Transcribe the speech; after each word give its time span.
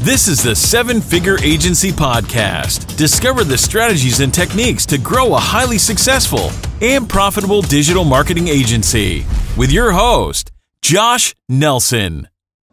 This 0.00 0.28
is 0.28 0.42
the 0.42 0.54
Seven 0.54 1.00
Figure 1.00 1.38
Agency 1.42 1.90
Podcast. 1.90 2.96
Discover 2.96 3.44
the 3.44 3.58
strategies 3.58 4.20
and 4.20 4.32
techniques 4.32 4.84
to 4.86 4.98
grow 4.98 5.34
a 5.34 5.38
highly 5.38 5.78
successful 5.78 6.50
and 6.80 7.08
profitable 7.08 7.62
digital 7.62 8.04
marketing 8.04 8.46
agency 8.46 9.24
with 9.56 9.72
your 9.72 9.92
host, 9.92 10.52
Josh 10.82 11.34
Nelson. 11.48 12.28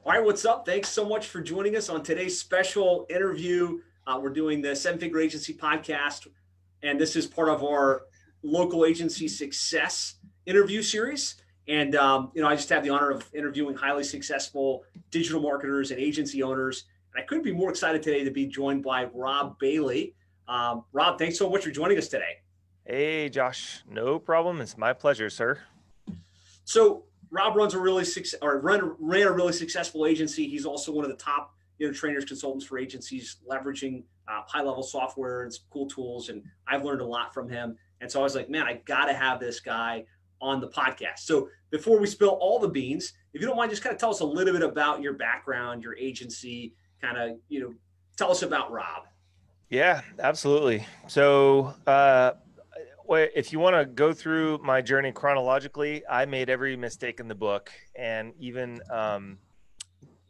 All 0.05 0.12
right, 0.12 0.23
what's 0.23 0.46
up? 0.46 0.65
Thanks 0.65 0.89
so 0.89 1.05
much 1.07 1.28
for 1.28 1.41
joining 1.41 1.75
us 1.75 1.89
on 1.89 2.04
today's 2.04 2.38
special 2.38 3.08
interview. 3.09 3.79
Uh, 4.05 4.19
we're 4.21 4.29
doing 4.29 4.62
the 4.62 4.76
Seven 4.76 4.99
Figure 4.99 5.21
Agency 5.21 5.53
Podcast, 5.53 6.28
and 6.83 6.99
this 6.99 7.15
is 7.15 7.26
part 7.26 7.47
of 7.47 7.63
our 7.63 8.01
local 8.44 8.85
agency 8.85 9.29
success 9.29 10.15
interview 10.46 10.83
series. 10.83 11.35
And 11.69 11.96
um, 11.96 12.31
you 12.35 12.42
know, 12.42 12.49
I 12.49 12.55
just 12.55 12.69
have 12.69 12.83
the 12.83 12.90
honor 12.90 13.10
of 13.10 13.28
interviewing 13.33 13.76
highly 13.76 14.03
successful 14.03 14.83
digital 15.10 15.42
marketers 15.42 15.90
and 15.90 15.99
agency 15.99 16.44
owners 16.44 16.84
and 17.13 17.23
I 17.23 17.25
couldn't 17.25 17.43
be 17.43 17.52
more 17.52 17.70
excited 17.70 18.02
today 18.02 18.23
to 18.23 18.31
be 18.31 18.48
joined 18.48 18.84
by 18.84 19.05
Rob 19.13 19.59
Bailey. 19.59 20.16
Um, 20.48 20.84
Rob, 20.91 21.20
thanks 21.20 21.38
so 21.38 21.49
much 21.49 21.63
for 21.63 21.71
joining 21.71 21.98
us 21.98 22.08
today. 22.08 22.40
Hey, 22.85 23.30
Josh, 23.30 23.84
no 23.90 24.20
problem. 24.20 24.59
It's 24.62 24.77
my 24.77 24.94
pleasure, 24.94 25.30
sir. 25.30 25.59
So 26.66 27.05
Rob 27.30 27.55
runs 27.55 27.73
a 27.73 27.80
really 27.80 28.05
success 28.05 28.40
or 28.41 28.59
run, 28.59 28.95
ran 28.99 29.27
a 29.27 29.31
really 29.31 29.54
successful 29.54 30.05
agency. 30.05 30.48
He's 30.48 30.66
also 30.66 30.91
one 30.91 31.05
of 31.05 31.12
the 31.12 31.18
top 31.18 31.54
you 31.80 31.88
know 31.88 31.94
trainers 31.94 32.26
consultants 32.26 32.66
for 32.66 32.77
agencies 32.77 33.38
leveraging 33.49 34.04
uh, 34.27 34.41
HighLevel 34.54 34.84
software 34.84 35.43
and 35.43 35.54
cool 35.70 35.88
tools. 35.88 36.30
And 36.30 36.43
I've 36.68 36.84
learned 36.84 37.02
a 37.02 37.05
lot 37.05 37.34
from 37.34 37.49
him. 37.49 37.77
And 38.02 38.12
so 38.12 38.20
I 38.20 38.23
was 38.23 38.35
like, 38.35 38.49
man, 38.49 38.63
I 38.63 38.82
got 38.85 39.05
to 39.05 39.13
have 39.13 39.40
this 39.40 39.59
guy 39.59 40.05
on 40.41 40.59
the 40.59 40.68
podcast. 40.68 41.20
So 41.20 41.49
before 41.71 41.99
we 41.99 42.07
spill 42.07 42.38
all 42.41 42.59
the 42.59 42.68
beans, 42.68 43.13
if 43.34 43.41
you 43.41 43.48
don't 43.48 43.55
mind, 43.55 43.71
just 43.71 43.82
kind 43.82 43.93
of 43.93 43.99
tell 43.99 44.09
us 44.09 44.20
a 44.20 44.26
little 44.26 44.54
bit 44.54 44.62
about 44.62 45.02
your 45.02 45.13
background, 45.13 45.84
your 45.84 45.95
agency, 45.95 46.73
kind 47.03 47.17
of, 47.17 47.38
you 47.49 47.59
know, 47.59 47.73
tell 48.17 48.31
us 48.31 48.41
about 48.41 48.71
Rob. 48.71 49.03
Yeah, 49.70 50.02
absolutely. 50.20 50.85
So, 51.07 51.73
uh, 51.85 52.32
if 53.10 53.51
you 53.51 53.60
want 53.60 53.76
to 53.76 53.85
go 53.85 54.13
through 54.13 54.60
my 54.60 54.82
journey 54.82 55.12
chronologically, 55.12 56.04
I 56.10 56.26
made 56.26 56.49
every 56.49 56.76
mistake 56.76 57.20
in 57.20 57.27
the 57.27 57.35
book, 57.35 57.71
and 57.95 58.34
even 58.40 58.79
um, 58.90 59.37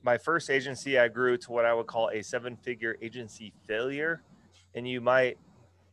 my 0.01 0.17
first 0.17 0.49
agency, 0.49 0.97
I 0.97 1.07
grew 1.07 1.37
to 1.37 1.51
what 1.51 1.65
I 1.65 1.73
would 1.73 1.87
call 1.87 2.09
a 2.09 2.21
seven-figure 2.21 2.97
agency 3.01 3.53
failure. 3.67 4.21
And 4.75 4.87
you 4.87 4.99
might, 5.01 5.37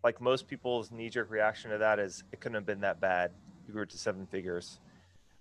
like 0.02 0.20
most 0.20 0.48
people's 0.48 0.90
knee-jerk 0.90 1.30
reaction 1.30 1.70
to 1.70 1.78
that 1.78 1.98
is, 1.98 2.24
it 2.32 2.40
couldn't 2.40 2.56
have 2.56 2.66
been 2.66 2.80
that 2.80 2.98
bad. 2.98 3.30
You 3.68 3.74
grew 3.74 3.86
to 3.86 3.98
seven 3.98 4.26
figures. 4.26 4.80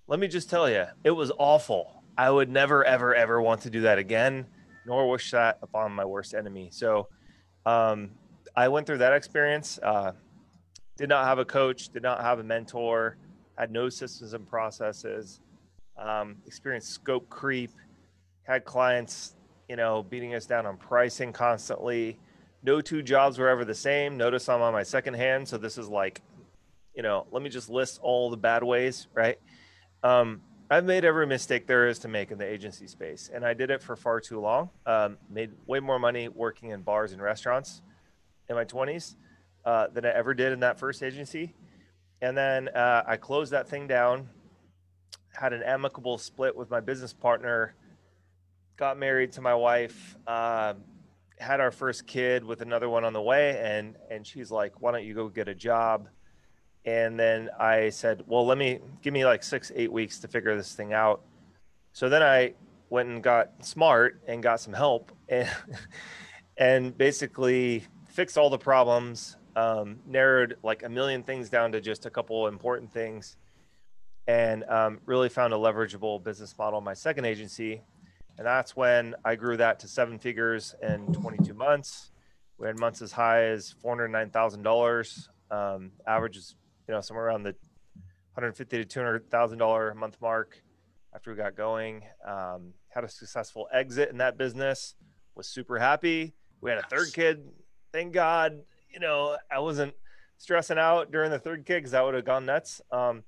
Let 0.07 0.19
me 0.19 0.27
just 0.27 0.49
tell 0.49 0.69
you, 0.69 0.85
it 1.03 1.11
was 1.11 1.31
awful. 1.37 2.03
I 2.17 2.29
would 2.29 2.49
never, 2.49 2.83
ever, 2.83 3.15
ever 3.15 3.41
want 3.41 3.61
to 3.61 3.69
do 3.69 3.81
that 3.81 3.97
again 3.97 4.45
nor 4.89 5.07
wish 5.07 5.29
that 5.31 5.59
upon 5.61 5.91
my 5.91 6.03
worst 6.03 6.33
enemy. 6.33 6.69
So 6.71 7.07
um, 7.65 8.09
I 8.55 8.67
went 8.67 8.87
through 8.87 8.97
that 8.97 9.13
experience. 9.13 9.79
Uh, 9.81 10.13
did 10.97 11.07
not 11.07 11.25
have 11.25 11.37
a 11.37 11.45
coach, 11.45 11.89
did 11.89 12.01
not 12.01 12.21
have 12.21 12.39
a 12.39 12.43
mentor, 12.43 13.15
had 13.55 13.71
no 13.71 13.87
systems 13.87 14.33
and 14.33 14.45
processes, 14.49 15.41
um, 15.95 16.37
experienced 16.45 16.89
scope 16.89 17.29
creep, 17.29 17.71
had 18.43 18.65
clients, 18.65 19.35
you 19.69 19.75
know, 19.75 20.03
beating 20.03 20.33
us 20.33 20.45
down 20.47 20.65
on 20.65 20.75
pricing 20.75 21.31
constantly. 21.31 22.17
No 22.63 22.81
two 22.81 23.01
jobs 23.03 23.37
were 23.37 23.47
ever 23.47 23.63
the 23.63 23.75
same. 23.75 24.17
Notice 24.17 24.49
I'm 24.49 24.61
on 24.61 24.73
my 24.73 24.83
second 24.83 25.13
hand. 25.13 25.47
So 25.47 25.57
this 25.57 25.77
is 25.77 25.87
like, 25.87 26.21
you 26.95 27.03
know, 27.03 27.27
let 27.31 27.43
me 27.43 27.49
just 27.49 27.69
list 27.69 27.99
all 28.01 28.29
the 28.29 28.37
bad 28.37 28.63
ways, 28.63 29.07
right? 29.13 29.37
Um, 30.03 30.41
I've 30.71 30.85
made 30.85 31.03
every 31.03 31.25
mistake 31.25 31.65
there 31.65 31.87
is 31.87 31.97
to 31.99 32.07
make 32.07 32.29
in 32.29 32.37
the 32.37 32.45
agency 32.45 32.85
space, 32.85 33.31
and 33.33 33.43
I 33.43 33.55
did 33.55 33.71
it 33.71 33.81
for 33.81 33.95
far 33.95 34.19
too 34.19 34.39
long. 34.39 34.69
Um, 34.85 35.17
made 35.27 35.49
way 35.65 35.79
more 35.79 35.97
money 35.97 36.27
working 36.27 36.69
in 36.69 36.83
bars 36.83 37.11
and 37.11 37.19
restaurants 37.19 37.81
in 38.47 38.55
my 38.55 38.65
20s 38.65 39.15
uh, 39.65 39.87
than 39.87 40.05
I 40.05 40.09
ever 40.09 40.35
did 40.35 40.51
in 40.53 40.59
that 40.59 40.77
first 40.77 41.01
agency. 41.01 41.55
And 42.21 42.37
then 42.37 42.67
uh, 42.67 43.01
I 43.07 43.17
closed 43.17 43.51
that 43.51 43.67
thing 43.67 43.87
down, 43.87 44.29
had 45.33 45.53
an 45.53 45.63
amicable 45.63 46.19
split 46.19 46.55
with 46.55 46.69
my 46.69 46.81
business 46.81 47.13
partner, 47.13 47.73
got 48.77 48.95
married 48.99 49.31
to 49.33 49.41
my 49.41 49.55
wife, 49.55 50.17
uh, 50.27 50.75
had 51.39 51.61
our 51.61 51.71
first 51.71 52.05
kid 52.05 52.43
with 52.43 52.61
another 52.61 52.89
one 52.89 53.05
on 53.05 53.13
the 53.13 53.21
way, 53.21 53.57
and 53.57 53.95
and 54.11 54.27
she's 54.27 54.51
like, 54.51 54.81
"Why 54.81 54.91
don't 54.91 55.05
you 55.05 55.15
go 55.15 55.29
get 55.29 55.47
a 55.47 55.55
job?" 55.55 56.09
And 56.85 57.19
then 57.19 57.49
I 57.59 57.89
said, 57.89 58.23
well, 58.25 58.45
let 58.45 58.57
me 58.57 58.79
give 59.01 59.13
me 59.13 59.25
like 59.25 59.43
six, 59.43 59.71
eight 59.75 59.91
weeks 59.91 60.19
to 60.19 60.27
figure 60.27 60.55
this 60.55 60.73
thing 60.73 60.93
out. 60.93 61.21
So 61.93 62.09
then 62.09 62.23
I 62.23 62.53
went 62.89 63.09
and 63.09 63.21
got 63.21 63.65
smart 63.65 64.21
and 64.27 64.41
got 64.41 64.59
some 64.59 64.73
help 64.73 65.11
and, 65.29 65.49
and 66.57 66.97
basically 66.97 67.83
fixed 68.07 68.37
all 68.37 68.49
the 68.49 68.57
problems, 68.57 69.37
um, 69.55 69.99
narrowed 70.05 70.57
like 70.63 70.83
a 70.83 70.89
million 70.89 71.23
things 71.23 71.49
down 71.49 71.71
to 71.73 71.81
just 71.81 72.05
a 72.05 72.09
couple 72.09 72.47
important 72.47 72.91
things, 72.93 73.37
and 74.27 74.63
um, 74.65 74.99
really 75.05 75.29
found 75.29 75.53
a 75.53 75.57
leverageable 75.57 76.23
business 76.23 76.55
model 76.57 76.79
in 76.79 76.85
my 76.85 76.93
second 76.93 77.25
agency. 77.25 77.81
And 78.37 78.45
that's 78.47 78.75
when 78.75 79.15
I 79.25 79.35
grew 79.35 79.57
that 79.57 79.79
to 79.81 79.87
seven 79.87 80.17
figures 80.17 80.73
in 80.81 81.11
22 81.11 81.53
months. 81.53 82.11
We 82.57 82.67
had 82.67 82.79
months 82.79 83.01
as 83.01 83.11
high 83.11 83.43
as 83.45 83.75
$409,000. 83.83 85.27
Um, 85.51 85.91
average 86.07 86.37
is 86.37 86.55
you 86.89 86.95
know, 86.95 87.01
somewhere 87.01 87.27
around 87.27 87.43
the 87.43 87.53
150 88.33 88.77
to 88.77 88.83
200 88.83 89.29
thousand 89.29 89.59
dollar 89.59 89.91
a 89.91 89.95
month 89.95 90.17
mark 90.19 90.59
after 91.13 91.29
we 91.29 91.37
got 91.37 91.55
going. 91.55 92.01
Um, 92.27 92.73
had 92.87 93.03
a 93.03 93.09
successful 93.09 93.67
exit 93.71 94.09
in 94.09 94.17
that 94.17 94.39
business. 94.39 94.95
Was 95.35 95.47
super 95.47 95.77
happy. 95.77 96.33
We 96.61 96.71
had 96.71 96.79
a 96.79 96.87
third 96.87 97.13
kid. 97.13 97.47
Thank 97.93 98.13
God. 98.13 98.61
You 98.91 98.99
know, 98.99 99.37
I 99.51 99.59
wasn't 99.59 99.93
stressing 100.39 100.79
out 100.79 101.11
during 101.11 101.29
the 101.29 101.37
third 101.37 101.63
kid 101.63 101.75
because 101.75 101.93
I 101.93 102.01
would 102.01 102.15
have 102.15 102.25
gone 102.25 102.47
nuts. 102.47 102.81
Um, 102.91 103.21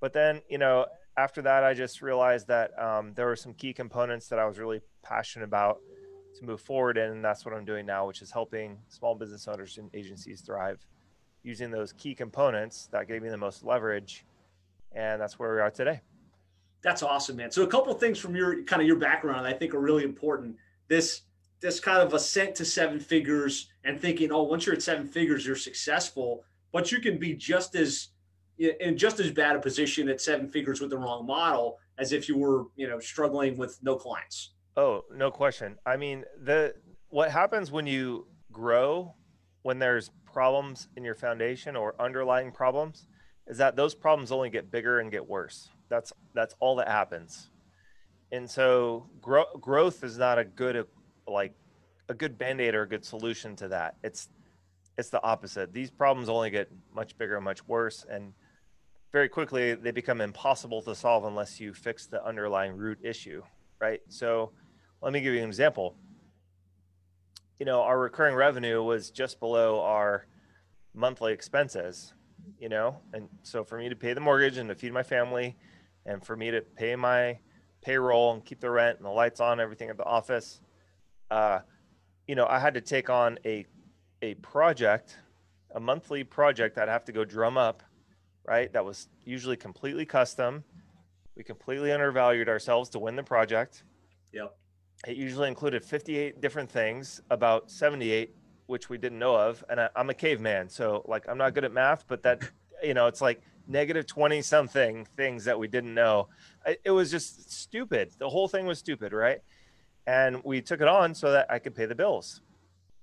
but 0.00 0.12
then, 0.12 0.42
you 0.50 0.58
know, 0.58 0.86
after 1.16 1.40
that, 1.42 1.62
I 1.62 1.74
just 1.74 2.02
realized 2.02 2.48
that 2.48 2.76
um, 2.76 3.14
there 3.14 3.26
were 3.26 3.36
some 3.36 3.54
key 3.54 3.72
components 3.72 4.26
that 4.28 4.40
I 4.40 4.46
was 4.46 4.58
really 4.58 4.80
passionate 5.04 5.44
about 5.44 5.78
to 6.40 6.44
move 6.44 6.60
forward 6.60 6.98
in, 6.98 7.12
and 7.12 7.24
that's 7.24 7.44
what 7.44 7.54
I'm 7.54 7.64
doing 7.64 7.86
now, 7.86 8.08
which 8.08 8.20
is 8.20 8.32
helping 8.32 8.78
small 8.88 9.14
business 9.14 9.46
owners 9.46 9.78
and 9.78 9.90
agencies 9.94 10.40
thrive 10.40 10.84
using 11.46 11.70
those 11.70 11.92
key 11.92 12.14
components 12.14 12.88
that 12.90 13.06
gave 13.06 13.22
me 13.22 13.28
the 13.28 13.36
most 13.36 13.64
leverage. 13.64 14.26
And 14.92 15.20
that's 15.20 15.38
where 15.38 15.54
we 15.54 15.60
are 15.60 15.70
today. 15.70 16.00
That's 16.82 17.02
awesome, 17.02 17.36
man. 17.36 17.52
So 17.52 17.62
a 17.62 17.66
couple 17.66 17.94
things 17.94 18.18
from 18.18 18.34
your 18.34 18.64
kind 18.64 18.82
of 18.82 18.88
your 18.88 18.96
background 18.96 19.46
I 19.46 19.52
think 19.52 19.72
are 19.72 19.80
really 19.80 20.04
important. 20.04 20.56
This 20.88 21.22
this 21.60 21.80
kind 21.80 22.02
of 22.02 22.12
ascent 22.12 22.54
to 22.56 22.64
seven 22.64 23.00
figures 23.00 23.68
and 23.84 23.98
thinking, 23.98 24.30
oh, 24.30 24.42
once 24.42 24.66
you're 24.66 24.74
at 24.74 24.82
seven 24.82 25.06
figures, 25.06 25.46
you're 25.46 25.56
successful, 25.56 26.44
but 26.72 26.92
you 26.92 27.00
can 27.00 27.18
be 27.18 27.32
just 27.34 27.74
as 27.76 28.08
in 28.58 28.96
just 28.98 29.20
as 29.20 29.30
bad 29.30 29.56
a 29.56 29.60
position 29.60 30.08
at 30.08 30.20
seven 30.20 30.48
figures 30.48 30.80
with 30.80 30.90
the 30.90 30.98
wrong 30.98 31.26
model 31.26 31.78
as 31.98 32.12
if 32.12 32.28
you 32.28 32.36
were, 32.36 32.64
you 32.74 32.88
know, 32.88 32.98
struggling 32.98 33.56
with 33.56 33.78
no 33.82 33.96
clients. 33.96 34.52
Oh, 34.76 35.04
no 35.14 35.30
question. 35.30 35.76
I 35.86 35.96
mean, 35.96 36.24
the 36.42 36.74
what 37.08 37.30
happens 37.30 37.70
when 37.70 37.86
you 37.86 38.26
grow 38.52 39.14
when 39.66 39.80
there's 39.80 40.12
problems 40.32 40.86
in 40.96 41.02
your 41.02 41.16
foundation 41.16 41.74
or 41.74 41.96
underlying 41.98 42.52
problems 42.52 43.08
is 43.48 43.58
that 43.58 43.74
those 43.74 43.96
problems 43.96 44.30
only 44.30 44.48
get 44.48 44.70
bigger 44.70 45.00
and 45.00 45.10
get 45.10 45.28
worse. 45.28 45.70
That's 45.88 46.12
that's 46.34 46.54
all 46.60 46.76
that 46.76 46.86
happens. 46.86 47.50
And 48.30 48.48
so 48.48 49.08
grow, 49.20 49.44
growth 49.60 50.04
is 50.04 50.18
not 50.18 50.38
a 50.38 50.44
good 50.44 50.76
uh, 50.76 50.84
like 51.26 51.52
a 52.08 52.14
good 52.14 52.38
band-aid 52.38 52.76
or 52.76 52.82
a 52.82 52.88
good 52.88 53.04
solution 53.04 53.56
to 53.56 53.66
that. 53.66 53.96
It's 54.04 54.28
it's 54.96 55.10
the 55.10 55.20
opposite. 55.24 55.72
These 55.72 55.90
problems 55.90 56.28
only 56.28 56.50
get 56.50 56.70
much 56.94 57.18
bigger 57.18 57.34
and 57.34 57.44
much 57.44 57.66
worse 57.66 58.06
and 58.08 58.34
very 59.10 59.28
quickly 59.28 59.74
they 59.74 59.90
become 59.90 60.20
impossible 60.20 60.80
to 60.82 60.94
solve 60.94 61.24
unless 61.24 61.58
you 61.58 61.74
fix 61.74 62.06
the 62.06 62.24
underlying 62.24 62.76
root 62.76 62.98
issue, 63.02 63.42
right? 63.80 64.00
So 64.10 64.52
let 65.02 65.12
me 65.12 65.20
give 65.20 65.34
you 65.34 65.40
an 65.40 65.48
example 65.48 65.96
you 67.58 67.66
know, 67.66 67.82
our 67.82 67.98
recurring 67.98 68.34
revenue 68.34 68.82
was 68.82 69.10
just 69.10 69.40
below 69.40 69.80
our 69.80 70.26
monthly 70.94 71.32
expenses, 71.32 72.12
you 72.58 72.68
know, 72.68 73.00
and 73.12 73.28
so 73.42 73.64
for 73.64 73.78
me 73.78 73.88
to 73.88 73.96
pay 73.96 74.12
the 74.12 74.20
mortgage 74.20 74.58
and 74.58 74.68
to 74.68 74.74
feed 74.74 74.92
my 74.92 75.02
family 75.02 75.56
and 76.04 76.24
for 76.24 76.36
me 76.36 76.50
to 76.50 76.60
pay 76.60 76.96
my 76.96 77.38
payroll 77.82 78.34
and 78.34 78.44
keep 78.44 78.60
the 78.60 78.70
rent 78.70 78.98
and 78.98 79.06
the 79.06 79.10
lights 79.10 79.40
on, 79.40 79.60
everything 79.60 79.88
at 79.88 79.96
the 79.96 80.04
office, 80.04 80.60
uh, 81.30 81.60
you 82.26 82.34
know, 82.34 82.46
I 82.46 82.58
had 82.58 82.74
to 82.74 82.80
take 82.80 83.08
on 83.08 83.38
a, 83.44 83.64
a 84.22 84.34
project, 84.34 85.18
a 85.74 85.80
monthly 85.80 86.24
project 86.24 86.76
that 86.76 86.88
I 86.88 86.92
have 86.92 87.04
to 87.06 87.12
go 87.12 87.24
drum 87.24 87.56
up, 87.56 87.82
right? 88.44 88.72
That 88.72 88.84
was 88.84 89.08
usually 89.24 89.56
completely 89.56 90.04
custom. 90.04 90.64
We 91.36 91.44
completely 91.44 91.92
undervalued 91.92 92.48
ourselves 92.48 92.90
to 92.90 92.98
win 92.98 93.16
the 93.16 93.22
project. 93.22 93.84
Yep 94.32 94.56
it 95.06 95.16
usually 95.16 95.48
included 95.48 95.84
58 95.84 96.40
different 96.40 96.70
things, 96.70 97.20
about 97.30 97.70
78 97.70 98.34
which 98.66 98.88
we 98.90 98.98
didn't 98.98 99.20
know 99.20 99.36
of. 99.36 99.62
And 99.68 99.80
I, 99.80 99.88
am 99.94 100.10
a 100.10 100.14
caveman, 100.14 100.68
so 100.68 101.04
like 101.06 101.28
I'm 101.28 101.38
not 101.38 101.54
good 101.54 101.64
at 101.64 101.72
math, 101.72 102.04
but 102.08 102.22
that 102.24 102.42
you 102.82 102.94
know 102.94 103.06
it's 103.06 103.20
like 103.20 103.40
negative 103.68 104.06
20 104.06 104.42
something 104.42 105.06
things 105.16 105.44
that 105.44 105.58
we 105.58 105.68
didn't 105.68 105.94
know. 105.94 106.28
I, 106.66 106.76
it 106.84 106.90
was 106.90 107.10
just 107.10 107.52
stupid. 107.52 108.12
The 108.18 108.28
whole 108.28 108.48
thing 108.48 108.66
was 108.66 108.78
stupid, 108.78 109.12
right? 109.12 109.40
and 110.06 110.42
we 110.44 110.60
took 110.60 110.80
it 110.80 110.88
on 110.88 111.14
so 111.14 111.32
that 111.32 111.50
I 111.50 111.58
could 111.58 111.74
pay 111.74 111.86
the 111.86 111.94
bills. 111.94 112.40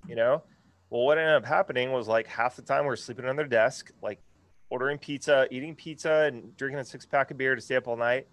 You 0.07 0.15
know, 0.15 0.43
well, 0.89 1.03
what 1.03 1.17
ended 1.17 1.35
up 1.35 1.45
happening 1.45 1.91
was 1.91 2.07
like 2.07 2.27
half 2.27 2.55
the 2.55 2.61
time 2.61 2.85
we 2.85 2.91
are 2.91 2.95
sleeping 2.95 3.25
on 3.25 3.35
their 3.35 3.47
desk, 3.47 3.91
like 4.01 4.21
ordering 4.69 4.97
pizza, 4.97 5.47
eating 5.51 5.75
pizza, 5.75 6.29
and 6.31 6.55
drinking 6.57 6.79
a 6.79 6.85
six 6.85 7.05
pack 7.05 7.31
of 7.31 7.37
beer 7.37 7.55
to 7.55 7.61
stay 7.61 7.75
up 7.75 7.87
all 7.87 7.95
night, 7.95 8.27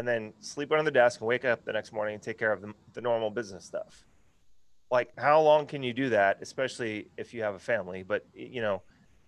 and 0.00 0.08
then 0.08 0.32
sleep 0.40 0.72
on 0.72 0.82
the 0.86 0.90
desk 0.90 1.20
and 1.20 1.28
wake 1.28 1.44
up 1.44 1.62
the 1.66 1.72
next 1.74 1.92
morning 1.92 2.14
and 2.14 2.22
take 2.22 2.38
care 2.38 2.52
of 2.52 2.62
the, 2.62 2.72
the 2.94 3.02
normal 3.02 3.28
business 3.30 3.66
stuff. 3.66 4.06
Like, 4.90 5.10
how 5.18 5.42
long 5.42 5.66
can 5.66 5.82
you 5.82 5.92
do 5.92 6.08
that, 6.08 6.38
especially 6.40 7.08
if 7.18 7.34
you 7.34 7.42
have 7.42 7.54
a 7.54 7.58
family? 7.58 8.02
But 8.02 8.24
you 8.32 8.62
know, 8.62 8.80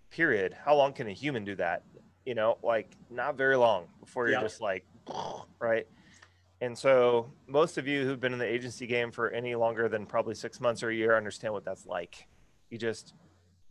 period. 0.08 0.56
How 0.64 0.74
long 0.74 0.94
can 0.94 1.08
a 1.08 1.12
human 1.12 1.44
do 1.44 1.54
that? 1.56 1.82
You 2.24 2.34
know, 2.34 2.56
like 2.62 2.90
not 3.10 3.36
very 3.36 3.54
long 3.54 3.84
before 4.00 4.28
you're 4.28 4.38
yeah. 4.38 4.42
just 4.42 4.62
like, 4.62 4.86
right? 5.60 5.86
And 6.62 6.76
so, 6.76 7.30
most 7.46 7.76
of 7.76 7.86
you 7.86 8.06
who've 8.06 8.18
been 8.18 8.32
in 8.32 8.38
the 8.38 8.50
agency 8.50 8.86
game 8.86 9.12
for 9.12 9.30
any 9.30 9.54
longer 9.54 9.90
than 9.90 10.06
probably 10.06 10.34
six 10.34 10.58
months 10.58 10.82
or 10.82 10.88
a 10.88 10.94
year 10.94 11.18
understand 11.18 11.52
what 11.52 11.66
that's 11.66 11.84
like. 11.84 12.26
You 12.70 12.78
just 12.78 13.12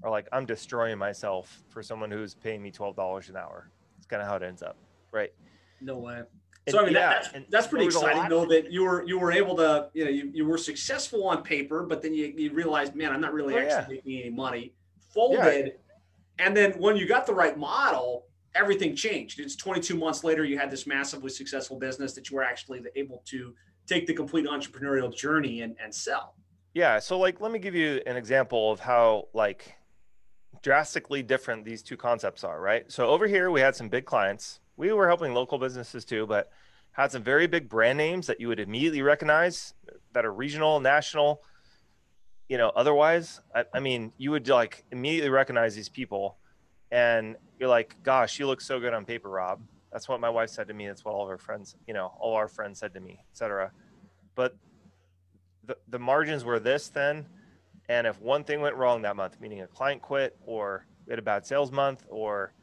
are 0.03 0.11
like, 0.11 0.27
I'm 0.31 0.45
destroying 0.45 0.99
myself 0.99 1.63
for 1.67 1.81
someone 1.81 2.11
who's 2.11 2.35
paying 2.35 2.61
me 2.61 2.69
twelve 2.69 2.95
dollars 2.95 3.27
an 3.29 3.37
hour. 3.37 3.71
It's 3.97 4.05
kind 4.05 4.21
of 4.21 4.27
how 4.27 4.35
it 4.35 4.43
ends 4.43 4.61
up, 4.61 4.77
right? 5.11 5.33
No 5.81 5.97
way. 5.97 6.21
And, 6.67 6.73
so 6.73 6.81
I 6.81 6.85
mean, 6.85 6.93
yeah, 6.93 7.09
that, 7.09 7.29
that's, 7.33 7.45
that's 7.49 7.67
pretty 7.67 7.85
exciting 7.85 8.29
though 8.29 8.45
that 8.45 8.71
you 8.71 8.83
were 8.83 9.03
you 9.07 9.17
were 9.17 9.31
able 9.31 9.55
to 9.57 9.89
you 9.93 10.05
know 10.05 10.11
you, 10.11 10.31
you 10.33 10.45
were 10.45 10.59
successful 10.59 11.27
on 11.27 11.41
paper, 11.41 11.83
but 11.83 12.01
then 12.01 12.13
you, 12.13 12.33
you 12.37 12.53
realized, 12.53 12.93
man, 12.95 13.11
I'm 13.11 13.21
not 13.21 13.33
really 13.33 13.55
oh, 13.55 13.59
actually 13.59 13.95
yeah. 13.95 14.01
making 14.05 14.21
any 14.21 14.29
money. 14.29 14.73
Folded, 15.13 15.65
yeah. 15.65 16.45
and 16.45 16.55
then 16.55 16.71
when 16.73 16.95
you 16.95 17.07
got 17.07 17.25
the 17.25 17.33
right 17.33 17.57
model, 17.57 18.27
everything 18.55 18.95
changed. 18.95 19.39
It's 19.39 19.55
22 19.55 19.95
months 19.95 20.23
later, 20.23 20.43
you 20.43 20.57
had 20.57 20.71
this 20.71 20.87
massively 20.87 21.29
successful 21.29 21.77
business 21.77 22.13
that 22.13 22.29
you 22.29 22.37
were 22.37 22.43
actually 22.43 22.81
able 22.95 23.21
to 23.25 23.53
take 23.87 24.07
the 24.07 24.13
complete 24.13 24.45
entrepreneurial 24.45 25.13
journey 25.13 25.61
and, 25.61 25.75
and 25.81 25.93
sell. 25.93 26.35
Yeah. 26.73 26.99
So, 26.99 27.17
like, 27.17 27.41
let 27.41 27.51
me 27.51 27.59
give 27.59 27.75
you 27.75 28.01
an 28.05 28.15
example 28.15 28.71
of 28.71 28.79
how, 28.79 29.27
like, 29.33 29.75
drastically 30.61 31.23
different 31.23 31.65
these 31.65 31.81
two 31.81 31.97
concepts 31.97 32.43
are, 32.43 32.61
right? 32.61 32.89
So, 32.91 33.07
over 33.07 33.27
here, 33.27 33.51
we 33.51 33.61
had 33.61 33.75
some 33.75 33.89
big 33.89 34.05
clients. 34.05 34.59
We 34.77 34.91
were 34.93 35.07
helping 35.07 35.33
local 35.33 35.57
businesses 35.57 36.05
too, 36.05 36.25
but 36.25 36.49
had 36.93 37.11
some 37.11 37.23
very 37.23 37.47
big 37.47 37.69
brand 37.69 37.97
names 37.97 38.27
that 38.27 38.39
you 38.39 38.47
would 38.47 38.59
immediately 38.59 39.01
recognize 39.01 39.73
that 40.13 40.25
are 40.25 40.33
regional, 40.33 40.79
national, 40.79 41.41
you 42.49 42.57
know, 42.57 42.71
otherwise. 42.75 43.39
I, 43.55 43.65
I 43.73 43.79
mean, 43.79 44.11
you 44.17 44.31
would 44.31 44.47
like 44.47 44.83
immediately 44.91 45.29
recognize 45.29 45.75
these 45.75 45.89
people 45.89 46.37
and 46.91 47.37
you're 47.59 47.69
like, 47.69 47.95
gosh, 48.03 48.39
you 48.39 48.47
look 48.47 48.59
so 48.59 48.79
good 48.79 48.93
on 48.93 49.05
paper, 49.05 49.29
Rob. 49.29 49.61
That's 49.91 50.09
what 50.09 50.19
my 50.19 50.29
wife 50.29 50.49
said 50.49 50.67
to 50.67 50.73
me. 50.73 50.87
That's 50.87 51.05
what 51.05 51.13
all 51.13 51.23
of 51.23 51.29
our 51.29 51.37
friends, 51.37 51.75
you 51.87 51.93
know, 51.93 52.13
all 52.19 52.35
our 52.35 52.47
friends 52.47 52.79
said 52.79 52.93
to 52.93 52.99
me, 52.99 53.19
etc. 53.31 53.71
But 54.35 54.55
the, 55.65 55.77
the 55.87 55.99
margins 55.99 56.43
were 56.43 56.59
this 56.59 56.89
thin. 56.89 57.25
And 57.87 58.07
if 58.07 58.21
one 58.21 58.43
thing 58.43 58.61
went 58.61 58.75
wrong 58.75 59.01
that 59.03 59.15
month, 59.15 59.39
meaning 59.39 59.61
a 59.61 59.67
client 59.67 60.01
quit 60.01 60.37
or 60.45 60.85
we 61.05 61.11
had 61.11 61.19
a 61.19 61.23
bad 61.23 61.45
sales 61.45 61.71
month 61.71 62.05
or, 62.09 62.53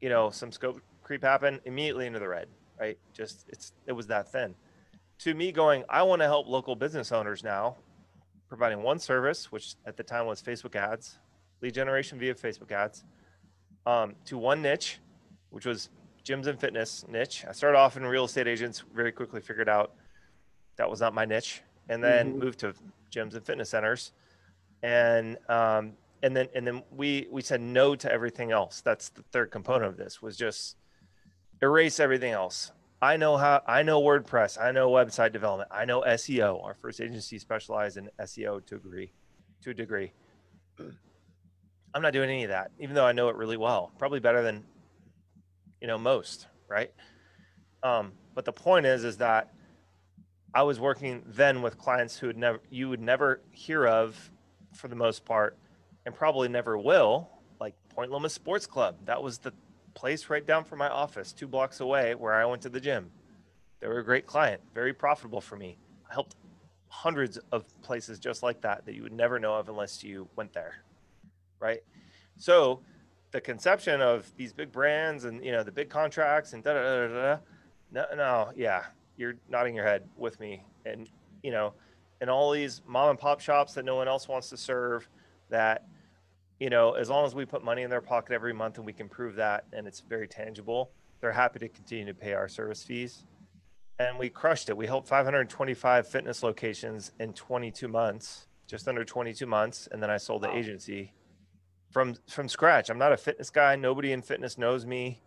you 0.00 0.08
know, 0.08 0.30
some 0.30 0.52
scope 0.52 0.80
creep 1.04 1.22
happened, 1.22 1.60
immediately 1.64 2.06
into 2.06 2.18
the 2.18 2.28
red, 2.28 2.48
right? 2.80 2.98
Just 3.12 3.46
it's 3.48 3.72
it 3.86 3.92
was 3.92 4.08
that 4.08 4.32
thin. 4.32 4.54
To 5.20 5.34
me 5.34 5.52
going, 5.52 5.84
I 5.88 6.02
want 6.02 6.22
to 6.22 6.26
help 6.26 6.48
local 6.48 6.74
business 6.74 7.12
owners 7.12 7.44
now, 7.44 7.76
providing 8.48 8.82
one 8.82 8.98
service, 8.98 9.52
which 9.52 9.76
at 9.86 9.96
the 9.96 10.02
time 10.02 10.26
was 10.26 10.42
Facebook 10.42 10.74
ads, 10.74 11.18
lead 11.62 11.74
generation 11.74 12.18
via 12.18 12.34
Facebook 12.34 12.72
ads 12.72 13.04
um, 13.86 14.16
to 14.24 14.36
one 14.36 14.60
niche, 14.60 14.98
which 15.50 15.66
was 15.66 15.90
gyms 16.24 16.46
and 16.46 16.58
fitness 16.58 17.04
niche. 17.08 17.44
I 17.48 17.52
started 17.52 17.78
off 17.78 17.96
in 17.96 18.04
real 18.04 18.24
estate 18.24 18.48
agents, 18.48 18.82
very 18.94 19.12
quickly 19.12 19.40
figured 19.40 19.68
out 19.68 19.92
that 20.76 20.90
was 20.90 21.00
not 21.00 21.14
my 21.14 21.24
niche, 21.24 21.62
and 21.88 22.02
then 22.02 22.30
mm-hmm. 22.30 22.38
moved 22.40 22.58
to 22.60 22.74
gyms 23.12 23.34
and 23.34 23.44
fitness 23.44 23.70
centers, 23.70 24.12
and 24.82 25.36
um, 25.48 25.92
and 26.22 26.36
then 26.36 26.48
and 26.54 26.66
then 26.66 26.82
we 26.90 27.28
we 27.30 27.42
said 27.42 27.60
no 27.60 27.94
to 27.94 28.10
everything 28.10 28.50
else. 28.50 28.80
That's 28.80 29.10
the 29.10 29.22
third 29.22 29.50
component 29.50 29.84
of 29.84 29.96
this 29.96 30.20
was 30.20 30.36
just 30.36 30.76
erase 31.62 32.00
everything 32.00 32.32
else. 32.32 32.72
I 33.00 33.16
know 33.16 33.36
how 33.36 33.62
I 33.66 33.82
know 33.82 34.00
WordPress, 34.00 34.60
I 34.60 34.72
know 34.72 34.90
website 34.90 35.32
development, 35.32 35.70
I 35.70 35.84
know 35.84 36.02
SEO. 36.02 36.64
Our 36.64 36.74
first 36.74 37.00
agency 37.00 37.38
specialized 37.38 37.96
in 37.96 38.08
SEO 38.20 38.64
to 38.66 38.76
a 38.76 38.78
degree, 38.78 39.12
to 39.62 39.70
a 39.70 39.74
degree. 39.74 40.12
I'm 41.94 42.02
not 42.02 42.12
doing 42.12 42.30
any 42.30 42.44
of 42.44 42.50
that, 42.50 42.70
even 42.80 42.94
though 42.94 43.04
I 43.04 43.12
know 43.12 43.28
it 43.28 43.36
really 43.36 43.56
well, 43.56 43.92
probably 43.98 44.20
better 44.20 44.42
than, 44.42 44.64
you 45.80 45.86
know, 45.86 45.98
most, 45.98 46.48
right? 46.66 46.90
Um, 47.82 48.12
but 48.34 48.44
the 48.44 48.52
point 48.52 48.86
is, 48.86 49.04
is 49.04 49.18
that 49.18 49.52
I 50.54 50.62
was 50.62 50.80
working 50.80 51.22
then 51.26 51.62
with 51.62 51.78
clients 51.78 52.16
who 52.16 52.28
would 52.28 52.36
never, 52.36 52.60
you 52.70 52.88
would 52.88 53.00
never 53.00 53.42
hear 53.50 53.86
of 53.86 54.30
for 54.72 54.88
the 54.88 54.96
most 54.96 55.24
part, 55.24 55.56
and 56.06 56.14
probably 56.14 56.48
never 56.48 56.78
will, 56.78 57.28
like 57.60 57.74
Point 57.94 58.10
Loma 58.10 58.28
Sports 58.28 58.66
Club. 58.66 58.96
That 59.04 59.22
was 59.22 59.38
the 59.38 59.52
place 59.94 60.28
right 60.28 60.46
down 60.46 60.64
from 60.64 60.78
my 60.78 60.88
office, 60.88 61.32
two 61.32 61.46
blocks 61.46 61.80
away, 61.80 62.14
where 62.14 62.34
I 62.34 62.44
went 62.44 62.62
to 62.62 62.68
the 62.68 62.80
gym. 62.80 63.10
They 63.80 63.88
were 63.88 63.98
a 63.98 64.04
great 64.04 64.26
client, 64.26 64.60
very 64.74 64.92
profitable 64.92 65.40
for 65.40 65.56
me. 65.56 65.76
I 66.10 66.14
helped 66.14 66.36
hundreds 66.88 67.38
of 67.52 67.64
places 67.82 68.18
just 68.18 68.42
like 68.42 68.60
that 68.62 68.86
that 68.86 68.94
you 68.94 69.02
would 69.02 69.12
never 69.12 69.38
know 69.38 69.54
of 69.54 69.68
unless 69.68 70.04
you 70.04 70.28
went 70.36 70.52
there 70.52 70.84
right? 71.64 71.82
So 72.36 72.80
the 73.30 73.40
conception 73.40 74.00
of 74.00 74.30
these 74.36 74.52
big 74.52 74.70
brands 74.70 75.24
and 75.24 75.44
you 75.44 75.50
know 75.50 75.62
the 75.62 75.72
big 75.72 75.88
contracts 75.88 76.52
and 76.52 76.62
da 76.62 76.74
da 76.74 76.82
da 76.82 77.08
da. 77.08 77.38
No, 77.90 78.04
no, 78.16 78.52
yeah, 78.54 78.84
you're 79.16 79.34
nodding 79.48 79.74
your 79.74 79.84
head 79.84 80.04
with 80.16 80.38
me, 80.40 80.62
and 80.84 81.08
you 81.42 81.50
know, 81.50 81.72
and 82.20 82.28
all 82.28 82.50
these 82.50 82.82
mom 82.86 83.10
and 83.10 83.18
pop 83.18 83.40
shops 83.40 83.74
that 83.74 83.84
no 83.84 83.96
one 83.96 84.08
else 84.08 84.28
wants 84.28 84.50
to 84.50 84.56
serve. 84.56 85.08
That 85.50 85.86
you 86.60 86.70
know, 86.70 86.92
as 86.92 87.10
long 87.10 87.26
as 87.26 87.34
we 87.34 87.44
put 87.44 87.64
money 87.64 87.82
in 87.82 87.90
their 87.90 88.00
pocket 88.00 88.32
every 88.32 88.52
month 88.52 88.78
and 88.78 88.86
we 88.86 88.92
can 88.92 89.08
prove 89.08 89.34
that, 89.36 89.64
and 89.72 89.86
it's 89.86 90.00
very 90.00 90.28
tangible, 90.28 90.90
they're 91.20 91.32
happy 91.32 91.58
to 91.58 91.68
continue 91.68 92.06
to 92.06 92.14
pay 92.14 92.32
our 92.32 92.48
service 92.48 92.82
fees. 92.82 93.24
And 93.98 94.18
we 94.18 94.28
crushed 94.28 94.68
it. 94.68 94.76
We 94.76 94.86
helped 94.86 95.08
525 95.08 96.08
fitness 96.08 96.42
locations 96.42 97.12
in 97.20 97.32
22 97.32 97.86
months, 97.88 98.48
just 98.66 98.88
under 98.88 99.04
22 99.04 99.46
months, 99.46 99.88
and 99.90 100.02
then 100.02 100.10
I 100.10 100.16
sold 100.16 100.42
the 100.42 100.48
wow. 100.48 100.56
agency 100.56 101.12
from 101.90 102.16
from 102.28 102.48
scratch. 102.48 102.90
I'm 102.90 102.98
not 102.98 103.12
a 103.12 103.16
fitness 103.16 103.50
guy. 103.50 103.76
Nobody 103.76 104.12
in 104.12 104.20
fitness 104.20 104.58
knows 104.58 104.84
me. 104.84 105.22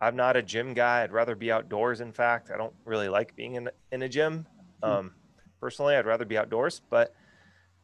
I'm 0.00 0.14
not 0.14 0.36
a 0.36 0.42
gym 0.42 0.72
guy. 0.72 1.02
I'd 1.02 1.12
rather 1.12 1.34
be 1.34 1.50
outdoors. 1.50 2.00
In 2.00 2.12
fact, 2.12 2.50
I 2.52 2.56
don't 2.56 2.74
really 2.84 3.08
like 3.08 3.34
being 3.34 3.56
in 3.56 3.68
in 3.90 4.02
a 4.02 4.08
gym. 4.08 4.46
Hmm. 4.82 4.90
Um, 4.90 5.12
personally, 5.60 5.96
I'd 5.96 6.06
rather 6.06 6.24
be 6.24 6.38
outdoors. 6.38 6.80
But 6.88 7.12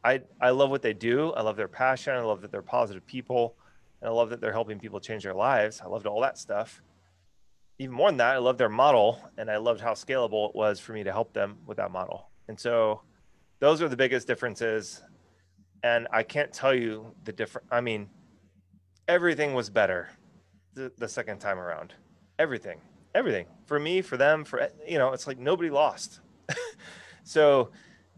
I 0.03 0.21
I 0.41 0.49
love 0.49 0.69
what 0.69 0.81
they 0.81 0.93
do. 0.93 1.31
I 1.31 1.41
love 1.41 1.55
their 1.55 1.67
passion. 1.67 2.13
I 2.13 2.21
love 2.21 2.41
that 2.41 2.51
they're 2.51 2.61
positive 2.61 3.05
people, 3.05 3.55
and 4.01 4.09
I 4.09 4.11
love 4.11 4.29
that 4.29 4.41
they're 4.41 4.51
helping 4.51 4.79
people 4.79 4.99
change 4.99 5.23
their 5.23 5.33
lives. 5.33 5.81
I 5.83 5.87
loved 5.87 6.07
all 6.07 6.21
that 6.21 6.37
stuff. 6.37 6.81
Even 7.79 7.95
more 7.95 8.09
than 8.09 8.17
that, 8.17 8.35
I 8.35 8.37
love 8.37 8.57
their 8.57 8.69
model, 8.69 9.19
and 9.37 9.49
I 9.49 9.57
loved 9.57 9.81
how 9.81 9.93
scalable 9.93 10.49
it 10.49 10.55
was 10.55 10.79
for 10.79 10.93
me 10.93 11.03
to 11.03 11.11
help 11.11 11.33
them 11.33 11.57
with 11.65 11.77
that 11.77 11.91
model. 11.91 12.29
And 12.47 12.59
so, 12.59 13.01
those 13.59 13.81
are 13.81 13.89
the 13.89 13.97
biggest 13.97 14.27
differences 14.27 15.01
and 15.83 16.07
I 16.11 16.23
can't 16.23 16.51
tell 16.51 16.73
you 16.73 17.13
the 17.25 17.33
different. 17.33 17.67
I 17.69 17.81
mean, 17.81 18.09
everything 19.07 19.53
was 19.53 19.69
better 19.69 20.09
the, 20.73 20.91
the 20.97 21.07
second 21.07 21.39
time 21.39 21.59
around. 21.59 21.93
Everything, 22.39 22.79
everything 23.13 23.45
for 23.65 23.79
me, 23.79 24.01
for 24.01 24.17
them, 24.17 24.45
for 24.45 24.69
you 24.87 24.97
know, 24.97 25.11
it's 25.11 25.27
like 25.27 25.37
nobody 25.37 25.69
lost. 25.69 26.21
so, 27.23 27.69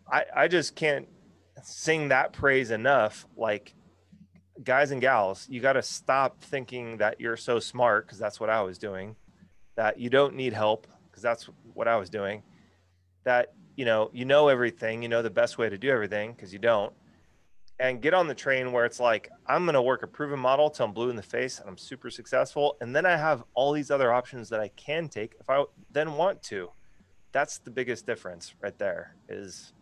I 0.09 0.25
I 0.35 0.47
just 0.47 0.75
can't 0.75 1.07
sing 1.63 2.09
that 2.09 2.33
praise 2.33 2.71
enough. 2.71 3.27
Like, 3.35 3.73
guys 4.63 4.91
and 4.91 5.01
gals, 5.01 5.47
you 5.49 5.59
got 5.59 5.73
to 5.73 5.81
stop 5.81 6.41
thinking 6.41 6.97
that 6.97 7.19
you're 7.19 7.37
so 7.37 7.59
smart 7.59 8.05
because 8.05 8.19
that's 8.19 8.39
what 8.39 8.49
I 8.49 8.61
was 8.61 8.77
doing. 8.77 9.15
That 9.75 9.99
you 9.99 10.09
don't 10.09 10.35
need 10.35 10.53
help 10.53 10.87
because 11.09 11.23
that's 11.23 11.49
what 11.73 11.87
I 11.87 11.97
was 11.97 12.09
doing. 12.09 12.43
That 13.23 13.53
you 13.75 13.85
know, 13.85 14.09
you 14.13 14.23
know 14.23 14.47
everything, 14.47 15.03
you 15.03 15.09
know 15.09 15.21
the 15.21 15.29
best 15.29 15.57
way 15.57 15.69
to 15.69 15.77
do 15.77 15.89
everything 15.89 16.31
because 16.31 16.53
you 16.53 16.59
don't 16.59 16.93
and 17.79 18.01
get 18.01 18.13
on 18.13 18.27
the 18.27 18.35
train 18.35 18.71
where 18.71 18.85
it's 18.85 18.99
like 18.99 19.29
I'm 19.47 19.65
going 19.65 19.73
to 19.73 19.81
work 19.81 20.03
a 20.03 20.07
proven 20.07 20.39
model 20.39 20.69
till 20.69 20.85
I'm 20.85 20.93
blue 20.93 21.09
in 21.09 21.15
the 21.15 21.23
face 21.23 21.59
and 21.59 21.67
I'm 21.67 21.77
super 21.77 22.09
successful, 22.09 22.77
and 22.81 22.95
then 22.95 23.05
I 23.05 23.17
have 23.17 23.43
all 23.53 23.71
these 23.71 23.91
other 23.91 24.13
options 24.13 24.49
that 24.49 24.59
I 24.59 24.69
can 24.69 25.09
take 25.09 25.35
if 25.39 25.49
I 25.49 25.63
then 25.91 26.13
want 26.13 26.41
to. 26.43 26.71
That's 27.31 27.57
the 27.57 27.71
biggest 27.71 28.05
difference 28.05 28.53
right 28.61 28.77
there. 28.77 29.15
Is 29.27 29.73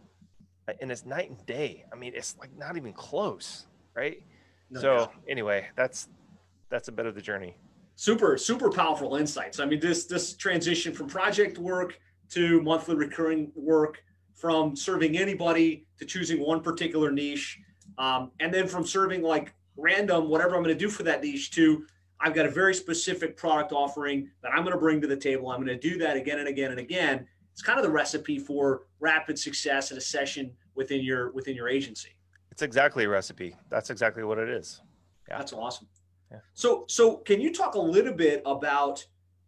and 0.79 0.91
it's 0.91 1.05
night 1.05 1.29
and 1.29 1.46
day. 1.46 1.86
I 1.91 1.96
mean, 1.96 2.13
it's 2.15 2.36
like 2.39 2.55
not 2.58 2.77
even 2.77 2.93
close, 2.93 3.67
right? 3.96 4.24
No, 4.70 4.82
so 4.82 4.96
yeah. 4.96 5.08
anyway, 5.32 5.67
that's 5.75 6.10
that's 6.70 6.88
a 6.88 6.91
bit 6.91 7.05
of 7.05 7.15
the 7.15 7.22
journey. 7.22 7.55
Super, 7.96 8.38
super 8.38 8.72
powerful 8.72 9.15
insights. 9.15 9.60
I 9.60 9.65
mean, 9.65 9.79
this 9.79 10.05
this 10.05 10.34
transition 10.36 10.93
from 10.93 11.08
project 11.08 11.58
work 11.58 12.00
to 12.29 12.62
monthly 12.62 12.96
recurring 12.96 13.51
work, 13.55 14.03
from 14.34 14.75
serving 14.75 15.17
anybody 15.17 15.86
to 16.00 16.05
choosing 16.05 16.39
one 16.39 16.62
particular 16.62 17.12
niche 17.12 17.60
um, 17.98 18.32
and 18.39 18.53
then 18.53 18.67
from 18.67 18.86
serving 18.86 19.22
like 19.22 19.53
random, 19.77 20.29
whatever 20.29 20.55
I'm 20.55 20.63
going 20.63 20.75
to 20.75 20.79
do 20.79 20.89
for 20.89 21.03
that 21.03 21.22
niche 21.24 21.51
to 21.51 21.86
I've 22.20 22.34
got 22.34 22.46
a 22.46 22.50
very 22.50 22.74
specific 22.74 23.36
product 23.36 23.74
offering 23.74 24.29
that 24.41 24.53
I'm 24.53 24.63
going 24.63 24.74
to 24.74 24.79
bring 24.79 25.01
to 25.01 25.08
the 25.08 25.17
table. 25.17 25.50
I'm 25.51 25.63
going 25.63 25.77
to 25.77 25.89
do 25.89 25.98
that 25.98 26.15
again 26.15 26.39
and 26.39 26.48
again 26.48 26.72
and 26.72 26.79
again. 26.79 27.27
It's 27.53 27.62
kind 27.62 27.79
of 27.79 27.86
the 27.86 27.91
recipe 27.91 28.39
for 28.39 28.88
rapid 29.00 29.38
success 29.38 29.91
at 29.91 29.98
a 29.98 30.01
session 30.01 30.51
within 30.75 31.01
your 31.01 31.31
within 31.31 31.55
your 31.55 31.69
agency. 31.69 32.10
It's 32.51 32.63
exactly 32.63 33.05
a 33.05 33.10
recipe. 33.10 33.55
That's 33.69 33.91
exactly 33.91 34.24
what 34.24 34.39
it 34.39 34.50
is. 34.50 34.81
Yeah. 35.29 35.38
That's 35.38 35.53
awesome. 35.53 35.88
Yeah. 36.31 36.39
So 36.53 36.86
so 36.88 37.17
can 37.17 37.39
you 37.39 37.53
talk 37.53 37.75
a 37.75 37.79
little 37.79 38.13
bit 38.13 38.41
about 38.45 39.05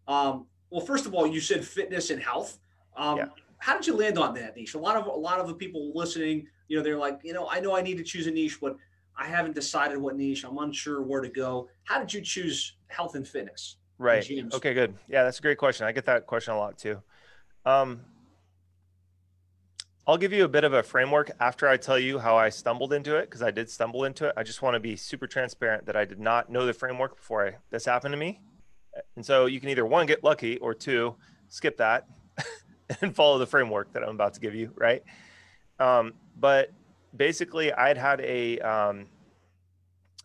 um, 0.07 0.45
well 0.69 0.85
first 0.85 1.07
of 1.07 1.15
all 1.15 1.25
you 1.25 1.41
said 1.41 1.65
fitness 1.65 2.11
and 2.11 2.21
health. 2.21 2.59
Um, 2.95 3.17
yeah. 3.17 3.25
how 3.57 3.75
did 3.75 3.87
you 3.87 3.95
land 3.95 4.17
on 4.19 4.35
that 4.35 4.55
niche? 4.55 4.75
A 4.75 4.79
lot 4.79 4.95
of 4.95 5.07
a 5.07 5.09
lot 5.09 5.39
of 5.39 5.47
the 5.47 5.55
people 5.55 5.91
listening, 5.95 6.47
you 6.67 6.77
know, 6.77 6.83
they're 6.83 6.97
like, 6.97 7.19
you 7.23 7.33
know, 7.33 7.49
I 7.49 7.59
know 7.59 7.75
I 7.75 7.81
need 7.81 7.97
to 7.97 8.03
choose 8.03 8.27
a 8.27 8.31
niche, 8.31 8.59
but 8.61 8.77
I 9.17 9.25
haven't 9.25 9.55
decided 9.55 9.97
what 9.97 10.15
niche. 10.15 10.43
I'm 10.43 10.57
unsure 10.59 11.01
where 11.01 11.21
to 11.21 11.29
go. 11.29 11.69
How 11.85 11.99
did 11.99 12.13
you 12.13 12.21
choose 12.21 12.77
health 12.87 13.15
and 13.15 13.27
fitness? 13.27 13.77
Right. 13.97 14.29
Okay, 14.53 14.73
good. 14.73 14.93
Yeah, 15.07 15.23
that's 15.23 15.39
a 15.39 15.41
great 15.41 15.57
question. 15.57 15.87
I 15.87 15.91
get 15.91 16.05
that 16.05 16.27
question 16.27 16.53
a 16.53 16.57
lot 16.57 16.77
too. 16.77 17.01
Um, 17.65 18.01
I'll 20.07 20.17
give 20.17 20.31
you 20.31 20.43
a 20.43 20.47
bit 20.47 20.63
of 20.63 20.73
a 20.73 20.83
framework 20.83 21.31
after 21.39 21.67
I 21.67 21.77
tell 21.77 21.97
you 21.97 22.19
how 22.19 22.37
I 22.37 22.49
stumbled 22.49 22.93
into 22.93 23.15
it 23.15 23.25
because 23.25 23.41
I 23.41 23.49
did 23.49 23.69
stumble 23.69 24.03
into 24.03 24.27
it. 24.27 24.33
I 24.37 24.43
just 24.43 24.61
want 24.61 24.75
to 24.75 24.79
be 24.79 24.95
super 24.95 25.25
transparent 25.25 25.87
that 25.87 25.95
I 25.95 26.05
did 26.05 26.19
not 26.19 26.49
know 26.49 26.65
the 26.67 26.73
framework 26.73 27.15
before 27.15 27.47
I, 27.47 27.55
this 27.71 27.85
happened 27.85 28.13
to 28.13 28.17
me. 28.17 28.39
And 29.15 29.25
so 29.25 29.47
you 29.47 29.59
can 29.59 29.69
either 29.69 29.85
one 29.85 30.05
get 30.05 30.23
lucky 30.23 30.57
or 30.57 30.75
two 30.75 31.15
skip 31.49 31.77
that 31.77 32.07
and 33.01 33.15
follow 33.15 33.39
the 33.39 33.47
framework 33.47 33.93
that 33.93 34.03
I'm 34.03 34.09
about 34.09 34.35
to 34.35 34.39
give 34.39 34.53
you, 34.53 34.71
right? 34.75 35.03
Um, 35.79 36.13
but 36.39 36.71
basically, 37.15 37.73
I'd 37.73 37.97
had 37.97 38.21
a 38.21 38.59
um, 38.59 39.07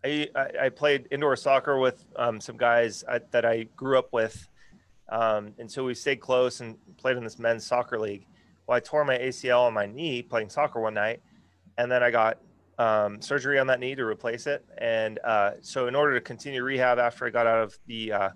I, 0.03 0.29
I 0.35 0.69
played 0.69 1.07
indoor 1.11 1.35
soccer 1.35 1.77
with 1.77 2.05
um, 2.15 2.41
some 2.41 2.57
guys 2.57 3.03
I, 3.07 3.19
that 3.31 3.45
I 3.45 3.63
grew 3.75 3.97
up 3.97 4.11
with, 4.11 4.47
um, 5.11 5.53
and 5.59 5.69
so 5.69 5.83
we 5.83 5.93
stayed 5.93 6.21
close 6.21 6.61
and 6.61 6.77
played 6.97 7.17
in 7.17 7.23
this 7.23 7.37
men's 7.37 7.65
soccer 7.65 7.99
league. 7.99 8.25
Well, 8.65 8.77
I 8.77 8.79
tore 8.79 9.03
my 9.03 9.17
ACL 9.17 9.67
on 9.67 9.73
my 9.73 9.85
knee 9.85 10.21
playing 10.21 10.49
soccer 10.49 10.79
one 10.79 10.93
night, 10.93 11.21
and 11.77 11.91
then 11.91 12.01
I 12.01 12.11
got 12.11 12.39
um, 12.79 13.21
surgery 13.21 13.59
on 13.59 13.67
that 13.67 13.79
knee 13.79 13.93
to 13.95 14.05
replace 14.05 14.47
it. 14.47 14.65
And 14.77 15.19
uh, 15.23 15.51
so, 15.61 15.87
in 15.87 15.95
order 15.95 16.13
to 16.13 16.21
continue 16.21 16.63
rehab 16.63 16.97
after 16.97 17.27
I 17.27 17.29
got 17.29 17.45
out 17.45 17.63
of 17.63 17.77
the 17.87 18.13
uh, 18.13 18.29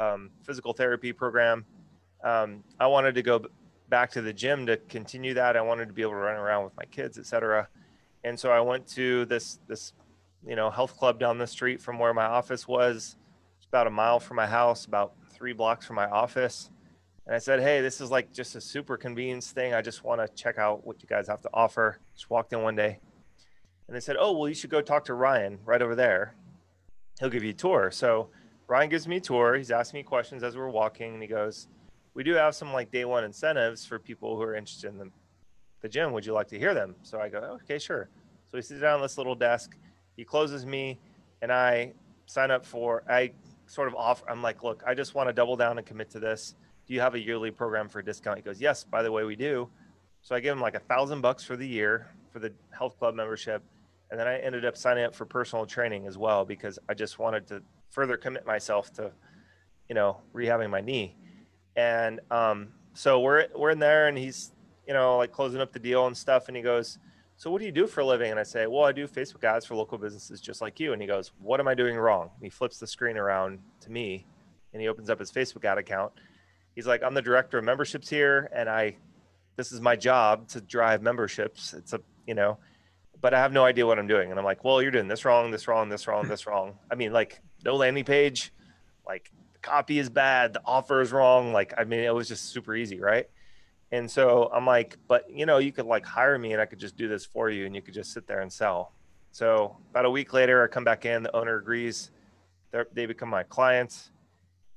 um, 0.00 0.30
physical 0.42 0.72
therapy 0.72 1.12
program, 1.12 1.66
um, 2.24 2.64
I 2.80 2.86
wanted 2.86 3.14
to 3.16 3.22
go 3.22 3.44
back 3.90 4.10
to 4.12 4.22
the 4.22 4.32
gym 4.32 4.66
to 4.66 4.78
continue 4.78 5.34
that. 5.34 5.56
I 5.56 5.60
wanted 5.60 5.88
to 5.88 5.92
be 5.92 6.02
able 6.02 6.12
to 6.12 6.18
run 6.18 6.36
around 6.36 6.64
with 6.64 6.76
my 6.76 6.86
kids, 6.86 7.18
etc. 7.18 7.68
And 8.24 8.38
so 8.38 8.50
I 8.50 8.60
went 8.60 8.86
to 8.88 9.26
this 9.26 9.58
this 9.68 9.92
you 10.46 10.56
know 10.56 10.70
health 10.70 10.96
club 10.96 11.20
down 11.20 11.36
the 11.36 11.46
street 11.46 11.82
from 11.82 11.98
where 11.98 12.14
my 12.14 12.24
office 12.24 12.66
was. 12.66 13.16
It's 13.58 13.66
about 13.66 13.86
a 13.86 13.90
mile 13.90 14.20
from 14.20 14.36
my 14.36 14.46
house, 14.46 14.86
about 14.86 15.12
three 15.38 15.52
blocks 15.52 15.86
from 15.86 15.96
my 15.96 16.06
office. 16.10 16.70
And 17.26 17.34
I 17.34 17.38
said, 17.38 17.60
Hey, 17.60 17.80
this 17.80 18.00
is 18.00 18.10
like 18.10 18.32
just 18.32 18.56
a 18.56 18.60
super 18.60 18.96
convenience 18.96 19.52
thing. 19.52 19.72
I 19.72 19.80
just 19.80 20.02
want 20.02 20.20
to 20.20 20.28
check 20.34 20.58
out 20.58 20.84
what 20.86 21.00
you 21.02 21.08
guys 21.08 21.28
have 21.28 21.40
to 21.42 21.50
offer. 21.54 22.00
Just 22.14 22.28
walked 22.28 22.52
in 22.52 22.62
one 22.62 22.74
day. 22.74 22.98
And 23.86 23.96
they 23.96 24.00
said, 24.00 24.16
Oh, 24.18 24.36
well, 24.36 24.48
you 24.48 24.54
should 24.54 24.70
go 24.70 24.82
talk 24.82 25.04
to 25.04 25.14
Ryan 25.14 25.60
right 25.64 25.80
over 25.80 25.94
there. 25.94 26.34
He'll 27.20 27.30
give 27.30 27.44
you 27.44 27.50
a 27.50 27.54
tour. 27.54 27.90
So 27.92 28.30
Ryan 28.66 28.90
gives 28.90 29.06
me 29.06 29.16
a 29.16 29.20
tour. 29.20 29.54
He's 29.54 29.70
asking 29.70 29.98
me 29.98 30.02
questions 30.02 30.42
as 30.42 30.56
we're 30.56 30.68
walking. 30.68 31.14
And 31.14 31.22
he 31.22 31.28
goes, 31.28 31.68
We 32.14 32.24
do 32.24 32.34
have 32.34 32.54
some 32.54 32.72
like 32.72 32.90
day 32.90 33.04
one 33.04 33.24
incentives 33.24 33.86
for 33.86 33.98
people 33.98 34.36
who 34.36 34.42
are 34.42 34.56
interested 34.56 34.88
in 34.88 34.98
the, 34.98 35.10
the 35.80 35.88
gym. 35.88 36.12
Would 36.12 36.26
you 36.26 36.32
like 36.32 36.48
to 36.48 36.58
hear 36.58 36.74
them? 36.74 36.96
So 37.02 37.20
I 37.20 37.28
go, 37.28 37.58
Okay, 37.62 37.78
sure. 37.78 38.08
So 38.50 38.56
he 38.56 38.62
sits 38.62 38.80
down 38.80 38.96
on 38.96 39.02
this 39.02 39.16
little 39.16 39.36
desk. 39.36 39.76
He 40.16 40.24
closes 40.24 40.66
me 40.66 40.98
and 41.42 41.52
I 41.52 41.92
sign 42.26 42.50
up 42.50 42.64
for, 42.64 43.04
I 43.08 43.32
sort 43.68 43.88
of 43.88 43.94
offer, 43.94 44.28
I'm 44.28 44.42
like, 44.42 44.62
Look, 44.62 44.82
I 44.86 44.94
just 44.94 45.14
want 45.14 45.28
to 45.28 45.32
double 45.32 45.56
down 45.56 45.78
and 45.78 45.86
commit 45.86 46.10
to 46.10 46.20
this 46.20 46.54
do 46.88 46.94
you 46.94 47.00
have 47.00 47.14
a 47.14 47.20
yearly 47.20 47.50
program 47.50 47.88
for 47.88 47.98
a 47.98 48.04
discount? 48.04 48.38
He 48.38 48.42
goes, 48.42 48.60
yes, 48.60 48.82
by 48.82 49.02
the 49.02 49.12
way, 49.12 49.22
we 49.24 49.36
do. 49.36 49.68
So 50.22 50.34
I 50.34 50.40
give 50.40 50.56
him 50.56 50.60
like 50.60 50.74
a 50.74 50.80
thousand 50.80 51.20
bucks 51.20 51.44
for 51.44 51.54
the 51.54 51.68
year 51.68 52.08
for 52.32 52.38
the 52.38 52.52
health 52.70 52.98
club 52.98 53.14
membership. 53.14 53.62
And 54.10 54.18
then 54.18 54.26
I 54.26 54.38
ended 54.38 54.64
up 54.64 54.76
signing 54.76 55.04
up 55.04 55.14
for 55.14 55.26
personal 55.26 55.66
training 55.66 56.06
as 56.06 56.16
well 56.16 56.46
because 56.46 56.78
I 56.88 56.94
just 56.94 57.18
wanted 57.18 57.46
to 57.48 57.62
further 57.90 58.16
commit 58.16 58.46
myself 58.46 58.90
to, 58.94 59.12
you 59.88 59.94
know, 59.94 60.22
rehabbing 60.34 60.70
my 60.70 60.80
knee. 60.80 61.14
And 61.76 62.20
um, 62.30 62.68
so 62.94 63.20
we're 63.20 63.46
we're 63.54 63.70
in 63.70 63.78
there, 63.78 64.08
and 64.08 64.18
he's 64.18 64.50
you 64.86 64.94
know 64.94 65.18
like 65.18 65.30
closing 65.30 65.60
up 65.60 65.72
the 65.72 65.78
deal 65.78 66.06
and 66.06 66.16
stuff. 66.16 66.48
And 66.48 66.56
he 66.56 66.62
goes, 66.62 66.98
"So 67.38 67.50
what 67.50 67.60
do 67.60 67.64
you 67.64 67.72
do 67.72 67.86
for 67.86 68.02
a 68.02 68.06
living?" 68.06 68.30
And 68.30 68.38
I 68.38 68.42
say, 68.42 68.66
"Well, 68.66 68.84
I 68.84 68.92
do 68.92 69.08
Facebook 69.08 69.44
ads 69.44 69.64
for 69.64 69.74
local 69.74 69.96
businesses 69.96 70.40
just 70.42 70.60
like 70.60 70.78
you." 70.78 70.92
And 70.92 71.00
he 71.00 71.08
goes, 71.08 71.32
"What 71.40 71.60
am 71.60 71.68
I 71.68 71.74
doing 71.74 71.96
wrong?" 71.96 72.30
And 72.34 72.44
he 72.44 72.50
flips 72.50 72.78
the 72.78 72.86
screen 72.86 73.16
around 73.16 73.60
to 73.80 73.90
me, 73.90 74.26
and 74.72 74.82
he 74.82 74.88
opens 74.88 75.08
up 75.08 75.18
his 75.18 75.32
Facebook 75.32 75.64
ad 75.64 75.78
account, 75.78 76.12
he's 76.78 76.86
like, 76.86 77.02
I'm 77.02 77.14
the 77.14 77.22
director 77.22 77.58
of 77.58 77.64
memberships 77.64 78.08
here, 78.08 78.48
and 78.52 78.68
I, 78.68 78.96
this 79.56 79.72
is 79.72 79.80
my 79.80 79.96
job 79.96 80.46
to 80.50 80.60
drive 80.60 81.02
memberships. 81.02 81.74
It's 81.74 81.92
a, 81.92 82.00
you 82.24 82.34
know, 82.34 82.58
but 83.20 83.34
I 83.34 83.40
have 83.40 83.52
no 83.52 83.64
idea 83.64 83.84
what 83.84 83.98
I'm 83.98 84.06
doing. 84.06 84.30
And 84.30 84.38
I'm 84.38 84.44
like, 84.44 84.62
well, 84.62 84.80
you're 84.80 84.92
doing 84.92 85.08
this 85.08 85.24
wrong, 85.24 85.50
this 85.50 85.66
wrong, 85.66 85.88
this 85.88 86.06
wrong, 86.06 86.28
this 86.28 86.46
wrong. 86.46 86.78
I 86.88 86.94
mean, 86.94 87.12
like 87.12 87.40
no 87.64 87.74
landing 87.74 88.04
page, 88.04 88.52
like 89.04 89.32
the 89.54 89.58
copy 89.58 89.98
is 89.98 90.08
bad, 90.08 90.52
the 90.52 90.62
offer 90.64 91.00
is 91.00 91.10
wrong. 91.10 91.52
Like, 91.52 91.74
I 91.76 91.82
mean, 91.82 91.98
it 91.98 92.14
was 92.14 92.28
just 92.28 92.50
super 92.50 92.76
easy, 92.76 93.00
right? 93.00 93.28
And 93.90 94.10
so 94.10 94.50
I'm 94.52 94.66
like, 94.66 94.98
but 95.08 95.30
you 95.30 95.46
know, 95.46 95.58
you 95.58 95.72
could 95.72 95.86
like 95.86 96.04
hire 96.04 96.38
me 96.38 96.52
and 96.52 96.60
I 96.60 96.66
could 96.66 96.78
just 96.78 96.96
do 96.96 97.08
this 97.08 97.24
for 97.24 97.50
you 97.50 97.66
and 97.66 97.74
you 97.74 97.82
could 97.82 97.94
just 97.94 98.12
sit 98.12 98.26
there 98.26 98.40
and 98.40 98.52
sell. 98.52 98.92
So 99.32 99.76
about 99.90 100.04
a 100.04 100.10
week 100.10 100.32
later, 100.32 100.62
I 100.62 100.66
come 100.66 100.84
back 100.84 101.04
in, 101.04 101.22
the 101.22 101.34
owner 101.34 101.56
agrees, 101.56 102.10
They're, 102.70 102.86
they 102.92 103.06
become 103.06 103.28
my 103.28 103.44
clients 103.44 104.10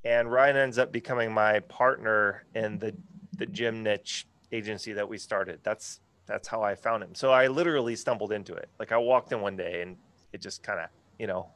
and 0.03 0.31
Ryan 0.31 0.57
ends 0.57 0.77
up 0.77 0.91
becoming 0.91 1.31
my 1.31 1.59
partner 1.61 2.45
in 2.55 2.79
the 2.79 2.93
the 3.37 3.45
gym 3.45 3.81
niche 3.83 4.27
agency 4.51 4.93
that 4.93 5.07
we 5.07 5.17
started. 5.17 5.59
That's 5.63 5.99
that's 6.25 6.47
how 6.47 6.61
I 6.61 6.75
found 6.75 7.03
him. 7.03 7.13
So 7.15 7.31
I 7.31 7.47
literally 7.47 7.95
stumbled 7.95 8.31
into 8.31 8.53
it. 8.53 8.69
Like 8.79 8.91
I 8.91 8.97
walked 8.97 9.31
in 9.31 9.41
one 9.41 9.55
day 9.55 9.81
and 9.81 9.97
it 10.31 10.41
just 10.41 10.63
kind 10.63 10.79
of, 10.79 10.89
you 11.19 11.27
know, 11.27 11.49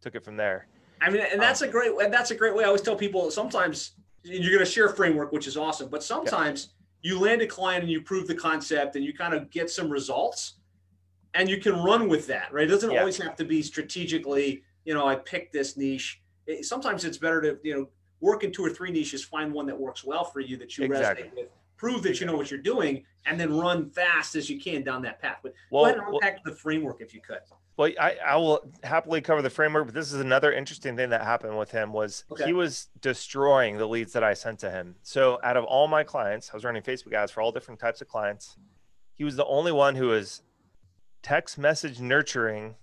took 0.00 0.14
it 0.14 0.24
from 0.24 0.36
there. 0.36 0.66
I 1.00 1.08
mean, 1.08 1.22
and 1.32 1.40
that's 1.40 1.62
um, 1.62 1.68
a 1.68 1.72
great 1.72 1.92
and 2.00 2.12
that's 2.12 2.30
a 2.30 2.34
great 2.34 2.54
way. 2.54 2.64
I 2.64 2.66
always 2.66 2.82
tell 2.82 2.96
people 2.96 3.30
sometimes 3.30 3.92
you're 4.22 4.52
going 4.52 4.64
to 4.64 4.70
share 4.70 4.88
framework, 4.90 5.32
which 5.32 5.46
is 5.46 5.56
awesome, 5.56 5.88
but 5.88 6.02
sometimes. 6.02 6.70
You 7.02 7.18
land 7.18 7.42
a 7.42 7.46
client 7.46 7.82
and 7.82 7.90
you 7.90 8.02
prove 8.02 8.26
the 8.26 8.34
concept 8.34 8.96
and 8.96 9.04
you 9.04 9.12
kind 9.12 9.34
of 9.34 9.50
get 9.50 9.70
some 9.70 9.88
results 9.90 10.54
and 11.34 11.48
you 11.48 11.58
can 11.58 11.74
run 11.82 12.08
with 12.08 12.26
that, 12.26 12.52
right? 12.52 12.64
It 12.64 12.70
doesn't 12.70 12.90
yeah. 12.90 13.00
always 13.00 13.16
have 13.18 13.36
to 13.36 13.44
be 13.44 13.62
strategically, 13.62 14.62
you 14.84 14.94
know, 14.94 15.06
I 15.06 15.16
picked 15.16 15.52
this 15.52 15.76
niche 15.76 16.20
it, 16.50 16.64
sometimes 16.64 17.04
it's 17.04 17.18
better 17.18 17.40
to 17.40 17.58
you 17.62 17.74
know 17.74 17.88
work 18.20 18.44
in 18.44 18.52
two 18.52 18.64
or 18.64 18.70
three 18.70 18.90
niches, 18.90 19.24
find 19.24 19.52
one 19.52 19.66
that 19.66 19.78
works 19.78 20.04
well 20.04 20.24
for 20.24 20.40
you 20.40 20.56
that 20.58 20.76
you 20.76 20.84
exactly. 20.84 21.24
resonate 21.24 21.34
with, 21.36 21.48
prove 21.80 22.02
that 22.02 22.20
you 22.20 22.26
know 22.26 22.36
what 22.36 22.50
you're 22.50 22.60
doing, 22.60 23.02
and 23.24 23.40
then 23.40 23.58
run 23.58 23.88
fast 23.88 24.36
as 24.36 24.50
you 24.50 24.60
can 24.60 24.82
down 24.82 25.00
that 25.00 25.18
path. 25.20 25.38
But 25.42 25.54
well, 25.70 25.84
go 25.84 25.88
ahead 25.88 25.98
and 25.98 26.14
unpack 26.14 26.34
well, 26.44 26.52
the 26.52 26.60
framework 26.60 27.00
if 27.00 27.14
you 27.14 27.22
could. 27.22 27.38
Well, 27.78 27.90
I, 27.98 28.16
I 28.24 28.36
will 28.36 28.70
happily 28.84 29.22
cover 29.22 29.40
the 29.40 29.48
framework, 29.48 29.86
but 29.86 29.94
this 29.94 30.12
is 30.12 30.20
another 30.20 30.52
interesting 30.52 30.94
thing 30.94 31.08
that 31.08 31.22
happened 31.22 31.56
with 31.56 31.70
him 31.70 31.94
was 31.94 32.24
okay. 32.30 32.44
he 32.44 32.52
was 32.52 32.88
destroying 33.00 33.78
the 33.78 33.88
leads 33.88 34.12
that 34.12 34.22
I 34.22 34.34
sent 34.34 34.58
to 34.58 34.70
him. 34.70 34.96
So 35.02 35.38
out 35.42 35.56
of 35.56 35.64
all 35.64 35.88
my 35.88 36.04
clients, 36.04 36.50
I 36.52 36.56
was 36.56 36.64
running 36.64 36.82
Facebook 36.82 37.14
ads 37.14 37.32
for 37.32 37.40
all 37.40 37.50
different 37.50 37.80
types 37.80 38.02
of 38.02 38.08
clients. 38.08 38.58
He 39.16 39.24
was 39.24 39.36
the 39.36 39.46
only 39.46 39.72
one 39.72 39.96
who 39.96 40.08
was 40.08 40.42
text 41.22 41.56
message 41.56 41.98
nurturing 41.98 42.74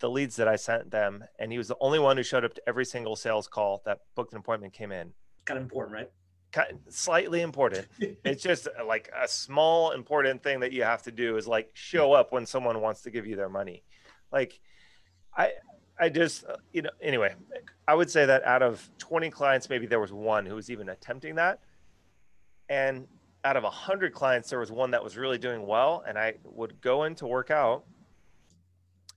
the 0.00 0.10
leads 0.10 0.34
that 0.34 0.48
I 0.48 0.56
sent 0.56 0.90
them, 0.90 1.22
and 1.38 1.52
he 1.52 1.58
was 1.58 1.68
the 1.68 1.76
only 1.80 2.00
one 2.00 2.16
who 2.16 2.24
showed 2.24 2.44
up 2.44 2.54
to 2.54 2.62
every 2.68 2.84
single 2.84 3.14
sales 3.14 3.46
call 3.46 3.80
that 3.84 4.00
booked 4.16 4.32
an 4.32 4.40
appointment 4.40 4.72
came 4.72 4.90
in. 4.90 5.12
Kind 5.44 5.58
of 5.58 5.62
important, 5.62 5.94
right? 5.94 6.10
Slightly 6.88 7.40
important. 7.40 7.86
it's 8.24 8.42
just 8.42 8.68
uh, 8.68 8.84
like 8.84 9.10
a 9.16 9.26
small 9.26 9.92
important 9.92 10.42
thing 10.42 10.60
that 10.60 10.72
you 10.72 10.82
have 10.82 11.02
to 11.02 11.12
do 11.12 11.36
is 11.36 11.46
like 11.46 11.70
show 11.74 12.12
up 12.12 12.32
when 12.32 12.46
someone 12.46 12.80
wants 12.80 13.02
to 13.02 13.10
give 13.10 13.26
you 13.26 13.36
their 13.36 13.48
money. 13.48 13.82
Like, 14.30 14.60
I 15.36 15.52
I 15.98 16.08
just 16.08 16.44
uh, 16.44 16.56
you 16.72 16.82
know 16.82 16.90
anyway, 17.00 17.34
I 17.88 17.94
would 17.94 18.10
say 18.10 18.26
that 18.26 18.44
out 18.44 18.62
of 18.62 18.88
20 18.98 19.30
clients, 19.30 19.68
maybe 19.68 19.86
there 19.86 20.00
was 20.00 20.12
one 20.12 20.46
who 20.46 20.54
was 20.54 20.70
even 20.70 20.88
attempting 20.90 21.36
that, 21.36 21.60
and 22.68 23.06
out 23.44 23.56
of 23.56 23.64
100 23.64 24.12
clients, 24.12 24.50
there 24.50 24.60
was 24.60 24.70
one 24.70 24.90
that 24.92 25.02
was 25.02 25.16
really 25.16 25.38
doing 25.38 25.66
well, 25.66 26.04
and 26.06 26.18
I 26.18 26.34
would 26.44 26.80
go 26.80 27.04
in 27.04 27.14
to 27.16 27.26
work 27.26 27.50
out 27.50 27.84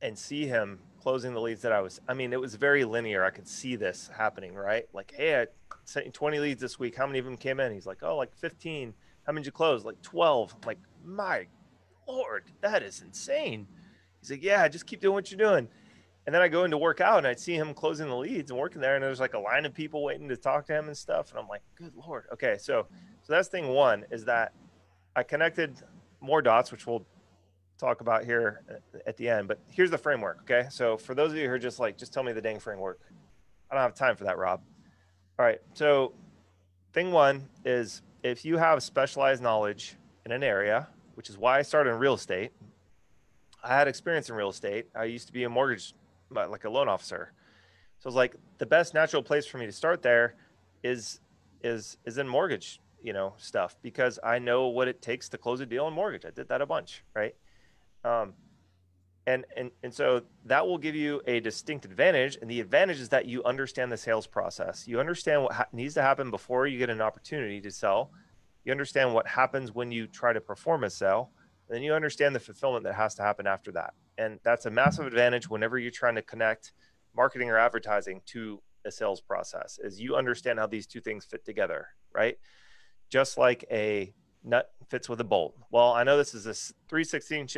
and 0.01 0.17
see 0.17 0.47
him 0.47 0.79
closing 1.05 1.35
the 1.35 1.39
leads 1.39 1.61
that 1.61 1.71
I 1.71 1.81
was. 1.81 2.01
I 2.07 2.15
mean, 2.15 2.33
it 2.33 2.41
was 2.41 2.55
very 2.55 2.83
linear. 2.83 3.23
I 3.23 3.29
could 3.29 3.47
see 3.47 3.75
this 3.75 4.09
happening, 4.17 4.55
right? 4.55 4.87
Like, 4.91 5.13
hey, 5.15 5.39
I 5.39 5.45
sent 5.83 6.07
you 6.07 6.11
20 6.11 6.39
leads 6.39 6.59
this 6.59 6.79
week. 6.79 6.95
How 6.95 7.05
many 7.05 7.19
of 7.19 7.25
them 7.25 7.37
came 7.37 7.59
in? 7.59 7.71
He's 7.71 7.85
like, 7.85 7.99
oh, 8.01 8.17
like 8.17 8.35
15. 8.35 8.91
How 9.27 9.31
many 9.31 9.43
did 9.43 9.45
you 9.45 9.51
close? 9.51 9.85
Like 9.85 10.01
12. 10.01 10.55
I'm 10.55 10.61
like, 10.65 10.79
my 11.03 11.45
lord, 12.07 12.45
that 12.61 12.81
is 12.81 13.03
insane. 13.03 13.67
He's 14.19 14.31
like, 14.31 14.41
yeah, 14.41 14.67
just 14.67 14.87
keep 14.87 14.99
doing 14.99 15.13
what 15.13 15.29
you're 15.29 15.37
doing. 15.37 15.67
And 16.25 16.33
then 16.33 16.41
I 16.41 16.47
go 16.47 16.63
into 16.63 16.79
work 16.79 17.01
out 17.01 17.19
and 17.19 17.27
I 17.27 17.35
see 17.35 17.53
him 17.53 17.75
closing 17.75 18.07
the 18.07 18.17
leads 18.17 18.49
and 18.49 18.59
working 18.59 18.81
there, 18.81 18.95
and 18.95 19.03
there's 19.03 19.19
like 19.19 19.35
a 19.35 19.39
line 19.39 19.67
of 19.67 19.75
people 19.75 20.03
waiting 20.03 20.27
to 20.29 20.37
talk 20.37 20.65
to 20.65 20.73
him 20.73 20.87
and 20.87 20.97
stuff. 20.97 21.29
And 21.29 21.39
I'm 21.39 21.47
like, 21.47 21.61
good 21.75 21.93
lord. 21.95 22.23
Okay, 22.33 22.55
so 22.59 22.87
so 23.21 23.31
that's 23.31 23.47
thing 23.47 23.67
one 23.67 24.05
is 24.09 24.25
that 24.25 24.53
I 25.15 25.21
connected 25.21 25.75
more 26.19 26.41
dots, 26.41 26.71
which 26.71 26.87
we'll 26.87 27.05
talk 27.77 28.01
about 28.01 28.23
here 28.23 28.61
uh, 28.69 28.99
at 29.05 29.17
the 29.17 29.29
end. 29.29 29.47
But 29.47 29.59
here's 29.71 29.91
the 29.91 29.97
framework. 29.97 30.39
Okay. 30.43 30.67
So 30.69 30.97
for 30.97 31.13
those 31.13 31.31
of 31.31 31.37
you 31.37 31.47
who 31.47 31.53
are 31.53 31.59
just 31.59 31.79
like, 31.79 31.97
just 31.97 32.13
tell 32.13 32.23
me 32.23 32.31
the 32.31 32.41
dang 32.41 32.59
framework. 32.59 32.99
I 33.69 33.75
don't 33.75 33.81
have 33.81 33.95
time 33.95 34.15
for 34.15 34.25
that, 34.25 34.37
Rob. 34.37 34.61
All 35.37 35.45
right. 35.45 35.59
So 35.73 36.13
thing 36.93 37.11
one 37.11 37.49
is 37.65 38.01
if 38.23 38.45
you 38.45 38.57
have 38.57 38.81
specialized 38.81 39.41
knowledge 39.43 39.95
in 40.25 40.31
an 40.31 40.43
area, 40.43 40.87
which 41.15 41.29
is 41.29 41.37
why 41.37 41.59
I 41.59 41.61
started 41.61 41.91
in 41.91 41.99
real 41.99 42.13
estate, 42.13 42.51
I 43.63 43.75
had 43.75 43.87
experience 43.87 44.29
in 44.29 44.35
real 44.35 44.49
estate. 44.49 44.87
I 44.95 45.05
used 45.05 45.27
to 45.27 45.33
be 45.33 45.43
a 45.43 45.49
mortgage, 45.49 45.93
like 46.29 46.63
a 46.65 46.69
loan 46.69 46.87
officer. 46.87 47.33
So 47.99 48.07
it's 48.07 48.15
like 48.15 48.35
the 48.59 48.65
best 48.65 48.93
natural 48.93 49.23
place 49.23 49.45
for 49.45 49.57
me 49.57 49.65
to 49.65 49.71
start 49.71 50.01
there 50.01 50.35
is 50.83 51.19
is 51.63 51.97
is 52.05 52.17
in 52.17 52.27
mortgage, 52.27 52.79
you 53.01 53.11
know, 53.11 53.33
stuff 53.37 53.75
because 53.81 54.19
I 54.23 54.39
know 54.39 54.67
what 54.67 54.87
it 54.87 55.01
takes 55.01 55.29
to 55.29 55.37
close 55.37 55.59
a 55.59 55.65
deal 55.65 55.85
on 55.85 55.93
mortgage. 55.93 56.25
I 56.25 56.29
did 56.29 56.47
that 56.49 56.61
a 56.61 56.65
bunch, 56.65 57.03
right? 57.15 57.35
Um, 58.05 58.33
and 59.27 59.45
and 59.57 59.71
and 59.83 59.93
so 59.93 60.21
that 60.45 60.65
will 60.65 60.77
give 60.77 60.95
you 60.95 61.21
a 61.25 61.39
distinct 61.39 61.85
advantage 61.85 62.37
and 62.39 62.49
the 62.49 62.59
advantage 62.59 62.99
is 62.99 63.09
that 63.09 63.25
you 63.25 63.43
understand 63.43 63.91
the 63.91 63.97
sales 63.97 64.27
process. 64.27 64.87
You 64.87 64.99
understand 64.99 65.43
what 65.43 65.53
ha- 65.53 65.65
needs 65.73 65.95
to 65.95 66.01
happen 66.01 66.29
before 66.29 66.67
you 66.67 66.77
get 66.77 66.89
an 66.89 67.01
opportunity 67.01 67.59
to 67.61 67.71
sell. 67.71 68.11
You 68.63 68.71
understand 68.71 69.13
what 69.13 69.27
happens 69.27 69.73
when 69.73 69.91
you 69.91 70.07
try 70.07 70.31
to 70.31 70.41
perform 70.41 70.83
a 70.83 70.89
sale 70.89 71.31
and 71.67 71.75
then 71.75 71.83
you 71.83 71.93
understand 71.93 72.35
the 72.35 72.39
fulfillment 72.39 72.83
that 72.83 72.93
has 72.93 73.15
to 73.15 73.23
happen 73.23 73.47
after 73.47 73.71
that. 73.71 73.93
And 74.17 74.39
that's 74.43 74.67
a 74.67 74.69
massive 74.69 75.07
advantage 75.07 75.49
whenever 75.49 75.79
you're 75.79 75.91
trying 75.91 76.15
to 76.15 76.21
connect 76.21 76.73
marketing 77.15 77.49
or 77.49 77.57
advertising 77.57 78.21
to 78.27 78.61
a 78.85 78.91
sales 78.91 79.21
process 79.21 79.79
is 79.83 79.99
you 79.99 80.15
understand 80.15 80.59
how 80.59 80.67
these 80.67 80.85
two 80.85 81.01
things 81.01 81.25
fit 81.25 81.43
together 81.43 81.87
right? 82.13 82.37
Just 83.09 83.37
like 83.37 83.65
a 83.71 84.13
nut 84.43 84.69
fits 84.87 85.09
with 85.09 85.19
a 85.19 85.23
bolt. 85.23 85.55
Well 85.71 85.91
i 85.93 86.03
know 86.03 86.17
this 86.17 86.33
is 86.33 86.45
a 86.45 86.53
316 86.87 87.39
inch 87.39 87.57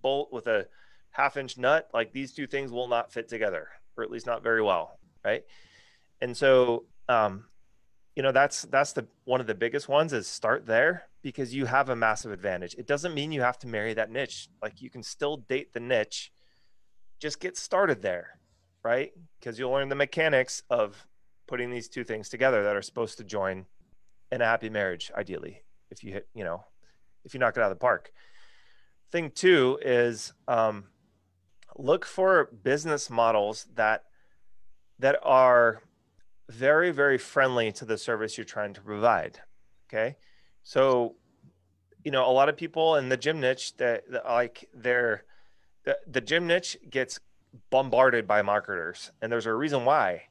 bolt 0.00 0.32
with 0.32 0.46
a 0.46 0.66
half 1.10 1.36
inch 1.36 1.58
nut, 1.58 1.88
like 1.92 2.12
these 2.12 2.32
two 2.32 2.46
things 2.46 2.70
will 2.70 2.88
not 2.88 3.12
fit 3.12 3.28
together, 3.28 3.68
or 3.96 4.04
at 4.04 4.10
least 4.10 4.26
not 4.26 4.42
very 4.42 4.62
well, 4.62 4.98
right? 5.24 5.44
And 6.20 6.36
so, 6.36 6.84
um, 7.08 7.44
you 8.16 8.22
know, 8.22 8.32
that's 8.32 8.62
that's 8.62 8.92
the 8.92 9.06
one 9.24 9.40
of 9.40 9.46
the 9.46 9.54
biggest 9.54 9.88
ones 9.88 10.12
is 10.12 10.26
start 10.26 10.66
there 10.66 11.04
because 11.22 11.54
you 11.54 11.66
have 11.66 11.88
a 11.88 11.96
massive 11.96 12.32
advantage. 12.32 12.74
It 12.74 12.86
doesn't 12.86 13.14
mean 13.14 13.32
you 13.32 13.42
have 13.42 13.58
to 13.60 13.66
marry 13.66 13.94
that 13.94 14.10
niche. 14.10 14.48
Like 14.62 14.80
you 14.80 14.90
can 14.90 15.02
still 15.02 15.36
date 15.36 15.72
the 15.72 15.80
niche. 15.80 16.32
Just 17.20 17.40
get 17.40 17.56
started 17.56 18.02
there, 18.02 18.38
right? 18.84 19.12
Because 19.38 19.58
you'll 19.58 19.72
learn 19.72 19.88
the 19.88 19.94
mechanics 19.94 20.62
of 20.70 21.06
putting 21.46 21.70
these 21.70 21.88
two 21.88 22.04
things 22.04 22.28
together 22.28 22.62
that 22.62 22.76
are 22.76 22.82
supposed 22.82 23.18
to 23.18 23.24
join 23.24 23.66
in 24.30 24.40
a 24.40 24.44
happy 24.44 24.68
marriage, 24.68 25.10
ideally, 25.16 25.62
if 25.90 26.04
you 26.04 26.12
hit, 26.12 26.28
you 26.34 26.44
know, 26.44 26.64
if 27.24 27.34
you 27.34 27.40
knock 27.40 27.56
it 27.56 27.60
out 27.60 27.72
of 27.72 27.76
the 27.76 27.80
park 27.80 28.12
thing 29.10 29.30
two 29.30 29.78
is 29.82 30.32
um, 30.46 30.84
look 31.76 32.04
for 32.04 32.50
business 32.62 33.08
models 33.08 33.66
that 33.74 34.04
that 34.98 35.18
are 35.22 35.82
very 36.48 36.90
very 36.90 37.18
friendly 37.18 37.70
to 37.72 37.84
the 37.84 37.98
service 37.98 38.36
you're 38.36 38.44
trying 38.44 38.74
to 38.74 38.80
provide 38.80 39.40
okay? 39.88 40.16
So 40.62 41.16
you 42.04 42.10
know 42.10 42.28
a 42.28 42.32
lot 42.32 42.48
of 42.48 42.56
people 42.56 42.96
in 42.96 43.08
the 43.08 43.16
gym 43.16 43.40
niche 43.40 43.76
that, 43.76 44.10
that 44.10 44.24
like 44.26 44.68
they're 44.74 45.24
the, 45.84 45.98
the 46.06 46.20
gym 46.20 46.46
niche 46.46 46.76
gets 46.90 47.20
bombarded 47.70 48.26
by 48.26 48.42
marketers 48.42 49.10
and 49.22 49.32
there's 49.32 49.46
a 49.46 49.54
reason 49.54 49.84
why. 49.84 50.24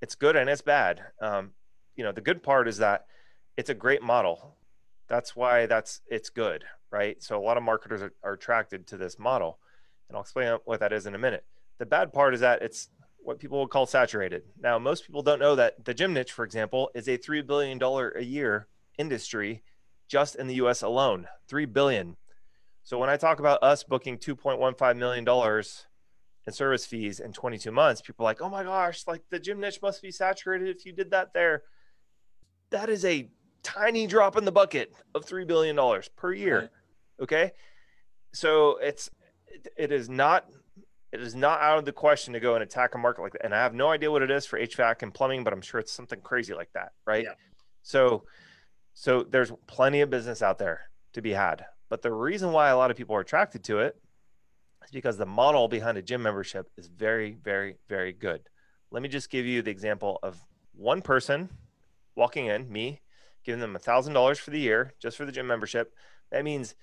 It's 0.00 0.14
good 0.14 0.36
and 0.36 0.48
it's 0.48 0.62
bad. 0.62 1.02
Um, 1.20 1.52
you 1.96 2.04
know 2.04 2.12
the 2.12 2.20
good 2.20 2.42
part 2.42 2.68
is 2.68 2.78
that 2.78 3.06
it's 3.56 3.70
a 3.70 3.74
great 3.74 4.02
model. 4.02 4.56
That's 5.08 5.34
why 5.34 5.66
that's 5.66 6.00
it's 6.08 6.30
good 6.30 6.64
right? 6.90 7.22
So 7.22 7.38
a 7.38 7.44
lot 7.44 7.56
of 7.56 7.62
marketers 7.62 8.02
are, 8.02 8.12
are 8.22 8.32
attracted 8.32 8.86
to 8.88 8.96
this 8.96 9.18
model, 9.18 9.58
and 10.08 10.16
I'll 10.16 10.22
explain 10.22 10.58
what 10.64 10.80
that 10.80 10.92
is 10.92 11.06
in 11.06 11.14
a 11.14 11.18
minute. 11.18 11.44
The 11.78 11.86
bad 11.86 12.12
part 12.12 12.34
is 12.34 12.40
that 12.40 12.62
it's 12.62 12.88
what 13.18 13.38
people 13.38 13.60
would 13.60 13.70
call 13.70 13.86
saturated. 13.86 14.42
Now, 14.60 14.78
most 14.78 15.04
people 15.04 15.22
don't 15.22 15.38
know 15.38 15.54
that 15.54 15.84
the 15.84 15.94
gym 15.94 16.14
niche, 16.14 16.32
for 16.32 16.44
example, 16.44 16.90
is 16.94 17.08
a 17.08 17.18
$3 17.18 17.46
billion 17.46 17.80
a 17.82 18.22
year 18.22 18.68
industry 18.96 19.62
just 20.08 20.34
in 20.34 20.46
the 20.46 20.54
US 20.54 20.82
alone. 20.82 21.28
3 21.46 21.66
billion. 21.66 22.16
So 22.82 22.98
when 22.98 23.10
I 23.10 23.18
talk 23.18 23.38
about 23.38 23.62
us 23.62 23.84
booking 23.84 24.16
$2.15 24.16 24.96
million 24.96 25.62
in 26.46 26.52
service 26.52 26.86
fees 26.86 27.20
in 27.20 27.32
22 27.32 27.70
months, 27.70 28.00
people 28.00 28.24
are 28.24 28.30
like, 28.30 28.40
oh 28.40 28.48
my 28.48 28.64
gosh, 28.64 29.04
like 29.06 29.22
the 29.30 29.38
gym 29.38 29.60
niche 29.60 29.80
must 29.82 30.00
be 30.00 30.10
saturated 30.10 30.74
if 30.74 30.86
you 30.86 30.92
did 30.92 31.10
that 31.10 31.34
there. 31.34 31.64
That 32.70 32.88
is 32.88 33.04
a 33.04 33.28
tiny 33.62 34.06
drop 34.06 34.38
in 34.38 34.46
the 34.46 34.52
bucket 34.52 34.94
of 35.14 35.26
$3 35.26 35.46
billion 35.46 35.78
per 36.16 36.32
year. 36.32 36.70
Okay. 37.22 37.52
So 38.32 38.76
it's, 38.78 39.10
it 39.76 39.92
is 39.92 40.08
not, 40.08 40.46
it 41.12 41.20
is 41.20 41.34
not 41.34 41.60
out 41.60 41.78
of 41.78 41.84
the 41.84 41.92
question 41.92 42.34
to 42.34 42.40
go 42.40 42.54
and 42.54 42.62
attack 42.62 42.94
a 42.94 42.98
market 42.98 43.22
like 43.22 43.32
that. 43.32 43.44
And 43.44 43.54
I 43.54 43.58
have 43.58 43.74
no 43.74 43.88
idea 43.88 44.10
what 44.10 44.22
it 44.22 44.30
is 44.30 44.44
for 44.46 44.58
HVAC 44.58 45.02
and 45.02 45.12
plumbing, 45.12 45.44
but 45.44 45.52
I'm 45.52 45.62
sure 45.62 45.80
it's 45.80 45.92
something 45.92 46.20
crazy 46.20 46.54
like 46.54 46.72
that. 46.74 46.92
Right. 47.06 47.24
Yeah. 47.24 47.34
So, 47.82 48.24
so 48.92 49.22
there's 49.22 49.52
plenty 49.66 50.00
of 50.00 50.10
business 50.10 50.42
out 50.42 50.58
there 50.58 50.90
to 51.14 51.22
be 51.22 51.32
had. 51.32 51.64
But 51.88 52.02
the 52.02 52.12
reason 52.12 52.52
why 52.52 52.68
a 52.68 52.76
lot 52.76 52.90
of 52.90 52.96
people 52.96 53.16
are 53.16 53.20
attracted 53.20 53.64
to 53.64 53.78
it 53.78 53.96
is 54.84 54.90
because 54.90 55.16
the 55.16 55.26
model 55.26 55.68
behind 55.68 55.96
a 55.96 56.02
gym 56.02 56.22
membership 56.22 56.68
is 56.76 56.88
very, 56.88 57.32
very, 57.42 57.76
very 57.88 58.12
good. 58.12 58.42
Let 58.90 59.02
me 59.02 59.08
just 59.08 59.30
give 59.30 59.46
you 59.46 59.62
the 59.62 59.70
example 59.70 60.18
of 60.22 60.44
one 60.74 61.02
person 61.02 61.48
walking 62.14 62.46
in, 62.46 62.70
me, 62.70 63.00
giving 63.44 63.60
them 63.60 63.76
a 63.76 63.78
thousand 63.78 64.12
dollars 64.12 64.38
for 64.38 64.50
the 64.50 64.60
year 64.60 64.94
just 65.00 65.16
for 65.16 65.24
the 65.24 65.32
gym 65.32 65.46
membership. 65.46 65.94
That 66.30 66.44
means 66.44 66.74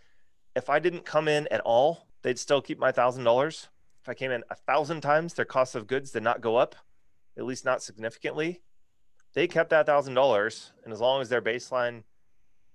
if 0.56 0.70
I 0.70 0.80
didn't 0.80 1.06
come 1.06 1.28
in 1.28 1.48
at 1.50 1.62
all, 1.62 2.08
they'd 2.22 2.40
still 2.40 2.62
keep 2.62 2.80
my 2.80 2.92
thousand 2.92 3.24
dollars. 3.24 3.70
If 4.02 4.10
I 4.10 4.14
came 4.14 4.32
in 4.32 4.44
a 4.50 4.56
thousand 4.56 5.02
times, 5.02 5.34
their 5.34 5.46
cost 5.46 5.76
of 5.76 5.88
goods 5.88 6.12
did 6.12 6.24
not 6.24 6.42
go 6.42 6.56
up, 6.56 6.76
at 7.38 7.46
least 7.46 7.66
not 7.66 7.82
significantly. 7.82 8.62
They 9.34 9.48
kept 9.48 9.70
that 9.72 9.86
thousand 9.86 10.14
dollars, 10.14 10.72
and 10.84 10.94
as 10.94 11.02
long 11.02 11.22
as 11.22 11.30
their 11.30 11.42
baseline 11.42 12.04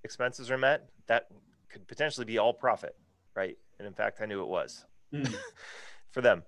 expenses 0.05 0.51
are 0.51 0.59
met, 0.59 0.89
that 1.07 1.29
could 1.69 1.87
potentially 1.89 2.25
be 2.25 2.39
all 2.39 2.53
profit, 2.53 2.97
right? 3.35 3.57
And 3.79 3.87
in 3.87 3.95
fact, 3.95 4.21
I 4.21 4.27
knew 4.27 4.43
it 4.43 4.49
was 4.49 4.85
mm. 5.13 5.35
for 6.11 6.21
them. 6.21 6.43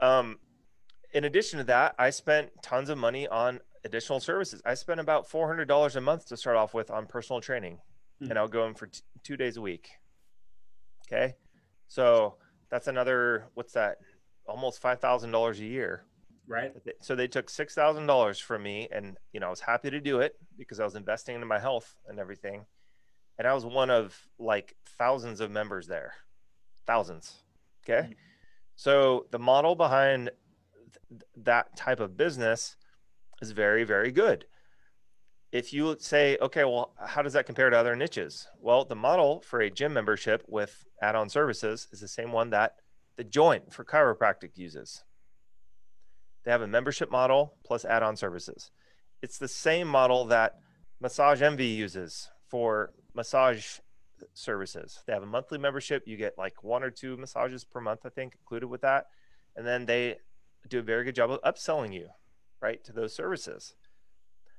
Um, 0.00 0.38
in 1.12 1.24
addition 1.24 1.58
to 1.58 1.64
that, 1.64 1.94
I 1.98 2.10
spent 2.10 2.50
tons 2.62 2.88
of 2.88 2.98
money 2.98 3.26
on 3.26 3.60
additional 3.84 4.20
services. 4.20 4.62
I 4.64 4.74
spent 4.74 5.00
about 5.00 5.28
$400 5.28 5.96
a 5.96 6.00
month 6.00 6.26
to 6.28 6.36
start 6.36 6.56
off 6.56 6.72
with 6.72 6.90
on 6.90 7.06
personal 7.06 7.40
training, 7.40 7.78
mm. 8.22 8.30
and 8.30 8.38
I'll 8.38 8.48
go 8.48 8.66
in 8.66 8.74
for 8.74 8.86
t- 8.86 9.00
two 9.22 9.36
days 9.36 9.56
a 9.56 9.60
week. 9.60 9.90
Okay. 11.10 11.34
So 11.86 12.36
that's 12.70 12.86
another, 12.86 13.46
what's 13.54 13.72
that? 13.72 13.98
Almost 14.46 14.82
$5,000 14.82 15.58
a 15.58 15.64
year. 15.64 16.04
Right. 16.46 16.72
So 17.00 17.14
they 17.14 17.28
took 17.28 17.48
$6,000 17.48 18.42
from 18.42 18.62
me 18.62 18.88
and, 18.90 19.16
you 19.32 19.40
know, 19.40 19.48
I 19.48 19.50
was 19.50 19.60
happy 19.60 19.90
to 19.90 20.00
do 20.00 20.20
it 20.20 20.36
because 20.56 20.80
I 20.80 20.84
was 20.84 20.94
investing 20.94 21.34
into 21.34 21.46
my 21.46 21.58
health 21.58 21.94
and 22.08 22.18
everything. 22.18 22.64
And 23.38 23.46
I 23.46 23.54
was 23.54 23.64
one 23.64 23.90
of 23.90 24.16
like 24.38 24.74
thousands 24.98 25.40
of 25.40 25.50
members 25.50 25.86
there, 25.86 26.14
thousands. 26.86 27.34
Okay. 27.84 28.08
Mm. 28.08 28.14
So 28.76 29.26
the 29.30 29.38
model 29.38 29.74
behind 29.74 30.30
th- 31.10 31.22
that 31.36 31.76
type 31.76 32.00
of 32.00 32.16
business 32.16 32.76
is 33.40 33.52
very, 33.52 33.84
very 33.84 34.10
good 34.10 34.46
if 35.50 35.72
you 35.72 35.96
say, 35.98 36.36
okay, 36.40 36.64
well, 36.64 36.92
how 37.06 37.22
does 37.22 37.32
that 37.32 37.46
compare 37.46 37.70
to 37.70 37.78
other 37.78 37.96
niches? 37.96 38.48
Well, 38.60 38.84
the 38.84 38.94
model 38.94 39.40
for 39.40 39.60
a 39.60 39.70
gym 39.70 39.94
membership 39.94 40.44
with 40.46 40.84
add 41.02 41.16
on 41.16 41.28
services 41.28 41.88
is 41.90 42.00
the 42.00 42.08
same 42.08 42.32
one 42.32 42.50
that 42.50 42.76
the 43.16 43.24
joint 43.24 43.72
for 43.72 43.84
chiropractic 43.84 44.56
uses. 44.56 45.04
They 46.44 46.50
have 46.50 46.62
a 46.62 46.66
membership 46.66 47.10
model 47.10 47.54
plus 47.64 47.84
add 47.84 48.02
on 48.02 48.16
services. 48.16 48.70
It's 49.22 49.38
the 49.38 49.48
same 49.48 49.88
model 49.88 50.26
that 50.26 50.58
Massage 51.00 51.42
Envy 51.42 51.66
uses 51.66 52.30
for 52.46 52.92
massage 53.14 53.78
services. 54.34 55.02
They 55.06 55.12
have 55.12 55.22
a 55.22 55.26
monthly 55.26 55.58
membership. 55.58 56.04
You 56.06 56.16
get 56.16 56.38
like 56.38 56.62
one 56.62 56.82
or 56.82 56.90
two 56.90 57.16
massages 57.16 57.64
per 57.64 57.80
month, 57.80 58.00
I 58.04 58.10
think, 58.10 58.34
included 58.34 58.68
with 58.68 58.82
that. 58.82 59.06
And 59.56 59.66
then 59.66 59.86
they 59.86 60.16
do 60.68 60.80
a 60.80 60.82
very 60.82 61.04
good 61.04 61.14
job 61.14 61.30
of 61.30 61.42
upselling 61.42 61.92
you, 61.92 62.08
right, 62.60 62.82
to 62.84 62.92
those 62.92 63.14
services. 63.14 63.74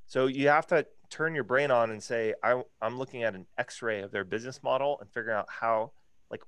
So 0.09 0.25
you 0.25 0.47
have 0.47 0.65
to 0.67 0.87
turn 1.11 1.35
your 1.35 1.43
brain 1.43 1.69
on 1.69 1.91
and 1.91 2.01
say, 2.01 2.33
I, 2.43 2.63
I'm 2.81 2.97
looking 2.97 3.23
at 3.23 3.35
an 3.35 3.45
X-ray 3.59 4.01
of 4.01 4.11
their 4.11 4.23
business 4.23 4.61
model 4.63 4.97
and 4.99 5.07
figuring 5.11 5.37
out 5.37 5.45
how, 5.47 5.91
like, 6.31 6.41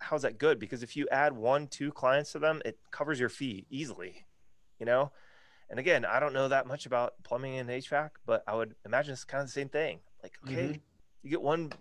how's 0.00 0.22
that 0.22 0.38
good? 0.38 0.58
Because 0.58 0.82
if 0.82 0.96
you 0.96 1.06
add 1.12 1.32
one, 1.32 1.68
two 1.68 1.92
clients 1.92 2.32
to 2.32 2.40
them, 2.40 2.60
it 2.64 2.78
covers 2.90 3.20
your 3.20 3.28
fee 3.28 3.64
easily, 3.70 4.26
you 4.80 4.86
know? 4.86 5.12
And 5.70 5.78
again, 5.78 6.04
I 6.04 6.18
don't 6.18 6.32
know 6.32 6.48
that 6.48 6.66
much 6.66 6.84
about 6.84 7.14
plumbing 7.22 7.56
and 7.58 7.70
HVAC, 7.70 8.10
but 8.26 8.42
I 8.48 8.56
would 8.56 8.74
imagine 8.84 9.12
it's 9.12 9.22
kind 9.22 9.40
of 9.40 9.46
the 9.46 9.52
same 9.52 9.68
thing. 9.68 10.00
Like, 10.24 10.32
okay, 10.44 10.54
mm-hmm. 10.54 10.72
you 11.22 11.30
get 11.30 11.42
one 11.42 11.72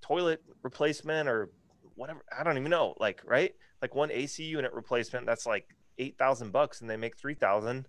toilet 0.00 0.42
replacement 0.62 1.28
or 1.28 1.50
whatever. 1.96 2.24
I 2.36 2.44
don't 2.44 2.56
even 2.56 2.70
know. 2.70 2.94
Like, 2.98 3.20
right? 3.26 3.54
Like 3.82 3.94
one 3.94 4.10
AC 4.10 4.42
unit 4.42 4.72
replacement, 4.72 5.26
that's 5.26 5.44
like 5.44 5.66
8,000 5.98 6.50
bucks 6.50 6.80
and 6.80 6.88
they 6.88 6.96
make 6.96 7.18
3,000 7.18 7.86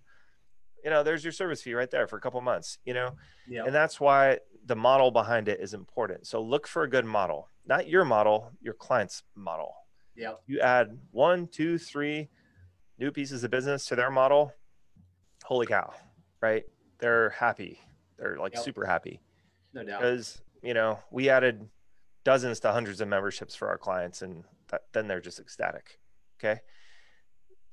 you 0.84 0.90
know, 0.90 1.02
there's 1.02 1.24
your 1.24 1.32
service 1.32 1.62
fee 1.62 1.74
right 1.74 1.90
there 1.90 2.06
for 2.06 2.16
a 2.16 2.20
couple 2.20 2.40
months, 2.40 2.78
you 2.84 2.94
know? 2.94 3.10
Yeah. 3.48 3.64
And 3.64 3.74
that's 3.74 4.00
why 4.00 4.38
the 4.66 4.76
model 4.76 5.10
behind 5.10 5.48
it 5.48 5.60
is 5.60 5.74
important. 5.74 6.26
So 6.26 6.42
look 6.42 6.66
for 6.66 6.82
a 6.82 6.90
good 6.90 7.04
model, 7.04 7.48
not 7.66 7.88
your 7.88 8.04
model, 8.04 8.52
your 8.60 8.74
client's 8.74 9.22
model. 9.34 9.74
Yeah. 10.14 10.34
You 10.46 10.60
add 10.60 10.98
one, 11.10 11.46
two, 11.46 11.78
three 11.78 12.28
new 12.98 13.10
pieces 13.10 13.44
of 13.44 13.50
business 13.50 13.86
to 13.86 13.96
their 13.96 14.10
model. 14.10 14.52
Holy 15.44 15.66
cow, 15.66 15.92
right? 16.40 16.64
They're 16.98 17.30
happy. 17.30 17.80
They're 18.18 18.38
like 18.38 18.54
yep. 18.54 18.62
super 18.62 18.84
happy. 18.84 19.20
No 19.74 19.82
doubt. 19.82 20.00
Because 20.00 20.40
you 20.62 20.74
know 20.74 21.00
we 21.10 21.28
added 21.28 21.68
dozens 22.24 22.60
to 22.60 22.70
hundreds 22.70 23.00
of 23.00 23.08
memberships 23.08 23.54
for 23.54 23.68
our 23.68 23.78
clients, 23.78 24.22
and 24.22 24.44
that, 24.68 24.82
then 24.92 25.08
they're 25.08 25.20
just 25.20 25.40
ecstatic. 25.40 25.98
Okay. 26.38 26.60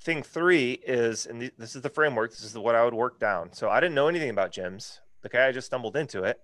Thing 0.02 0.24
three 0.24 0.80
is, 0.86 1.26
and 1.26 1.42
th- 1.42 1.54
this 1.58 1.76
is 1.76 1.82
the 1.82 1.90
framework. 1.90 2.32
This 2.32 2.44
is 2.44 2.58
what 2.58 2.76
I 2.76 2.86
would 2.86 2.94
work 2.94 3.20
down. 3.20 3.52
So 3.54 3.70
I 3.70 3.80
didn't 3.80 3.96
know 3.96 4.08
anything 4.08 4.30
about 4.30 4.52
gyms. 4.52 5.00
Okay, 5.26 5.40
I 5.40 5.52
just 5.52 5.68
stumbled 5.68 5.98
into 5.98 6.24
it. 6.24 6.40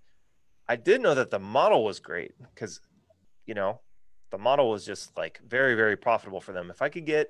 I 0.67 0.75
did 0.75 1.01
know 1.01 1.15
that 1.15 1.31
the 1.31 1.39
model 1.39 1.83
was 1.83 1.99
great 1.99 2.33
because, 2.53 2.81
you 3.45 3.53
know, 3.53 3.79
the 4.31 4.37
model 4.37 4.69
was 4.69 4.85
just 4.85 5.15
like 5.15 5.39
very, 5.47 5.75
very 5.75 5.95
profitable 5.95 6.41
for 6.41 6.51
them. 6.51 6.69
If 6.69 6.81
I 6.81 6.89
could 6.89 7.05
get 7.05 7.29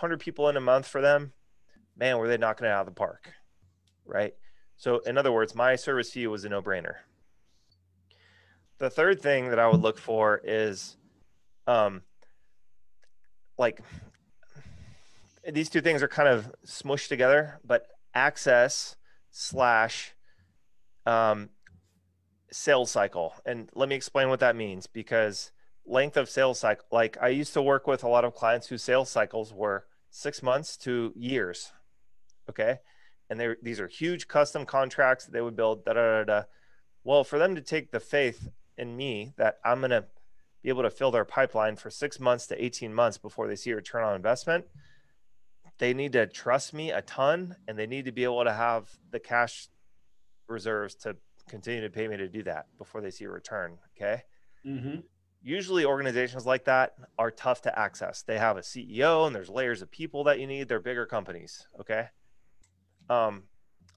100 0.00 0.20
people 0.20 0.48
in 0.48 0.56
a 0.56 0.60
month 0.60 0.86
for 0.86 1.00
them, 1.00 1.32
man, 1.96 2.18
were 2.18 2.28
they 2.28 2.36
knocking 2.36 2.66
it 2.66 2.70
out 2.70 2.80
of 2.80 2.86
the 2.86 2.98
park, 2.98 3.32
right? 4.04 4.34
So, 4.76 4.98
in 5.00 5.16
other 5.16 5.32
words, 5.32 5.54
my 5.54 5.76
service 5.76 6.10
fee 6.10 6.26
was 6.26 6.44
a 6.44 6.48
no 6.48 6.60
brainer. 6.60 6.94
The 8.78 8.90
third 8.90 9.20
thing 9.20 9.50
that 9.50 9.58
I 9.58 9.68
would 9.68 9.80
look 9.80 9.96
for 9.96 10.40
is, 10.42 10.96
um, 11.66 12.02
like, 13.56 13.80
these 15.50 15.68
two 15.68 15.80
things 15.80 16.02
are 16.02 16.08
kind 16.08 16.28
of 16.28 16.52
smushed 16.66 17.08
together, 17.08 17.60
but 17.64 17.86
access 18.14 18.96
slash 19.30 20.14
um, 21.06 21.50
sales 22.50 22.90
cycle. 22.90 23.34
And 23.44 23.68
let 23.74 23.88
me 23.88 23.94
explain 23.94 24.28
what 24.28 24.40
that 24.40 24.56
means 24.56 24.86
because 24.86 25.50
length 25.84 26.16
of 26.16 26.28
sales 26.28 26.60
cycle, 26.60 26.84
like 26.92 27.16
I 27.20 27.28
used 27.28 27.54
to 27.54 27.62
work 27.62 27.86
with 27.86 28.04
a 28.04 28.08
lot 28.08 28.24
of 28.24 28.34
clients 28.34 28.68
whose 28.68 28.82
sales 28.82 29.10
cycles 29.10 29.52
were 29.52 29.86
six 30.10 30.42
months 30.42 30.76
to 30.78 31.12
years. 31.16 31.72
Okay. 32.48 32.78
And 33.30 33.40
they 33.40 33.54
these 33.62 33.80
are 33.80 33.88
huge 33.88 34.28
custom 34.28 34.66
contracts 34.66 35.24
that 35.24 35.32
they 35.32 35.40
would 35.40 35.56
build. 35.56 35.84
Da, 35.84 35.94
da, 35.94 36.18
da, 36.18 36.24
da. 36.24 36.42
Well, 37.02 37.24
for 37.24 37.38
them 37.38 37.54
to 37.54 37.62
take 37.62 37.90
the 37.90 38.00
faith 38.00 38.50
in 38.76 38.96
me 38.96 39.32
that 39.38 39.58
I'm 39.64 39.80
going 39.80 39.90
to 39.90 40.04
be 40.62 40.68
able 40.68 40.82
to 40.82 40.90
fill 40.90 41.10
their 41.10 41.24
pipeline 41.24 41.76
for 41.76 41.90
six 41.90 42.20
months 42.20 42.46
to 42.46 42.64
18 42.64 42.94
months 42.94 43.18
before 43.18 43.48
they 43.48 43.56
see 43.56 43.70
a 43.70 43.76
return 43.76 44.04
on 44.04 44.14
investment, 44.14 44.66
they 45.82 45.92
need 45.92 46.12
to 46.12 46.28
trust 46.28 46.72
me 46.72 46.92
a 46.92 47.02
ton 47.02 47.56
and 47.66 47.76
they 47.76 47.88
need 47.88 48.04
to 48.04 48.12
be 48.12 48.22
able 48.22 48.44
to 48.44 48.52
have 48.52 48.88
the 49.10 49.18
cash 49.18 49.66
reserves 50.46 50.94
to 50.94 51.16
continue 51.48 51.80
to 51.80 51.90
pay 51.90 52.06
me 52.06 52.16
to 52.16 52.28
do 52.28 52.40
that 52.44 52.66
before 52.78 53.00
they 53.00 53.10
see 53.10 53.24
a 53.24 53.28
return. 53.28 53.76
Okay. 53.96 54.22
Mm-hmm. 54.64 55.00
Usually, 55.42 55.84
organizations 55.84 56.46
like 56.46 56.66
that 56.66 56.94
are 57.18 57.32
tough 57.32 57.62
to 57.62 57.76
access. 57.76 58.22
They 58.22 58.38
have 58.38 58.56
a 58.56 58.60
CEO 58.60 59.26
and 59.26 59.34
there's 59.34 59.48
layers 59.48 59.82
of 59.82 59.90
people 59.90 60.22
that 60.22 60.38
you 60.38 60.46
need. 60.46 60.68
They're 60.68 60.78
bigger 60.78 61.04
companies. 61.04 61.66
Okay. 61.80 62.06
Um, 63.10 63.42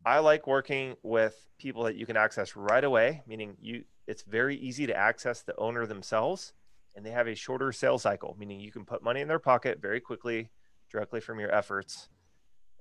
I 0.03 0.17
like 0.19 0.47
working 0.47 0.95
with 1.03 1.35
people 1.59 1.83
that 1.83 1.97
you 1.97 2.07
can 2.07 2.17
access 2.17 2.55
right 2.55 2.83
away, 2.83 3.21
meaning 3.27 3.57
you 3.61 3.83
it's 4.07 4.23
very 4.23 4.57
easy 4.57 4.87
to 4.87 4.97
access 4.97 5.43
the 5.43 5.55
owner 5.57 5.85
themselves 5.85 6.53
and 6.95 7.05
they 7.05 7.11
have 7.11 7.27
a 7.27 7.35
shorter 7.35 7.71
sales 7.71 8.01
cycle, 8.01 8.35
meaning 8.39 8.59
you 8.59 8.71
can 8.71 8.85
put 8.85 9.03
money 9.03 9.21
in 9.21 9.27
their 9.27 9.37
pocket 9.37 9.79
very 9.79 9.99
quickly 9.99 10.49
directly 10.95 11.19
from 11.19 11.39
your 11.39 11.53
efforts. 11.53 12.07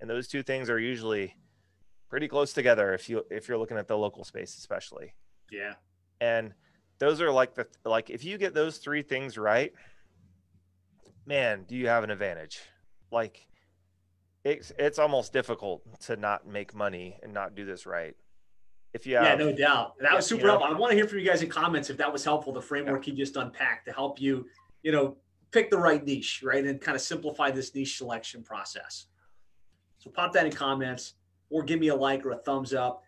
And 0.01 0.09
those 0.09 0.29
two 0.29 0.43
things 0.43 0.71
are 0.71 0.79
usually 0.79 1.35
pretty 2.09 2.29
close 2.29 2.53
together 2.53 2.95
if 2.95 3.09
you 3.09 3.25
if 3.29 3.49
you're 3.49 3.59
looking 3.59 3.77
at 3.77 3.89
the 3.89 3.99
local 3.99 4.23
space 4.25 4.57
especially. 4.57 5.15
Yeah. 5.51 5.75
And 6.21 6.55
those 7.01 7.21
are 7.21 7.31
like 7.33 7.55
the 7.55 7.67
like 7.85 8.11
if 8.11 8.25
you 8.25 8.39
get 8.39 8.55
those 8.55 8.79
three 8.79 9.03
things 9.03 9.37
right, 9.37 9.73
man, 11.27 11.65
do 11.67 11.75
you 11.75 11.89
have 11.89 12.05
an 12.05 12.11
advantage? 12.11 12.61
Like 13.11 13.49
it's 14.45 14.71
it's 14.79 15.01
almost 15.01 15.33
difficult 15.33 15.83
to 16.03 16.17
not 16.17 16.47
make 16.47 16.73
money 16.73 17.19
and 17.23 17.35
not 17.35 17.57
do 17.57 17.65
this 17.65 17.85
right. 17.85 18.15
If 18.93 19.09
you 19.09 19.17
have, 19.17 19.25
yeah, 19.25 19.35
no 19.35 19.51
doubt. 19.51 19.95
That 20.01 20.15
was 20.15 20.25
super 20.25 20.43
you 20.43 20.47
know, 20.47 20.53
helpful. 20.53 20.77
I 20.77 20.79
want 20.79 20.93
to 20.93 20.97
hear 20.97 21.09
from 21.09 21.19
you 21.19 21.27
guys 21.27 21.43
in 21.43 21.49
comments 21.49 21.91
if 21.91 21.97
that 21.97 22.13
was 22.13 22.25
helpful. 22.25 22.53
The 22.53 22.63
framework 22.63 23.09
yeah. 23.09 23.13
you 23.13 23.19
just 23.19 23.35
unpacked 23.35 23.87
to 23.87 23.93
help 23.93 24.21
you, 24.21 24.47
you 24.85 24.93
know, 24.93 25.17
pick 25.55 25.71
the 25.71 25.79
right 25.79 26.05
niche, 26.05 26.43
right, 26.43 26.67
and 26.67 26.81
kind 26.81 26.97
of 26.97 27.01
simplify 27.01 27.51
this 27.51 27.75
niche 27.75 27.97
selection 27.97 28.43
process. 28.43 29.07
So 29.99 30.11
pop 30.11 30.33
that 30.33 30.45
in 30.45 30.53
comments 30.53 31.15
or 31.49 31.63
give 31.63 31.79
me 31.79 31.89
a 31.89 31.95
like 31.95 32.27
or 32.27 32.33
a 32.33 32.37
thumbs 32.37 32.75
up. 32.75 33.03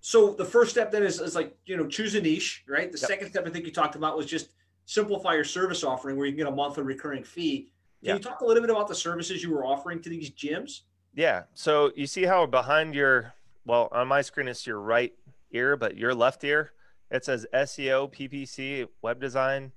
So 0.00 0.32
the 0.32 0.44
first 0.44 0.72
step 0.72 0.90
then 0.90 1.04
is, 1.04 1.20
is 1.20 1.36
like, 1.36 1.56
you 1.64 1.76
know, 1.76 1.86
choose 1.86 2.16
a 2.16 2.20
niche, 2.20 2.64
right? 2.68 2.90
The 2.90 2.98
yep. 2.98 3.08
second 3.08 3.30
step 3.30 3.46
I 3.46 3.50
think 3.50 3.66
you 3.66 3.72
talked 3.72 3.94
about 3.94 4.16
was 4.16 4.26
just 4.26 4.48
simplify 4.86 5.34
your 5.34 5.44
service 5.44 5.84
offering 5.84 6.16
where 6.16 6.26
you 6.26 6.32
can 6.32 6.38
get 6.38 6.48
a 6.48 6.54
monthly 6.54 6.82
recurring 6.82 7.22
fee. 7.22 7.70
Can 8.04 8.16
you 8.16 8.22
talk 8.22 8.40
a 8.40 8.44
little 8.44 8.62
bit 8.62 8.70
about 8.70 8.88
the 8.88 8.94
services 8.94 9.42
you 9.42 9.52
were 9.52 9.64
offering 9.64 10.00
to 10.02 10.08
these 10.08 10.30
gyms? 10.30 10.80
Yeah. 11.14 11.42
So 11.54 11.92
you 11.94 12.06
see 12.06 12.24
how 12.24 12.46
behind 12.46 12.94
your, 12.94 13.34
well, 13.64 13.88
on 13.92 14.08
my 14.08 14.22
screen, 14.22 14.48
it's 14.48 14.66
your 14.66 14.80
right 14.80 15.12
ear, 15.52 15.76
but 15.76 15.96
your 15.96 16.14
left 16.14 16.42
ear, 16.42 16.72
it 17.10 17.24
says 17.24 17.46
SEO, 17.52 18.12
PPC, 18.12 18.88
web 19.02 19.20
design. 19.20 19.72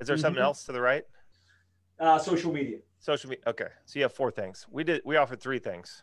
Is 0.00 0.06
there 0.06 0.16
mm-hmm. 0.16 0.22
something 0.22 0.42
else 0.42 0.64
to 0.64 0.72
the 0.72 0.80
right? 0.80 1.04
Uh, 1.98 2.18
social 2.18 2.52
media. 2.52 2.78
Social 3.00 3.30
media. 3.30 3.44
Okay. 3.46 3.68
So 3.84 3.98
you 3.98 4.04
have 4.04 4.12
four 4.12 4.30
things. 4.30 4.66
We 4.70 4.84
did, 4.84 5.02
we 5.04 5.16
offered 5.16 5.40
three 5.40 5.58
things 5.58 6.02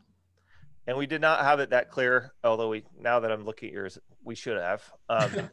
and 0.88 0.98
we 0.98 1.08
did 1.08 1.22
not 1.22 1.44
have 1.44 1.60
it 1.60 1.72
that 1.72 1.90
clear. 1.90 2.34
Although 2.44 2.70
we 2.70 2.84
now 3.00 3.20
that 3.20 3.32
I'm 3.32 3.46
looking 3.46 3.70
at 3.70 3.74
yours, 3.74 3.98
we 4.24 4.36
should 4.36 4.58
have. 4.58 4.84
Um, 5.10 5.50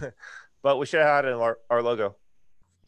but 0.62 0.78
we 0.78 0.86
should 0.86 1.00
have 1.00 1.08
had 1.08 1.24
it 1.24 1.28
in 1.28 1.34
our, 1.34 1.58
our 1.70 1.82
logo. 1.82 2.16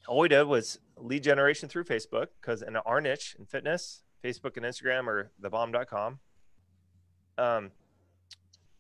All 0.07 0.21
we 0.21 0.29
did 0.29 0.45
was 0.45 0.79
lead 0.97 1.23
generation 1.23 1.69
through 1.69 1.85
Facebook 1.85 2.29
because 2.41 2.63
in 2.63 2.77
our 2.77 3.01
niche 3.01 3.37
in 3.39 3.47
fitness, 3.47 4.03
Facebook 4.25 4.57
and 4.57 4.65
Instagram 4.65 5.07
are 5.07 5.31
the 5.39 5.51
bomb.com. 5.51 6.19
Um, 7.37 7.71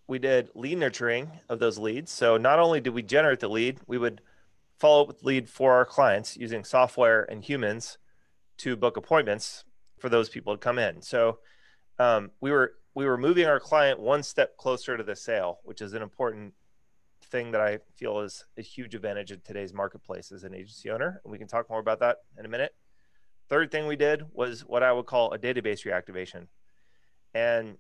we 0.06 0.18
did 0.18 0.48
lead 0.54 0.78
nurturing 0.78 1.30
of 1.48 1.58
those 1.58 1.78
leads. 1.78 2.10
So 2.10 2.38
not 2.38 2.58
only 2.58 2.80
did 2.80 2.94
we 2.94 3.02
generate 3.02 3.40
the 3.40 3.48
lead, 3.48 3.78
we 3.86 3.98
would 3.98 4.20
follow 4.78 5.02
up 5.02 5.08
with 5.08 5.24
lead 5.24 5.48
for 5.48 5.72
our 5.72 5.84
clients 5.84 6.36
using 6.36 6.64
software 6.64 7.24
and 7.30 7.44
humans 7.44 7.98
to 8.58 8.76
book 8.76 8.96
appointments 8.96 9.64
for 9.98 10.08
those 10.08 10.28
people 10.28 10.54
to 10.54 10.58
come 10.58 10.78
in. 10.78 11.02
So 11.02 11.38
um, 11.98 12.30
we 12.40 12.50
were 12.50 12.74
we 12.94 13.06
were 13.06 13.18
moving 13.18 13.46
our 13.46 13.60
client 13.60 14.00
one 14.00 14.22
step 14.22 14.56
closer 14.56 14.96
to 14.96 15.04
the 15.04 15.14
sale, 15.14 15.60
which 15.62 15.80
is 15.80 15.92
an 15.92 16.02
important 16.02 16.54
thing 17.30 17.52
that 17.52 17.60
I 17.60 17.78
feel 17.96 18.20
is 18.20 18.44
a 18.56 18.62
huge 18.62 18.94
advantage 18.94 19.30
in 19.30 19.40
today's 19.40 19.72
marketplace 19.72 20.32
as 20.32 20.44
an 20.44 20.54
agency 20.54 20.90
owner. 20.90 21.20
And 21.22 21.30
we 21.30 21.38
can 21.38 21.46
talk 21.46 21.68
more 21.70 21.78
about 21.78 22.00
that 22.00 22.18
in 22.38 22.44
a 22.44 22.48
minute. 22.48 22.74
Third 23.48 23.70
thing 23.70 23.86
we 23.86 23.96
did 23.96 24.24
was 24.32 24.62
what 24.62 24.82
I 24.82 24.92
would 24.92 25.06
call 25.06 25.32
a 25.32 25.38
database 25.38 25.86
reactivation. 25.86 26.48
And 27.34 27.76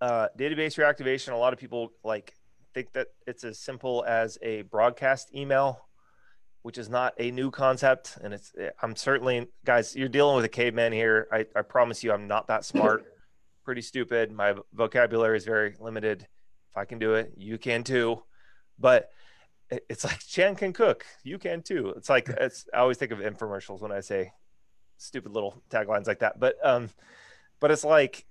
uh, 0.00 0.28
database 0.38 0.78
reactivation, 0.78 1.32
a 1.32 1.36
lot 1.36 1.52
of 1.52 1.58
people 1.58 1.92
like 2.04 2.34
think 2.78 2.92
that 2.92 3.08
it's 3.26 3.42
as 3.42 3.58
simple 3.58 4.04
as 4.06 4.38
a 4.40 4.62
broadcast 4.62 5.34
email, 5.34 5.80
which 6.62 6.78
is 6.78 6.88
not 6.88 7.12
a 7.18 7.32
new 7.32 7.50
concept. 7.50 8.16
And 8.22 8.32
it's, 8.32 8.52
I'm 8.80 8.94
certainly, 8.94 9.48
guys, 9.64 9.96
you're 9.96 10.08
dealing 10.08 10.36
with 10.36 10.44
a 10.44 10.48
caveman 10.48 10.92
here. 10.92 11.26
I, 11.32 11.44
I 11.56 11.62
promise 11.62 12.04
you, 12.04 12.12
I'm 12.12 12.28
not 12.28 12.46
that 12.46 12.64
smart 12.64 13.04
pretty 13.64 13.82
stupid. 13.82 14.30
My 14.30 14.54
vocabulary 14.72 15.36
is 15.36 15.44
very 15.44 15.74
limited. 15.80 16.22
If 16.22 16.76
I 16.76 16.84
can 16.84 17.00
do 17.00 17.14
it, 17.14 17.32
you 17.36 17.58
can 17.58 17.82
too. 17.82 18.22
But 18.78 19.10
it's 19.70 20.04
like 20.04 20.20
Yan 20.36 20.54
can 20.54 20.72
cook, 20.72 21.04
you 21.24 21.36
can 21.36 21.62
too. 21.62 21.92
It's 21.96 22.08
like 22.08 22.28
it's. 22.40 22.66
I 22.72 22.78
always 22.78 22.96
think 22.96 23.10
of 23.10 23.18
infomercials 23.18 23.80
when 23.80 23.90
I 23.90 24.00
say 24.00 24.30
stupid 24.98 25.32
little 25.32 25.60
taglines 25.68 26.06
like 26.06 26.20
that. 26.20 26.38
But 26.38 26.54
um, 26.62 26.90
but 27.58 27.72
it's 27.72 27.84
like 27.84 28.24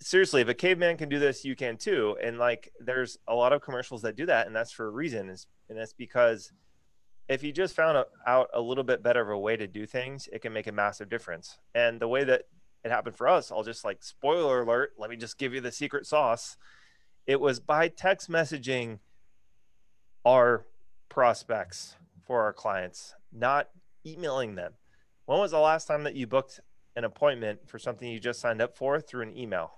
seriously, 0.00 0.40
if 0.40 0.48
a 0.48 0.54
caveman 0.54 0.96
can 0.96 1.08
do 1.08 1.18
this, 1.18 1.44
you 1.44 1.56
can 1.56 1.76
too. 1.76 2.16
And 2.22 2.38
like, 2.38 2.72
there's 2.80 3.18
a 3.26 3.34
lot 3.34 3.52
of 3.52 3.62
commercials 3.62 4.02
that 4.02 4.16
do 4.16 4.26
that, 4.26 4.46
and 4.46 4.54
that's 4.54 4.72
for 4.72 4.86
a 4.86 4.90
reason. 4.90 5.28
And 5.28 5.78
that's 5.78 5.92
because 5.92 6.52
if 7.28 7.42
you 7.42 7.52
just 7.52 7.76
found 7.76 8.04
out 8.26 8.48
a 8.54 8.60
little 8.60 8.84
bit 8.84 9.02
better 9.02 9.20
of 9.20 9.28
a 9.28 9.38
way 9.38 9.56
to 9.56 9.66
do 9.66 9.86
things, 9.86 10.28
it 10.32 10.40
can 10.40 10.52
make 10.52 10.66
a 10.66 10.72
massive 10.72 11.08
difference. 11.08 11.58
And 11.74 12.00
the 12.00 12.08
way 12.08 12.24
that 12.24 12.44
it 12.84 12.90
happened 12.90 13.16
for 13.16 13.28
us. 13.28 13.50
I'll 13.50 13.62
just 13.62 13.84
like 13.84 14.02
spoiler 14.02 14.62
alert. 14.62 14.92
Let 14.98 15.10
me 15.10 15.16
just 15.16 15.38
give 15.38 15.54
you 15.54 15.60
the 15.60 15.72
secret 15.72 16.06
sauce. 16.06 16.56
It 17.26 17.40
was 17.40 17.60
by 17.60 17.88
text 17.88 18.30
messaging 18.30 19.00
our 20.24 20.66
prospects 21.08 21.96
for 22.26 22.42
our 22.42 22.52
clients, 22.52 23.14
not 23.32 23.68
emailing 24.06 24.54
them. 24.54 24.74
When 25.26 25.38
was 25.38 25.50
the 25.50 25.58
last 25.58 25.86
time 25.86 26.04
that 26.04 26.14
you 26.14 26.26
booked 26.26 26.60
an 26.96 27.04
appointment 27.04 27.68
for 27.68 27.78
something 27.78 28.08
you 28.08 28.18
just 28.18 28.40
signed 28.40 28.62
up 28.62 28.76
for 28.76 29.00
through 29.00 29.22
an 29.22 29.36
email? 29.36 29.77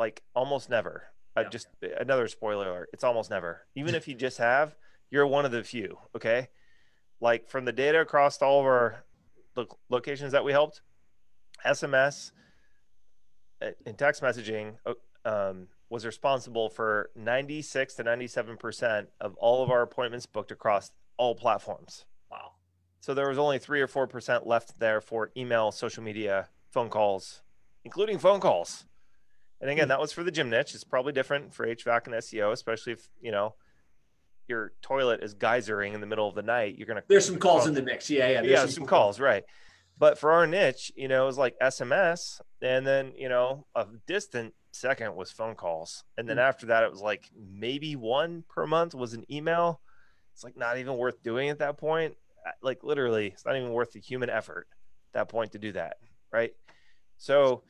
Like 0.00 0.22
almost 0.34 0.70
never. 0.70 1.04
Yeah. 1.36 1.42
I 1.42 1.48
just 1.50 1.68
another 2.00 2.26
spoiler 2.26 2.70
alert. 2.70 2.88
It's 2.94 3.04
almost 3.04 3.28
never. 3.28 3.66
Even 3.74 3.94
if 3.94 4.08
you 4.08 4.14
just 4.14 4.38
have, 4.38 4.74
you're 5.10 5.26
one 5.26 5.44
of 5.44 5.52
the 5.52 5.62
few. 5.62 5.98
Okay. 6.16 6.48
Like 7.20 7.50
from 7.50 7.66
the 7.66 7.72
data 7.72 8.00
across 8.00 8.40
all 8.40 8.60
of 8.60 8.66
our 8.66 9.04
locations 9.90 10.32
that 10.32 10.42
we 10.42 10.52
helped, 10.52 10.80
SMS 11.66 12.32
and 13.60 13.98
text 13.98 14.22
messaging 14.22 14.76
uh, 14.86 14.94
um, 15.26 15.66
was 15.90 16.06
responsible 16.06 16.70
for 16.70 17.10
96 17.14 17.92
to 17.96 18.04
97% 18.04 19.06
of 19.20 19.34
all 19.36 19.62
of 19.62 19.70
our 19.70 19.82
appointments 19.82 20.24
booked 20.24 20.50
across 20.50 20.92
all 21.18 21.34
platforms. 21.34 22.06
Wow. 22.30 22.52
So 23.00 23.12
there 23.12 23.28
was 23.28 23.36
only 23.36 23.58
3 23.58 23.82
or 23.82 23.86
4% 23.86 24.46
left 24.46 24.78
there 24.78 25.02
for 25.02 25.30
email, 25.36 25.70
social 25.72 26.02
media, 26.02 26.48
phone 26.70 26.88
calls, 26.88 27.42
including 27.84 28.18
phone 28.18 28.40
calls. 28.40 28.86
And 29.60 29.70
again, 29.70 29.88
that 29.88 30.00
was 30.00 30.12
for 30.12 30.24
the 30.24 30.30
gym 30.30 30.48
niche. 30.48 30.74
It's 30.74 30.84
probably 30.84 31.12
different 31.12 31.54
for 31.54 31.66
HVAC 31.66 32.06
and 32.06 32.14
SEO, 32.16 32.52
especially 32.52 32.94
if 32.94 33.08
you 33.20 33.30
know 33.30 33.54
your 34.48 34.72
toilet 34.82 35.22
is 35.22 35.34
geysering 35.34 35.94
in 35.94 36.00
the 36.00 36.06
middle 36.06 36.28
of 36.28 36.34
the 36.34 36.42
night. 36.42 36.76
You're 36.76 36.86
gonna 36.86 37.02
there's 37.08 37.26
some 37.26 37.38
calls 37.38 37.66
in 37.66 37.74
the 37.74 37.82
mix. 37.82 38.10
Yeah, 38.10 38.28
yeah, 38.28 38.42
yeah, 38.42 38.60
some, 38.60 38.70
some 38.70 38.86
calls, 38.86 39.20
right? 39.20 39.44
But 39.98 40.18
for 40.18 40.32
our 40.32 40.46
niche, 40.46 40.90
you 40.96 41.08
know, 41.08 41.24
it 41.24 41.26
was 41.26 41.38
like 41.38 41.56
SMS, 41.60 42.40
and 42.62 42.86
then 42.86 43.12
you 43.16 43.28
know, 43.28 43.66
a 43.74 43.86
distant 44.06 44.54
second 44.72 45.14
was 45.14 45.30
phone 45.30 45.54
calls, 45.54 46.04
and 46.16 46.28
then 46.28 46.36
mm-hmm. 46.36 46.48
after 46.48 46.66
that, 46.66 46.84
it 46.84 46.90
was 46.90 47.00
like 47.00 47.30
maybe 47.36 47.96
one 47.96 48.44
per 48.48 48.66
month 48.66 48.94
was 48.94 49.14
an 49.14 49.24
email. 49.30 49.80
It's 50.32 50.42
like 50.42 50.56
not 50.56 50.78
even 50.78 50.96
worth 50.96 51.22
doing 51.22 51.50
at 51.50 51.58
that 51.58 51.76
point. 51.76 52.16
Like 52.62 52.82
literally, 52.82 53.28
it's 53.28 53.44
not 53.44 53.56
even 53.56 53.72
worth 53.72 53.92
the 53.92 54.00
human 54.00 54.30
effort 54.30 54.66
at 55.08 55.12
that 55.12 55.28
point 55.28 55.52
to 55.52 55.58
do 55.58 55.72
that, 55.72 55.98
right? 56.32 56.54
So 57.18 57.62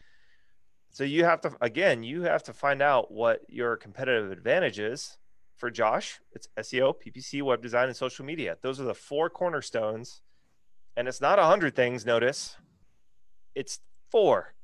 so 0.91 1.05
you 1.05 1.25
have 1.25 1.41
to 1.43 1.57
again, 1.61 2.03
you 2.03 2.23
have 2.23 2.43
to 2.45 2.53
find 2.53 2.83
out 2.83 3.13
what 3.13 3.43
your 3.49 3.77
competitive 3.77 4.31
advantage 4.31 4.79
is. 4.79 5.17
For 5.57 5.71
Josh, 5.71 6.21
it's 6.33 6.49
SEO, 6.59 6.95
PPC, 6.95 7.43
web 7.43 7.63
design, 7.63 7.89
and 7.89 7.97
social 7.97 8.25
media. 8.25 8.57
Those 8.63 8.81
are 8.81 8.85
the 8.85 8.95
four 8.95 9.29
cornerstones. 9.29 10.23
And 10.97 11.07
it's 11.07 11.21
not 11.21 11.39
a 11.39 11.45
hundred 11.45 11.77
things, 11.77 12.07
notice. 12.07 12.57
It's 13.55 13.81
four. 14.11 14.55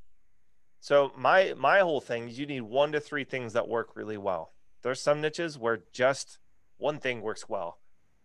So 0.81 1.13
my 1.17 1.55
my 1.57 1.81
whole 1.81 2.01
thing 2.01 2.29
is 2.29 2.39
you 2.39 2.47
need 2.47 2.63
one 2.63 2.93
to 2.93 3.01
three 3.01 3.25
things 3.25 3.53
that 3.53 3.69
work 3.69 3.95
really 3.95 4.17
well. 4.17 4.53
There's 4.83 5.01
some 5.01 5.21
niches 5.21 5.59
where 5.59 5.81
just 5.93 6.39
one 6.79 6.99
thing 6.99 7.21
works 7.21 7.49
well. 7.49 7.79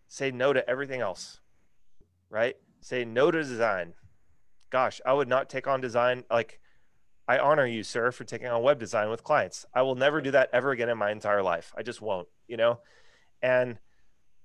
Say 0.08 0.30
no 0.30 0.52
to 0.52 0.68
everything 0.68 1.00
else. 1.00 1.40
Right? 2.30 2.56
Say 2.80 3.04
no 3.04 3.30
to 3.30 3.42
design. 3.42 3.94
Gosh, 4.70 5.00
I 5.04 5.12
would 5.12 5.28
not 5.28 5.50
take 5.50 5.66
on 5.66 5.80
design 5.80 6.24
like 6.30 6.58
I 7.28 7.38
honor 7.38 7.66
you, 7.66 7.82
sir, 7.82 8.10
for 8.10 8.24
taking 8.24 8.48
on 8.48 8.62
web 8.62 8.78
design 8.78 9.08
with 9.10 9.22
clients. 9.22 9.64
I 9.74 9.82
will 9.82 9.94
never 9.94 10.20
do 10.20 10.32
that 10.32 10.50
ever 10.52 10.72
again 10.72 10.88
in 10.88 10.98
my 10.98 11.10
entire 11.10 11.42
life. 11.42 11.72
I 11.76 11.82
just 11.82 12.02
won't, 12.02 12.28
you 12.48 12.56
know? 12.56 12.80
And 13.40 13.78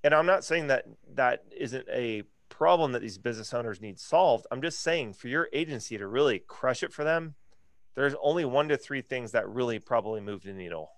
and 0.03 0.13
I'm 0.13 0.25
not 0.25 0.45
saying 0.45 0.67
that 0.67 0.85
that 1.15 1.43
isn't 1.55 1.87
a 1.91 2.23
problem 2.49 2.91
that 2.93 3.01
these 3.01 3.17
business 3.17 3.53
owners 3.53 3.81
need 3.81 3.99
solved. 3.99 4.45
I'm 4.51 4.61
just 4.61 4.81
saying 4.81 5.13
for 5.13 5.27
your 5.27 5.49
agency 5.51 5.97
to 5.97 6.07
really 6.07 6.39
crush 6.39 6.83
it 6.83 6.93
for 6.93 7.03
them, 7.03 7.35
there's 7.95 8.15
only 8.21 8.45
one 8.45 8.69
to 8.69 8.77
three 8.77 9.01
things 9.01 9.31
that 9.31 9.49
really 9.49 9.79
probably 9.79 10.21
move 10.21 10.43
the 10.43 10.53
needle. 10.53 10.91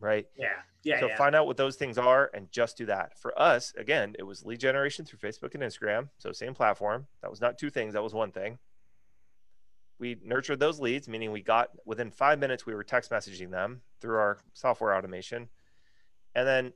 Right? 0.00 0.26
Yeah. 0.36 0.48
Yeah. 0.84 1.00
So 1.00 1.08
yeah. 1.08 1.16
find 1.16 1.34
out 1.34 1.46
what 1.46 1.56
those 1.56 1.76
things 1.76 1.98
are 1.98 2.30
and 2.32 2.50
just 2.50 2.78
do 2.78 2.86
that. 2.86 3.18
For 3.18 3.38
us, 3.38 3.74
again, 3.76 4.14
it 4.18 4.22
was 4.22 4.44
lead 4.44 4.60
generation 4.60 5.04
through 5.04 5.18
Facebook 5.18 5.54
and 5.54 5.62
Instagram. 5.62 6.08
So 6.18 6.32
same 6.32 6.54
platform. 6.54 7.06
That 7.20 7.30
was 7.30 7.40
not 7.40 7.58
two 7.58 7.68
things, 7.68 7.92
that 7.92 8.02
was 8.02 8.14
one 8.14 8.32
thing 8.32 8.58
we 9.98 10.16
nurtured 10.24 10.60
those 10.60 10.80
leads, 10.80 11.08
meaning 11.08 11.32
we 11.32 11.42
got 11.42 11.70
within 11.84 12.10
five 12.10 12.38
minutes, 12.38 12.66
we 12.66 12.74
were 12.74 12.84
text 12.84 13.10
messaging 13.10 13.50
them 13.50 13.80
through 14.00 14.16
our 14.16 14.38
software 14.52 14.94
automation. 14.96 15.48
And 16.34 16.46
then, 16.46 16.72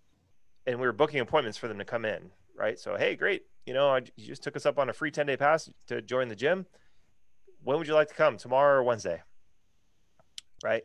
and 0.67 0.81
we 0.81 0.87
were 0.87 0.93
booking 0.93 1.21
appointments 1.21 1.59
for 1.59 1.69
them 1.69 1.79
to 1.79 1.85
come 1.85 2.05
in, 2.05 2.31
right? 2.57 2.79
So, 2.79 2.97
hey, 2.97 3.15
great. 3.15 3.43
You 3.67 3.75
know, 3.75 3.91
I, 3.91 3.99
you 4.17 4.27
just 4.27 4.43
took 4.43 4.57
us 4.57 4.67
up 4.67 4.79
on 4.79 4.89
a 4.89 4.93
free 4.93 5.11
10 5.11 5.27
day 5.27 5.37
pass 5.37 5.71
to 5.87 6.03
join 6.03 6.29
the 6.29 6.37
gym. 6.37 6.67
When 7.63 7.79
would 7.79 7.87
you 7.87 7.95
like 7.95 8.09
to 8.09 8.15
come? 8.15 8.37
Tomorrow 8.37 8.81
or 8.81 8.83
Wednesday? 8.83 9.23
Right. 10.65 10.85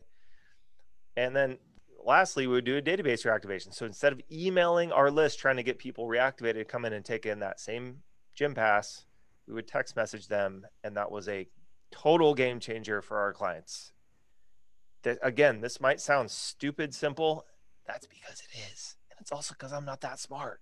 And 1.15 1.35
then 1.35 1.57
lastly, 2.05 2.45
we 2.45 2.53
would 2.53 2.65
do 2.65 2.77
a 2.77 2.81
database 2.81 3.25
reactivation. 3.25 3.73
So 3.73 3.85
instead 3.85 4.13
of 4.13 4.21
emailing 4.31 4.91
our 4.91 5.09
list 5.09 5.39
trying 5.39 5.57
to 5.57 5.63
get 5.63 5.79
people 5.79 6.07
reactivated 6.07 6.67
come 6.67 6.85
in 6.85 6.93
and 6.93 7.03
take 7.03 7.25
in 7.25 7.39
that 7.39 7.59
same 7.59 7.97
gym 8.35 8.53
pass, 8.53 9.05
we 9.47 9.53
would 9.55 9.67
text 9.67 9.95
message 9.95 10.27
them. 10.27 10.67
And 10.83 10.95
that 10.97 11.11
was 11.11 11.27
a 11.27 11.47
total 11.91 12.33
game 12.33 12.59
changer 12.59 13.01
for 13.01 13.17
our 13.17 13.33
clients. 13.33 13.93
That 15.03 15.19
again, 15.21 15.61
this 15.61 15.79
might 15.79 16.01
sound 16.01 16.31
stupid 16.31 16.93
simple. 16.93 17.45
That's 17.85 18.07
because 18.07 18.41
it 18.41 18.57
is. 18.73 18.97
And 19.11 19.19
it's 19.19 19.31
also 19.31 19.53
because 19.53 19.73
I'm 19.73 19.85
not 19.85 20.01
that 20.01 20.19
smart. 20.19 20.61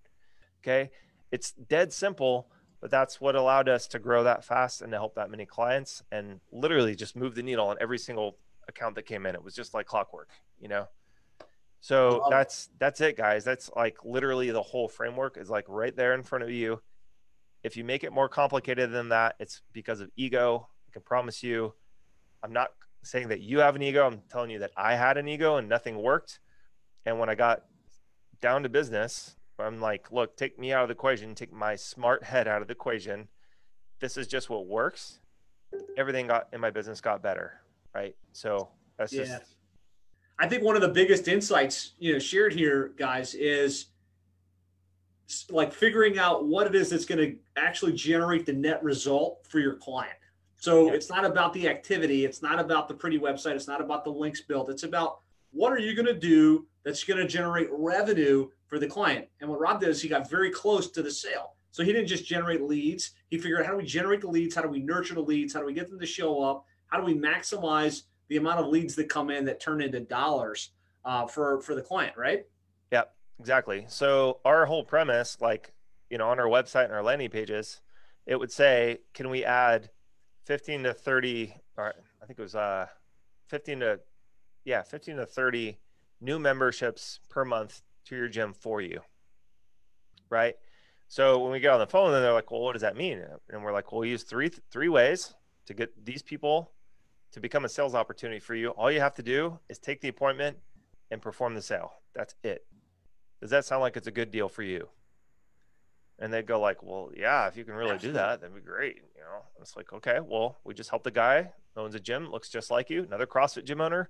Okay. 0.61 0.91
It's 1.31 1.51
dead 1.51 1.91
simple, 1.91 2.47
but 2.81 2.91
that's 2.91 3.19
what 3.19 3.35
allowed 3.35 3.67
us 3.69 3.87
to 3.87 3.99
grow 3.99 4.23
that 4.23 4.43
fast 4.43 4.81
and 4.81 4.91
to 4.91 4.97
help 4.97 5.15
that 5.15 5.31
many 5.31 5.45
clients 5.45 6.03
and 6.11 6.39
literally 6.51 6.95
just 6.95 7.15
move 7.15 7.35
the 7.35 7.43
needle 7.43 7.67
on 7.67 7.77
every 7.81 7.97
single 7.97 8.37
account 8.67 8.95
that 8.95 9.03
came 9.03 9.25
in. 9.25 9.35
It 9.35 9.43
was 9.43 9.55
just 9.55 9.73
like 9.73 9.85
clockwork, 9.85 10.29
you 10.59 10.67
know? 10.67 10.87
So 11.81 12.25
that's 12.31 12.69
that's 12.79 12.99
it, 12.99 13.15
guys. 13.15 13.43
That's 13.43 13.69
like 13.75 13.97
literally 14.03 14.49
the 14.49 14.61
whole 14.61 14.87
framework 14.87 15.37
is 15.37 15.51
like 15.51 15.65
right 15.67 15.95
there 15.95 16.15
in 16.15 16.23
front 16.23 16.43
of 16.43 16.49
you. 16.49 16.81
If 17.63 17.77
you 17.77 17.83
make 17.83 18.03
it 18.03 18.11
more 18.11 18.27
complicated 18.27 18.91
than 18.91 19.09
that, 19.09 19.35
it's 19.39 19.61
because 19.71 19.99
of 19.99 20.09
ego 20.15 20.67
can 20.95 21.01
promise 21.01 21.43
you, 21.43 21.73
I'm 22.41 22.53
not 22.53 22.69
saying 23.03 23.27
that 23.27 23.41
you 23.41 23.59
have 23.59 23.75
an 23.75 23.81
ego. 23.81 24.07
I'm 24.07 24.21
telling 24.31 24.49
you 24.49 24.59
that 24.59 24.71
I 24.77 24.95
had 24.95 25.17
an 25.17 25.27
ego 25.27 25.57
and 25.57 25.67
nothing 25.67 26.01
worked. 26.01 26.39
And 27.05 27.19
when 27.19 27.29
I 27.29 27.35
got 27.35 27.65
down 28.39 28.63
to 28.63 28.69
business, 28.69 29.35
I'm 29.59 29.81
like, 29.81 30.09
look, 30.13 30.37
take 30.37 30.57
me 30.57 30.71
out 30.71 30.83
of 30.83 30.87
the 30.87 30.93
equation, 30.93 31.35
take 31.35 31.51
my 31.51 31.75
smart 31.75 32.23
head 32.23 32.47
out 32.47 32.61
of 32.61 32.69
the 32.69 32.71
equation. 32.71 33.27
This 33.99 34.15
is 34.15 34.25
just 34.25 34.49
what 34.49 34.67
works. 34.67 35.19
Everything 35.97 36.27
got 36.27 36.47
in 36.53 36.61
my 36.61 36.69
business 36.69 37.01
got 37.01 37.21
better. 37.21 37.59
Right. 37.93 38.15
So 38.31 38.69
that's 38.97 39.11
yeah. 39.11 39.25
just 39.25 39.55
I 40.39 40.47
think 40.47 40.63
one 40.63 40.77
of 40.77 40.81
the 40.81 40.89
biggest 40.89 41.27
insights, 41.27 41.93
you 41.99 42.13
know, 42.13 42.19
shared 42.19 42.53
here, 42.53 42.93
guys, 42.97 43.33
is 43.35 43.87
like 45.49 45.73
figuring 45.73 46.19
out 46.19 46.45
what 46.45 46.67
it 46.67 46.75
is 46.75 46.89
that's 46.89 47.05
going 47.05 47.19
to 47.19 47.35
actually 47.57 47.93
generate 47.93 48.45
the 48.45 48.53
net 48.53 48.81
result 48.83 49.45
for 49.47 49.59
your 49.59 49.75
client. 49.75 50.15
So 50.65 50.91
it's 50.91 51.11
not 51.11 51.25
about 51.25 51.53
the 51.53 51.69
activity. 51.69 52.25
It's 52.25 52.41
not 52.41 52.59
about 52.59 52.87
the 52.87 52.95
pretty 52.95 53.19
website. 53.19 53.53
It's 53.53 53.67
not 53.67 53.81
about 53.81 54.03
the 54.03 54.09
links 54.09 54.41
built. 54.41 54.67
It's 54.71 54.81
about 54.81 55.19
what 55.51 55.71
are 55.71 55.77
you 55.77 55.93
going 55.93 56.07
to 56.07 56.19
do 56.19 56.65
that's 56.83 57.03
going 57.03 57.19
to 57.19 57.27
generate 57.27 57.67
revenue 57.71 58.49
for 58.65 58.79
the 58.79 58.87
client. 58.87 59.27
And 59.39 59.47
what 59.47 59.59
Rob 59.59 59.79
did 59.79 59.89
is 59.89 60.01
he 60.01 60.09
got 60.09 60.27
very 60.27 60.49
close 60.49 60.89
to 60.89 61.03
the 61.03 61.11
sale. 61.11 61.53
So 61.69 61.83
he 61.83 61.93
didn't 61.93 62.07
just 62.07 62.25
generate 62.25 62.63
leads. 62.63 63.11
He 63.29 63.37
figured 63.37 63.59
out 63.59 63.67
how 63.67 63.73
do 63.73 63.77
we 63.77 63.85
generate 63.85 64.21
the 64.21 64.27
leads? 64.27 64.55
How 64.55 64.63
do 64.63 64.67
we 64.67 64.79
nurture 64.79 65.13
the 65.13 65.21
leads? 65.21 65.53
How 65.53 65.59
do 65.59 65.67
we 65.67 65.73
get 65.73 65.87
them 65.87 65.99
to 65.99 66.05
show 66.07 66.41
up? 66.41 66.65
How 66.87 66.99
do 66.99 67.05
we 67.05 67.13
maximize 67.13 68.01
the 68.29 68.37
amount 68.37 68.59
of 68.59 68.65
leads 68.65 68.95
that 68.95 69.07
come 69.07 69.29
in 69.29 69.45
that 69.45 69.59
turn 69.59 69.83
into 69.83 69.99
dollars 69.99 70.71
uh, 71.03 71.27
for 71.27 71.61
for 71.61 71.75
the 71.75 71.81
client? 71.83 72.17
Right? 72.17 72.47
Yep, 72.91 73.13
exactly. 73.39 73.85
So 73.87 74.39
our 74.43 74.65
whole 74.65 74.83
premise, 74.83 75.37
like 75.39 75.73
you 76.09 76.17
know, 76.17 76.29
on 76.29 76.39
our 76.39 76.47
website 76.47 76.85
and 76.85 76.93
our 76.93 77.03
landing 77.03 77.29
pages, 77.29 77.81
it 78.25 78.39
would 78.39 78.51
say, 78.51 79.01
can 79.13 79.29
we 79.29 79.45
add 79.45 79.91
15 80.45 80.83
to 80.83 80.93
30 80.93 81.53
or 81.77 81.93
i 82.21 82.25
think 82.25 82.39
it 82.39 82.41
was 82.41 82.55
uh 82.55 82.87
15 83.47 83.79
to 83.81 83.99
yeah 84.63 84.81
15 84.81 85.17
to 85.17 85.25
30 85.25 85.77
new 86.21 86.39
memberships 86.39 87.19
per 87.29 87.43
month 87.43 87.81
to 88.05 88.15
your 88.15 88.27
gym 88.27 88.53
for 88.53 88.81
you 88.81 89.01
right? 90.29 90.55
So 91.07 91.39
when 91.39 91.51
we 91.51 91.59
get 91.59 91.71
on 91.71 91.79
the 91.79 91.87
phone 91.87 92.11
then 92.11 92.21
they're 92.21 92.33
like 92.33 92.51
well 92.51 92.61
what 92.61 92.73
does 92.73 92.81
that 92.81 92.95
mean? 92.95 93.23
And 93.49 93.63
we're 93.63 93.73
like 93.73 93.91
well 93.91 94.01
we 94.01 94.09
use 94.09 94.23
three 94.23 94.49
three 94.71 94.89
ways 94.89 95.33
to 95.67 95.73
get 95.73 96.05
these 96.05 96.21
people 96.21 96.71
to 97.31 97.39
become 97.39 97.65
a 97.65 97.69
sales 97.69 97.95
opportunity 97.95 98.39
for 98.39 98.55
you. 98.55 98.69
All 98.69 98.91
you 98.91 98.99
have 98.99 99.13
to 99.15 99.23
do 99.23 99.59
is 99.69 99.77
take 99.77 100.01
the 100.01 100.07
appointment 100.07 100.57
and 101.11 101.21
perform 101.21 101.53
the 101.53 101.61
sale. 101.61 101.93
That's 102.13 102.35
it. 102.43 102.65
Does 103.41 103.49
that 103.49 103.65
sound 103.65 103.81
like 103.81 103.97
it's 103.97 104.07
a 104.07 104.11
good 104.11 104.31
deal 104.31 104.49
for 104.49 104.63
you 104.63 104.87
and 106.19 106.31
they'd 106.31 106.45
go 106.45 106.59
like, 106.59 106.81
well, 106.81 107.11
yeah, 107.15 107.47
if 107.47 107.57
you 107.57 107.65
can 107.65 107.73
really 107.73 107.91
Absolutely. 107.91 108.19
do 108.19 108.23
that, 108.23 108.41
that'd 108.41 108.55
be 108.55 108.61
great. 108.61 108.97
You 109.15 109.21
know, 109.21 109.43
it's 109.59 109.75
like, 109.75 109.91
okay, 109.93 110.19
well, 110.23 110.57
we 110.63 110.73
just 110.73 110.89
helped 110.89 111.03
the 111.03 111.11
guy 111.11 111.51
owns 111.75 111.95
a 111.95 111.99
gym, 111.99 112.31
looks 112.31 112.49
just 112.49 112.71
like 112.71 112.89
you, 112.89 113.03
another 113.03 113.25
CrossFit 113.25 113.65
gym 113.65 113.81
owner. 113.81 114.09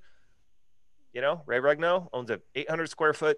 You 1.14 1.22
know, 1.22 1.42
Ray 1.46 1.60
Regno 1.60 2.10
owns 2.14 2.30
a 2.30 2.42
800 2.54 2.88
square 2.90 3.14
foot 3.14 3.38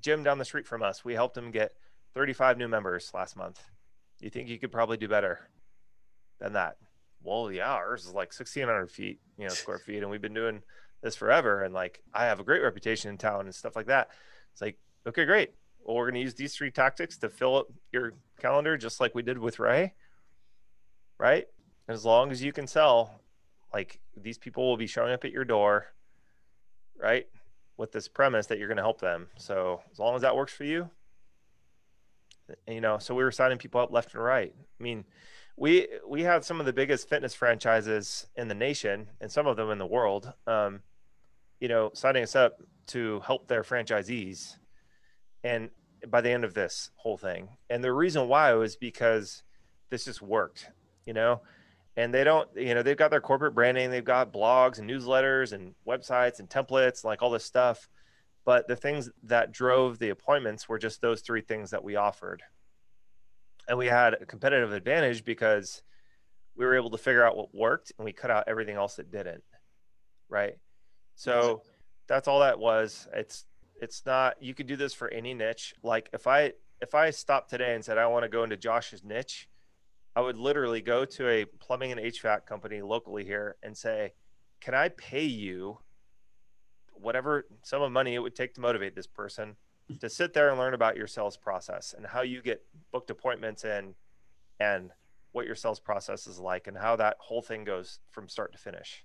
gym 0.00 0.22
down 0.22 0.38
the 0.38 0.44
street 0.44 0.66
from 0.66 0.82
us. 0.82 1.04
We 1.04 1.14
helped 1.14 1.36
him 1.36 1.50
get 1.50 1.72
35 2.14 2.58
new 2.58 2.68
members 2.68 3.10
last 3.14 3.36
month. 3.36 3.62
You 4.20 4.30
think 4.30 4.48
you 4.48 4.58
could 4.58 4.72
probably 4.72 4.96
do 4.96 5.08
better 5.08 5.48
than 6.40 6.54
that? 6.54 6.76
Well, 7.22 7.50
yeah, 7.50 7.72
ours 7.72 8.04
is 8.04 8.12
like 8.12 8.32
1,600 8.32 8.90
feet, 8.90 9.20
you 9.38 9.44
know, 9.44 9.54
square 9.54 9.78
feet, 9.78 10.02
and 10.02 10.10
we've 10.10 10.20
been 10.20 10.34
doing 10.34 10.62
this 11.02 11.16
forever. 11.16 11.62
And 11.62 11.72
like, 11.72 12.02
I 12.12 12.26
have 12.26 12.40
a 12.40 12.44
great 12.44 12.62
reputation 12.62 13.10
in 13.10 13.16
town 13.16 13.42
and 13.42 13.54
stuff 13.54 13.76
like 13.76 13.86
that. 13.86 14.10
It's 14.52 14.60
like, 14.60 14.76
okay, 15.06 15.24
great 15.24 15.52
well, 15.88 15.96
we're 15.96 16.04
going 16.04 16.16
to 16.16 16.20
use 16.20 16.34
these 16.34 16.54
three 16.54 16.70
tactics 16.70 17.16
to 17.16 17.30
fill 17.30 17.56
up 17.56 17.66
your 17.92 18.12
calendar, 18.38 18.76
just 18.76 19.00
like 19.00 19.14
we 19.14 19.22
did 19.22 19.38
with 19.38 19.58
Ray. 19.58 19.94
Right. 21.18 21.46
As 21.88 22.04
long 22.04 22.30
as 22.30 22.42
you 22.42 22.52
can 22.52 22.66
sell, 22.66 23.22
like 23.72 23.98
these 24.14 24.36
people 24.36 24.68
will 24.68 24.76
be 24.76 24.86
showing 24.86 25.14
up 25.14 25.24
at 25.24 25.32
your 25.32 25.46
door. 25.46 25.86
Right. 27.00 27.26
With 27.78 27.90
this 27.90 28.06
premise 28.06 28.48
that 28.48 28.58
you're 28.58 28.68
going 28.68 28.76
to 28.76 28.82
help 28.82 29.00
them. 29.00 29.28
So 29.38 29.80
as 29.90 29.98
long 29.98 30.14
as 30.14 30.20
that 30.20 30.36
works 30.36 30.52
for 30.52 30.64
you, 30.64 30.90
you 32.66 32.82
know, 32.82 32.98
so 32.98 33.14
we 33.14 33.24
were 33.24 33.32
signing 33.32 33.56
people 33.56 33.80
up 33.80 33.90
left 33.90 34.12
and 34.12 34.22
right. 34.22 34.52
I 34.54 34.82
mean, 34.82 35.06
we 35.56 35.88
we 36.06 36.22
have 36.22 36.44
some 36.44 36.60
of 36.60 36.66
the 36.66 36.72
biggest 36.74 37.08
fitness 37.08 37.34
franchises 37.34 38.26
in 38.36 38.48
the 38.48 38.54
nation 38.54 39.08
and 39.22 39.32
some 39.32 39.46
of 39.46 39.56
them 39.56 39.70
in 39.70 39.78
the 39.78 39.86
world. 39.86 40.34
Um, 40.46 40.80
you 41.60 41.68
know, 41.68 41.92
signing 41.94 42.24
us 42.24 42.36
up 42.36 42.60
to 42.88 43.20
help 43.20 43.48
their 43.48 43.62
franchisees 43.62 44.56
and 45.44 45.70
by 46.08 46.20
the 46.20 46.30
end 46.30 46.44
of 46.44 46.54
this 46.54 46.90
whole 46.96 47.16
thing. 47.16 47.48
And 47.70 47.82
the 47.82 47.92
reason 47.92 48.28
why 48.28 48.52
was 48.54 48.76
because 48.76 49.42
this 49.90 50.04
just 50.04 50.22
worked, 50.22 50.70
you 51.06 51.12
know? 51.12 51.42
and 51.96 52.14
they 52.14 52.22
don't 52.22 52.48
you 52.54 52.74
know 52.74 52.82
they've 52.82 52.96
got 52.96 53.10
their 53.10 53.20
corporate 53.20 53.56
branding 53.56 53.90
they've 53.90 54.04
got 54.04 54.32
blogs 54.32 54.78
and 54.78 54.88
newsletters 54.88 55.52
and 55.52 55.74
websites 55.84 56.38
and 56.38 56.48
templates 56.48 57.02
like 57.02 57.22
all 57.22 57.30
this 57.30 57.44
stuff. 57.44 57.88
But 58.44 58.68
the 58.68 58.76
things 58.76 59.10
that 59.24 59.50
drove 59.50 59.98
the 59.98 60.10
appointments 60.10 60.68
were 60.68 60.78
just 60.78 61.00
those 61.00 61.20
three 61.22 61.40
things 61.42 61.70
that 61.70 61.82
we 61.82 61.96
offered. 61.96 62.42
And 63.68 63.76
we 63.76 63.86
had 63.86 64.14
a 64.14 64.24
competitive 64.24 64.72
advantage 64.72 65.24
because 65.24 65.82
we 66.56 66.64
were 66.64 66.76
able 66.76 66.90
to 66.90 66.98
figure 66.98 67.24
out 67.24 67.36
what 67.36 67.52
worked 67.52 67.92
and 67.98 68.04
we 68.04 68.12
cut 68.12 68.30
out 68.30 68.44
everything 68.46 68.76
else 68.76 68.94
that 68.94 69.10
didn't 69.10 69.42
right? 70.28 70.54
So 71.14 71.62
that's 72.06 72.28
all 72.28 72.40
that 72.40 72.58
was. 72.58 73.08
It's 73.12 73.44
it's 73.80 74.04
not 74.04 74.40
you 74.42 74.54
could 74.54 74.66
do 74.66 74.76
this 74.76 74.94
for 74.94 75.08
any 75.08 75.34
niche 75.34 75.74
like 75.82 76.08
if 76.12 76.26
i 76.26 76.52
if 76.80 76.94
i 76.94 77.10
stopped 77.10 77.50
today 77.50 77.74
and 77.74 77.84
said 77.84 77.98
i 77.98 78.06
want 78.06 78.22
to 78.24 78.28
go 78.28 78.42
into 78.42 78.56
josh's 78.56 79.04
niche 79.04 79.48
I 80.18 80.20
would 80.20 80.36
literally 80.36 80.80
go 80.80 81.04
to 81.04 81.28
a 81.28 81.44
plumbing 81.44 81.92
and 81.92 82.00
HVAC 82.00 82.44
company 82.44 82.82
locally 82.82 83.24
here 83.24 83.54
and 83.62 83.78
say, 83.78 84.14
"Can 84.60 84.74
I 84.74 84.88
pay 84.88 85.22
you 85.22 85.78
whatever 86.92 87.46
sum 87.62 87.82
of 87.82 87.92
money 87.92 88.16
it 88.16 88.18
would 88.18 88.34
take 88.34 88.52
to 88.54 88.60
motivate 88.60 88.96
this 88.96 89.06
person 89.06 89.56
to 90.00 90.10
sit 90.10 90.32
there 90.32 90.50
and 90.50 90.58
learn 90.58 90.74
about 90.74 90.96
your 90.96 91.06
sales 91.06 91.36
process 91.36 91.94
and 91.96 92.04
how 92.04 92.22
you 92.22 92.42
get 92.42 92.66
booked 92.90 93.10
appointments 93.10 93.64
in 93.64 93.94
and 94.58 94.90
what 95.30 95.46
your 95.46 95.54
sales 95.54 95.78
process 95.78 96.26
is 96.26 96.40
like 96.40 96.66
and 96.66 96.76
how 96.76 96.96
that 96.96 97.16
whole 97.20 97.40
thing 97.40 97.62
goes 97.62 98.00
from 98.10 98.28
start 98.28 98.50
to 98.50 98.58
finish." 98.58 99.04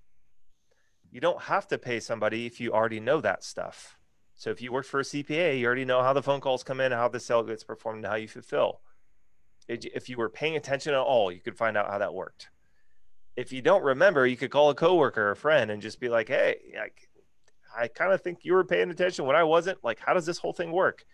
You 1.12 1.21
don't 1.21 1.43
have 1.43 1.67
to 1.67 1.77
pay 1.77 1.99
somebody 1.99 2.47
if 2.47 2.59
you 2.59 2.73
already 2.73 2.99
know 2.99 3.21
that 3.21 3.43
stuff. 3.43 3.99
So 4.35 4.49
if 4.49 4.61
you 4.61 4.71
work 4.71 4.85
for 4.85 4.99
a 4.99 5.03
CPA, 5.03 5.59
you 5.59 5.65
already 5.65 5.85
know 5.85 6.01
how 6.01 6.13
the 6.13 6.23
phone 6.23 6.41
calls 6.41 6.63
come 6.63 6.81
in, 6.81 6.91
how 6.91 7.07
the 7.07 7.19
sale 7.19 7.43
gets 7.43 7.63
performed, 7.63 8.03
and 8.03 8.07
how 8.07 8.15
you 8.15 8.27
fulfill 8.27 8.81
if 9.67 10.09
you 10.09 10.17
were 10.17 10.29
paying 10.29 10.55
attention 10.55 10.93
at 10.93 10.99
all, 10.99 11.31
you 11.31 11.39
could 11.39 11.57
find 11.57 11.77
out 11.77 11.89
how 11.89 11.97
that 11.97 12.13
worked. 12.13 12.49
If 13.35 13.51
you 13.51 13.61
don't 13.61 13.83
remember, 13.83 14.27
you 14.27 14.37
could 14.37 14.51
call 14.51 14.69
a 14.69 14.75
coworker 14.75 15.23
or 15.23 15.31
a 15.31 15.35
friend 15.35 15.71
and 15.71 15.81
just 15.81 15.99
be 15.99 16.09
like, 16.09 16.27
"Hey, 16.27 16.57
I, 16.79 17.83
I 17.83 17.87
kind 17.87 18.13
of 18.13 18.21
think 18.21 18.39
you 18.43 18.53
were 18.53 18.63
paying 18.63 18.91
attention 18.91 19.25
when 19.25 19.35
I 19.35 19.43
wasn't. 19.43 19.83
Like, 19.83 19.99
how 19.99 20.13
does 20.13 20.25
this 20.25 20.37
whole 20.37 20.53
thing 20.53 20.71
work?" 20.71 21.05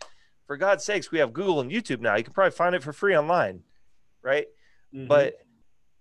For 0.45 0.58
God's 0.58 0.84
sakes, 0.84 1.12
we 1.12 1.19
have 1.19 1.32
Google 1.32 1.62
and 1.62 1.71
YouTube 1.71 2.01
now. 2.01 2.15
You 2.15 2.23
can 2.23 2.34
probably 2.34 2.51
find 2.51 2.75
it 2.75 2.84
for 2.84 2.91
free 2.91 3.15
online, 3.15 3.62
right? 4.21 4.47
Mm-hmm. 4.93 5.08
But 5.08 5.36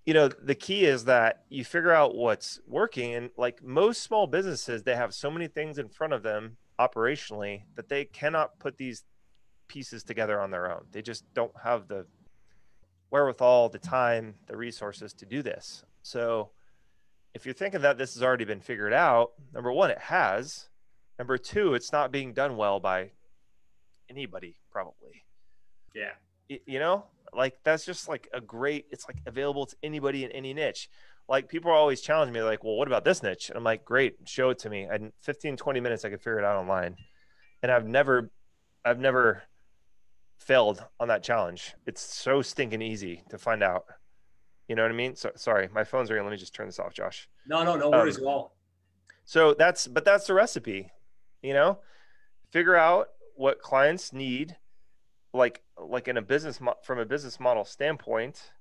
you 0.06 0.14
know, 0.14 0.28
the 0.28 0.54
key 0.54 0.86
is 0.86 1.04
that 1.04 1.44
you 1.50 1.64
figure 1.64 1.92
out 1.92 2.16
what's 2.16 2.58
working, 2.66 3.14
and 3.14 3.30
like 3.36 3.62
most 3.62 4.02
small 4.02 4.26
businesses, 4.26 4.82
they 4.82 4.96
have 4.96 5.14
so 5.14 5.30
many 5.30 5.46
things 5.46 5.78
in 5.78 5.88
front 5.88 6.14
of 6.14 6.22
them 6.22 6.56
operationally 6.78 7.62
that 7.74 7.88
they 7.88 8.04
cannot 8.04 8.58
put 8.58 8.76
these 8.76 9.04
pieces 9.68 10.02
together 10.02 10.40
on 10.40 10.50
their 10.50 10.70
own. 10.72 10.86
They 10.92 11.02
just 11.02 11.24
don't 11.34 11.52
have 11.62 11.88
the 11.88 12.06
wherewithal, 13.10 13.68
the 13.68 13.78
time, 13.78 14.34
the 14.46 14.56
resources 14.56 15.12
to 15.14 15.26
do 15.26 15.42
this. 15.42 15.84
So 16.02 16.50
if 17.34 17.44
you're 17.44 17.54
thinking 17.54 17.82
that 17.82 17.98
this 17.98 18.14
has 18.14 18.22
already 18.22 18.44
been 18.44 18.60
figured 18.60 18.92
out, 18.92 19.32
number 19.52 19.72
one, 19.72 19.90
it 19.90 19.98
has. 19.98 20.68
Number 21.18 21.36
two, 21.36 21.74
it's 21.74 21.92
not 21.92 22.12
being 22.12 22.32
done 22.32 22.56
well 22.56 22.80
by 22.80 23.10
anybody, 24.08 24.56
probably. 24.70 25.24
Yeah. 25.94 26.12
You 26.48 26.78
know, 26.78 27.04
like 27.34 27.58
that's 27.64 27.84
just 27.84 28.08
like 28.08 28.28
a 28.32 28.40
great, 28.40 28.86
it's 28.90 29.06
like 29.06 29.18
available 29.26 29.66
to 29.66 29.76
anybody 29.82 30.24
in 30.24 30.30
any 30.32 30.54
niche. 30.54 30.88
Like 31.28 31.48
people 31.48 31.70
are 31.70 31.74
always 31.74 32.00
challenging 32.00 32.32
me, 32.32 32.42
like, 32.42 32.64
well, 32.64 32.76
what 32.76 32.88
about 32.88 33.04
this 33.04 33.22
niche? 33.22 33.50
And 33.50 33.58
I'm 33.58 33.64
like, 33.64 33.84
great, 33.84 34.16
show 34.24 34.50
it 34.50 34.58
to 34.60 34.70
me. 34.70 34.88
In 34.90 35.12
15, 35.20 35.56
20 35.56 35.80
minutes, 35.80 36.04
I 36.04 36.10
could 36.10 36.20
figure 36.20 36.38
it 36.38 36.44
out 36.44 36.56
online. 36.56 36.96
And 37.62 37.70
I've 37.70 37.86
never, 37.86 38.30
I've 38.84 38.98
never, 38.98 39.42
failed 40.38 40.84
on 40.98 41.08
that 41.08 41.22
challenge. 41.22 41.74
It's 41.86 42.00
so 42.00 42.42
stinking 42.42 42.82
easy 42.82 43.22
to 43.28 43.38
find 43.38 43.62
out. 43.62 43.84
You 44.68 44.76
know 44.76 44.82
what 44.82 44.90
I 44.90 44.94
mean? 44.94 45.16
So 45.16 45.30
sorry, 45.36 45.68
my 45.72 45.84
phone's 45.84 46.10
ringing. 46.10 46.24
Let 46.24 46.32
me 46.32 46.38
just 46.38 46.54
turn 46.54 46.66
this 46.66 46.78
off, 46.78 46.94
Josh. 46.94 47.28
No, 47.46 47.64
no, 47.64 47.76
no 47.76 47.90
worries 47.90 48.18
um, 48.18 48.24
at 48.24 48.28
all. 48.28 48.56
So 49.24 49.54
that's 49.54 49.86
but 49.86 50.04
that's 50.04 50.26
the 50.26 50.34
recipe. 50.34 50.90
You 51.42 51.54
know, 51.54 51.78
figure 52.50 52.76
out 52.76 53.08
what 53.34 53.60
clients 53.60 54.12
need, 54.12 54.56
like 55.32 55.62
like 55.78 56.08
in 56.08 56.16
a 56.16 56.22
business 56.22 56.60
mo- 56.60 56.76
from 56.82 56.98
a 56.98 57.06
business 57.06 57.40
model 57.40 57.64
standpoint, 57.64 58.52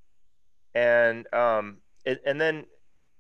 and 0.74 1.32
um 1.34 1.78
it, 2.08 2.22
and 2.26 2.40
then 2.40 2.66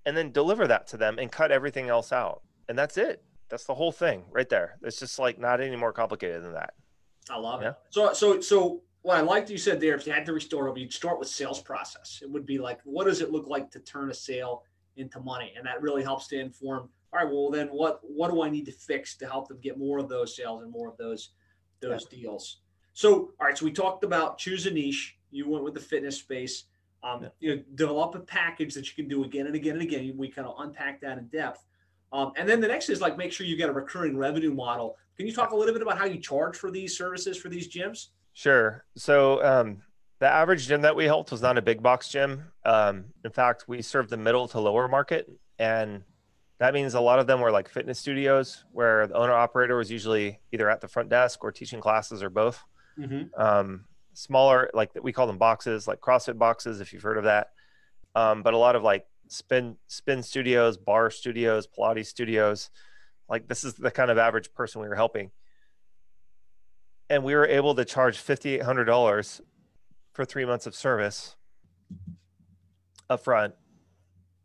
and 0.05 0.15
then 0.15 0.31
deliver 0.31 0.65
that 0.67 0.87
to 0.87 0.97
them 0.97 1.19
and 1.19 1.31
cut 1.31 1.51
everything 1.51 1.89
else 1.89 2.11
out. 2.11 2.41
And 2.69 2.77
that's 2.77 2.97
it. 2.97 3.21
That's 3.49 3.65
the 3.65 3.75
whole 3.75 3.91
thing 3.91 4.23
right 4.31 4.47
there. 4.47 4.77
It's 4.81 4.99
just 4.99 5.19
like 5.19 5.37
not 5.37 5.61
any 5.61 5.75
more 5.75 5.91
complicated 5.91 6.43
than 6.43 6.53
that. 6.53 6.73
I 7.29 7.37
love 7.37 7.61
yeah. 7.61 7.69
it. 7.69 7.75
So, 7.89 8.13
so, 8.13 8.39
so 8.39 8.81
what 9.01 9.17
I 9.17 9.21
liked 9.21 9.49
you 9.49 9.57
said 9.57 9.81
there, 9.81 9.95
if 9.95 10.07
you 10.07 10.13
had 10.13 10.25
to 10.25 10.33
restore 10.33 10.69
it, 10.69 10.77
you'd 10.77 10.93
start 10.93 11.19
with 11.19 11.27
sales 11.27 11.61
process. 11.61 12.19
It 12.21 12.29
would 12.31 12.45
be 12.45 12.57
like, 12.57 12.79
what 12.85 13.05
does 13.05 13.21
it 13.21 13.31
look 13.31 13.47
like 13.47 13.69
to 13.71 13.79
turn 13.79 14.09
a 14.09 14.13
sale 14.13 14.63
into 14.95 15.19
money? 15.19 15.53
And 15.57 15.65
that 15.65 15.81
really 15.81 16.03
helps 16.03 16.27
to 16.27 16.39
inform. 16.39 16.89
All 17.13 17.23
right, 17.23 17.29
well 17.29 17.49
then, 17.49 17.67
what 17.67 17.99
what 18.03 18.31
do 18.31 18.41
I 18.41 18.49
need 18.49 18.65
to 18.65 18.71
fix 18.71 19.15
to 19.17 19.27
help 19.27 19.47
them 19.47 19.59
get 19.61 19.77
more 19.77 19.97
of 19.97 20.09
those 20.09 20.35
sales 20.35 20.61
and 20.61 20.71
more 20.71 20.89
of 20.89 20.97
those 20.97 21.31
those 21.81 22.05
yeah. 22.11 22.17
deals? 22.17 22.59
So, 22.93 23.31
all 23.39 23.47
right, 23.47 23.57
so 23.57 23.65
we 23.65 23.71
talked 23.71 24.03
about 24.03 24.37
choose 24.37 24.65
a 24.65 24.71
niche. 24.71 25.17
You 25.31 25.49
went 25.49 25.63
with 25.63 25.73
the 25.73 25.79
fitness 25.79 26.17
space. 26.17 26.65
Um, 27.07 27.23
yeah. 27.23 27.29
You 27.39 27.55
know, 27.55 27.63
develop 27.75 28.15
a 28.15 28.19
package 28.19 28.73
that 28.73 28.87
you 28.87 28.95
can 28.95 29.07
do 29.07 29.23
again 29.23 29.45
and 29.47 29.55
again 29.55 29.73
and 29.73 29.81
again. 29.81 30.13
We 30.17 30.29
kind 30.29 30.47
of 30.47 30.55
unpack 30.59 30.99
that 31.01 31.17
in 31.17 31.27
depth. 31.27 31.63
Um, 32.11 32.31
and 32.35 32.47
then 32.47 32.59
the 32.61 32.67
next 32.67 32.89
is 32.89 33.01
like 33.01 33.17
make 33.17 33.31
sure 33.31 33.45
you 33.45 33.55
get 33.55 33.69
a 33.69 33.73
recurring 33.73 34.17
revenue 34.17 34.53
model 34.53 34.97
can 35.17 35.25
you 35.25 35.33
talk 35.33 35.51
a 35.51 35.55
little 35.55 35.73
bit 35.73 35.81
about 35.81 35.97
how 35.97 36.05
you 36.05 36.19
charge 36.19 36.55
for 36.55 36.69
these 36.69 36.95
services 36.95 37.37
for 37.37 37.49
these 37.49 37.67
gyms? 37.67 38.09
Sure. 38.33 38.85
So 38.95 39.43
um, 39.43 39.81
the 40.19 40.27
average 40.27 40.67
gym 40.67 40.81
that 40.81 40.95
we 40.95 41.05
helped 41.05 41.31
was 41.31 41.41
not 41.41 41.57
a 41.57 41.61
big 41.61 41.81
box 41.81 42.09
gym. 42.09 42.43
Um, 42.63 43.05
in 43.25 43.31
fact, 43.31 43.65
we 43.67 43.81
served 43.81 44.11
the 44.11 44.17
middle 44.17 44.47
to 44.49 44.59
lower 44.59 44.87
market, 44.87 45.27
and 45.57 46.03
that 46.59 46.75
means 46.75 46.93
a 46.93 47.01
lot 47.01 47.17
of 47.17 47.25
them 47.25 47.41
were 47.41 47.49
like 47.49 47.67
fitness 47.67 47.97
studios 47.97 48.63
where 48.71 49.07
the 49.07 49.15
owner 49.15 49.33
operator 49.33 49.75
was 49.75 49.89
usually 49.89 50.39
either 50.51 50.69
at 50.69 50.81
the 50.81 50.87
front 50.87 51.09
desk 51.09 51.43
or 51.43 51.51
teaching 51.51 51.81
classes 51.81 52.21
or 52.21 52.29
both. 52.29 52.63
Mm-hmm. 52.99 53.41
Smaller, 54.17 54.71
like 54.73 54.89
we 55.03 55.13
call 55.13 55.27
them 55.27 55.37
boxes, 55.37 55.87
like 55.87 56.01
CrossFit 56.01 56.39
boxes, 56.39 56.81
if 56.81 56.91
you've 56.91 57.03
heard 57.03 57.19
of 57.19 57.25
that. 57.25 57.51
Um, 58.15 58.41
but 58.41 58.55
a 58.55 58.57
lot 58.57 58.75
of 58.75 58.81
like 58.81 59.05
spin 59.27 59.77
spin 59.87 60.23
studios, 60.23 60.75
barre 60.75 61.11
studios, 61.11 61.67
Pilates 61.67 62.07
studios. 62.07 62.71
Like 63.29 63.47
this 63.47 63.63
is 63.63 63.75
the 63.75 63.91
kind 63.91 64.09
of 64.09 64.17
average 64.17 64.51
person 64.55 64.81
we 64.81 64.87
were 64.87 64.95
helping. 64.95 65.29
And 67.11 67.23
we 67.23 67.35
were 67.35 67.45
able 67.45 67.75
to 67.75 67.85
charge 67.85 68.17
$5,800 68.17 69.41
for 70.13 70.25
three 70.25 70.45
months 70.45 70.65
of 70.65 70.73
service 70.73 71.35
upfront. 73.11 73.53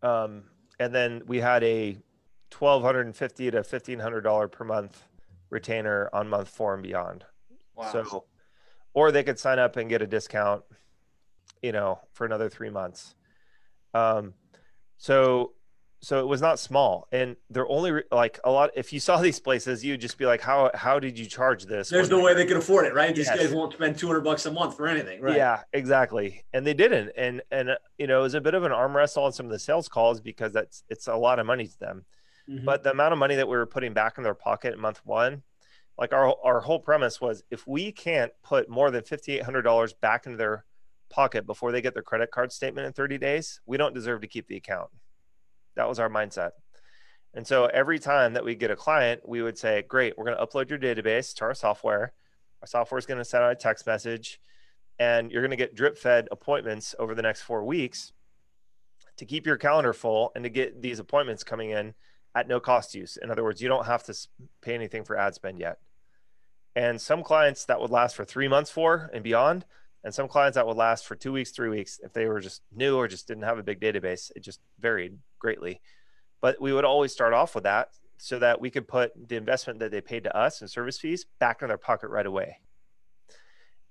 Um, 0.03 0.45
and 0.79 0.95
then 0.95 1.23
we 1.27 1.41
had 1.41 1.65
a 1.65 1.97
$1,250 2.51 3.17
to 3.37 3.53
$1,500 3.53 4.53
per 4.53 4.65
month 4.67 5.03
retainer 5.49 6.11
on 6.13 6.29
month 6.29 6.49
four 6.49 6.75
and 6.75 6.83
beyond. 6.83 7.25
Wow. 7.75 7.91
So, 7.91 8.25
or 8.95 9.13
they 9.13 9.23
could 9.23 9.39
sign 9.39 9.59
up 9.59 9.77
and 9.77 9.89
get 9.89 10.03
a 10.03 10.07
discount, 10.07 10.63
you 11.63 11.73
know, 11.73 11.99
for 12.13 12.25
another 12.25 12.49
three 12.49 12.71
months. 12.71 13.15
Um, 13.95 14.35
so 14.97 15.53
so 16.03 16.19
it 16.19 16.27
was 16.27 16.43
not 16.43 16.59
small. 16.59 17.07
And 17.13 17.37
they're 17.49 17.69
only 17.69 17.93
re- 17.93 18.03
like 18.11 18.41
a 18.45 18.51
lot 18.51 18.71
if 18.75 18.93
you 18.93 19.01
saw 19.01 19.21
these 19.21 19.39
places 19.39 19.85
you'd 19.85 20.01
just 20.01 20.19
be 20.19 20.27
like 20.27 20.41
how 20.41 20.71
how 20.75 20.99
did 20.99 21.19
you 21.19 21.27
charge 21.27 21.65
this? 21.65 21.89
There's 21.89 22.11
no 22.11 22.21
way 22.21 22.35
they 22.35 22.45
could 22.45 22.57
afford 22.57 22.87
it 22.87 22.95
right? 22.95 23.15
These 23.15 23.27
yes. 23.27 23.39
guys 23.39 23.55
won't 23.55 23.73
spend 23.73 23.99
200 23.99 24.21
bucks 24.21 24.45
a 24.47 24.51
month 24.51 24.77
for 24.77 24.87
anything 24.87 25.21
right? 25.21 25.37
Yeah 25.37 25.63
exactly. 25.73 26.45
And 26.53 26.67
they 26.67 26.75
didn't. 26.75 27.13
And 27.17 27.43
and 27.51 27.71
uh, 27.71 27.77
you 27.99 28.07
know 28.07 28.21
it 28.21 28.23
was 28.23 28.35
a 28.35 28.41
bit 28.41 28.55
of 28.55 28.65
an 28.65 28.73
arm 28.73 28.97
wrestle 28.97 29.25
on 29.25 29.33
some 29.33 29.47
of 29.47 29.53
the 29.53 29.59
sales 29.59 29.89
calls 29.89 30.21
because 30.21 30.53
that's 30.53 30.83
it's 30.89 31.07
a 31.07 31.17
lot 31.17 31.39
of 31.39 31.47
money 31.47 31.67
to 31.67 31.79
them. 31.79 32.05
Mm-hmm. 32.51 32.65
but 32.65 32.83
the 32.83 32.91
amount 32.91 33.13
of 33.13 33.21
money 33.21 33.37
that 33.37 33.47
we 33.47 33.57
were 33.57 33.67
putting 33.67 33.93
back 33.93 34.19
in 34.19 34.25
their 34.25 34.35
pocket 34.35 34.75
in 34.75 34.81
month 34.81 35.01
one 35.05 35.45
like 35.99 36.13
our 36.13 36.35
our 36.45 36.61
whole 36.61 36.81
premise 36.81 37.21
was 37.21 37.43
if 37.51 37.67
we 37.67 37.93
can't 37.93 38.33
put 38.43 38.69
more 38.69 38.91
than 38.91 39.03
$5800 39.03 39.93
back 40.01 40.27
into 40.27 40.37
their 40.37 40.65
pocket 41.11 41.47
before 41.47 41.73
they 41.73 41.83
get 41.83 41.95
their 41.95 42.03
credit 42.03 42.31
card 42.31 42.51
statement 42.51 42.87
in 42.87 42.93
30 42.93 43.19
days 43.19 43.61
we 43.67 43.77
don't 43.77 43.95
deserve 43.95 44.23
to 44.23 44.27
keep 44.27 44.47
the 44.47 44.57
account 44.57 44.89
that 45.77 45.89
was 45.89 45.99
our 45.99 46.09
mindset. 46.09 46.51
And 47.35 47.47
so 47.47 47.67
every 47.67 47.99
time 47.99 48.35
that 48.35 48.45
we 48.45 48.55
get 48.55 48.71
a 48.71 48.77
client, 48.77 49.27
we 49.27 49.43
would 49.43 49.57
say, 49.57 49.83
Great, 49.89 50.17
we're 50.17 50.25
going 50.25 50.37
to 50.37 50.45
upload 50.45 50.69
your 50.69 50.79
database 50.79 51.35
to 51.37 51.45
our 51.45 51.55
software. 51.55 52.13
Our 52.61 52.67
software 52.67 52.99
is 52.99 53.07
going 53.07 53.19
to 53.19 53.25
send 53.25 53.43
out 53.43 53.53
a 53.53 53.57
text 53.57 53.87
message, 53.87 54.41
and 54.99 55.33
you're 55.33 55.43
going 55.43 55.51
to 55.51 55.57
get 55.57 55.75
drip 55.75 55.97
fed 55.97 56.29
appointments 56.31 56.95
over 56.99 57.15
the 57.15 57.23
next 57.23 57.43
four 57.43 57.65
weeks 57.65 58.13
to 59.17 59.25
keep 59.25 59.47
your 59.47 59.57
calendar 59.57 59.93
full 59.93 60.33
and 60.35 60.45
to 60.45 60.51
get 60.51 60.81
these 60.81 60.99
appointments 60.99 61.43
coming 61.43 61.71
in 61.71 61.95
at 62.35 62.49
no 62.49 62.61
cost 62.61 62.95
you. 62.95 63.07
In 63.23 63.31
other 63.31 63.45
words, 63.45 63.61
you 63.61 63.69
don't 63.69 63.87
have 63.87 64.03
to 64.05 64.15
pay 64.61 64.75
anything 64.75 65.05
for 65.05 65.17
ad 65.17 65.35
spend 65.35 65.59
yet. 65.59 65.79
And 66.75 67.01
some 67.01 67.23
clients 67.23 67.67
that 67.67 67.81
would 67.81 67.91
last 67.91 68.17
for 68.17 68.25
three 68.25 68.49
months 68.49 68.71
for 68.71 69.11
and 69.13 69.23
beyond, 69.23 69.67
and 70.05 70.15
some 70.15 70.29
clients 70.29 70.57
that 70.57 70.67
would 70.67 70.77
last 70.77 71.07
for 71.07 71.15
two 71.15 71.33
weeks, 71.33 71.51
three 71.51 71.69
weeks 71.69 72.01
if 72.03 72.13
they 72.13 72.27
were 72.27 72.41
just 72.41 72.63
new 72.75 72.97
or 72.97 73.07
just 73.07 73.29
didn't 73.29 73.45
have 73.45 73.59
a 73.59 73.63
big 73.63 73.81
database. 73.81 74.33
It 74.35 74.41
just 74.41 74.61
varied 74.81 75.19
greatly. 75.39 75.81
But 76.41 76.61
we 76.61 76.73
would 76.73 76.85
always 76.85 77.13
start 77.13 77.35
off 77.35 77.55
with 77.55 77.65
that 77.65 77.91
so 78.17 78.39
that 78.39 78.61
we 78.61 78.71
could 78.71 78.89
put 78.89 79.13
the 79.29 79.37
investment 79.37 79.79
that 79.81 79.91
they 79.91 80.01
paid 80.01 80.25
to 80.25 80.37
us 80.37 80.63
in 80.63 80.69
service 80.69 80.99
fees 80.99 81.27
back 81.39 81.63
in 81.63 81.69
their 81.69 81.79
pocket 81.79 82.09
right 82.09 82.27
away. 82.27 82.59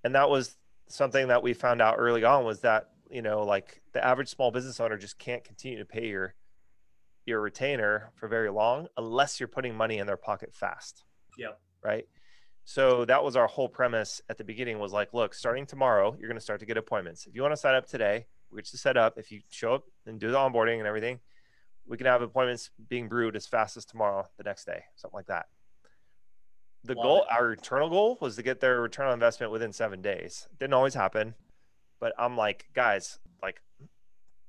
And 0.03 0.15
that 0.15 0.29
was 0.29 0.57
something 0.87 1.27
that 1.27 1.43
we 1.43 1.53
found 1.53 1.81
out 1.81 1.95
early 1.97 2.23
on 2.23 2.43
was 2.43 2.61
that 2.61 2.89
you 3.11 3.21
know, 3.21 3.43
like 3.43 3.81
the 3.93 4.03
average 4.03 4.29
small 4.29 4.51
business 4.51 4.79
owner 4.79 4.97
just 4.97 5.19
can't 5.19 5.43
continue 5.43 5.77
to 5.77 5.85
pay 5.85 6.07
your 6.07 6.33
your 7.25 7.41
retainer 7.41 8.11
for 8.15 8.27
very 8.27 8.49
long 8.49 8.87
unless 8.97 9.39
you're 9.39 9.47
putting 9.47 9.75
money 9.75 9.99
in 9.99 10.07
their 10.07 10.17
pocket 10.17 10.53
fast. 10.53 11.03
Yeah. 11.37 11.51
Right. 11.83 12.05
So 12.63 13.05
that 13.05 13.23
was 13.23 13.35
our 13.35 13.47
whole 13.47 13.69
premise 13.69 14.21
at 14.29 14.37
the 14.37 14.43
beginning 14.43 14.79
was 14.79 14.93
like, 14.93 15.13
look, 15.13 15.33
starting 15.33 15.65
tomorrow, 15.65 16.15
you're 16.19 16.29
going 16.29 16.37
to 16.37 16.43
start 16.43 16.59
to 16.59 16.65
get 16.65 16.77
appointments. 16.77 17.25
If 17.25 17.35
you 17.35 17.41
want 17.41 17.53
to 17.53 17.57
sign 17.57 17.75
up 17.75 17.87
today, 17.87 18.27
we 18.51 18.57
get 18.57 18.71
you 18.71 18.77
set 18.77 18.97
up. 18.97 19.17
If 19.17 19.31
you 19.31 19.41
show 19.49 19.75
up 19.75 19.83
and 20.05 20.19
do 20.19 20.31
the 20.31 20.37
onboarding 20.37 20.77
and 20.77 20.87
everything, 20.87 21.19
we 21.87 21.97
can 21.97 22.05
have 22.05 22.21
appointments 22.21 22.69
being 22.89 23.09
brewed 23.09 23.35
as 23.35 23.47
fast 23.47 23.77
as 23.77 23.85
tomorrow, 23.85 24.27
the 24.37 24.43
next 24.43 24.65
day, 24.65 24.83
something 24.95 25.17
like 25.17 25.27
that. 25.27 25.47
The 26.83 26.93
Love 26.95 27.03
goal, 27.03 27.17
it. 27.23 27.27
our 27.31 27.53
internal 27.53 27.89
goal 27.89 28.17
was 28.21 28.35
to 28.35 28.43
get 28.43 28.59
their 28.59 28.81
return 28.81 29.07
on 29.07 29.13
investment 29.13 29.51
within 29.51 29.71
seven 29.71 30.01
days. 30.01 30.47
Didn't 30.59 30.73
always 30.73 30.93
happen, 30.93 31.35
but 31.99 32.13
I'm 32.17 32.37
like, 32.37 32.69
guys, 32.73 33.19
like 33.41 33.61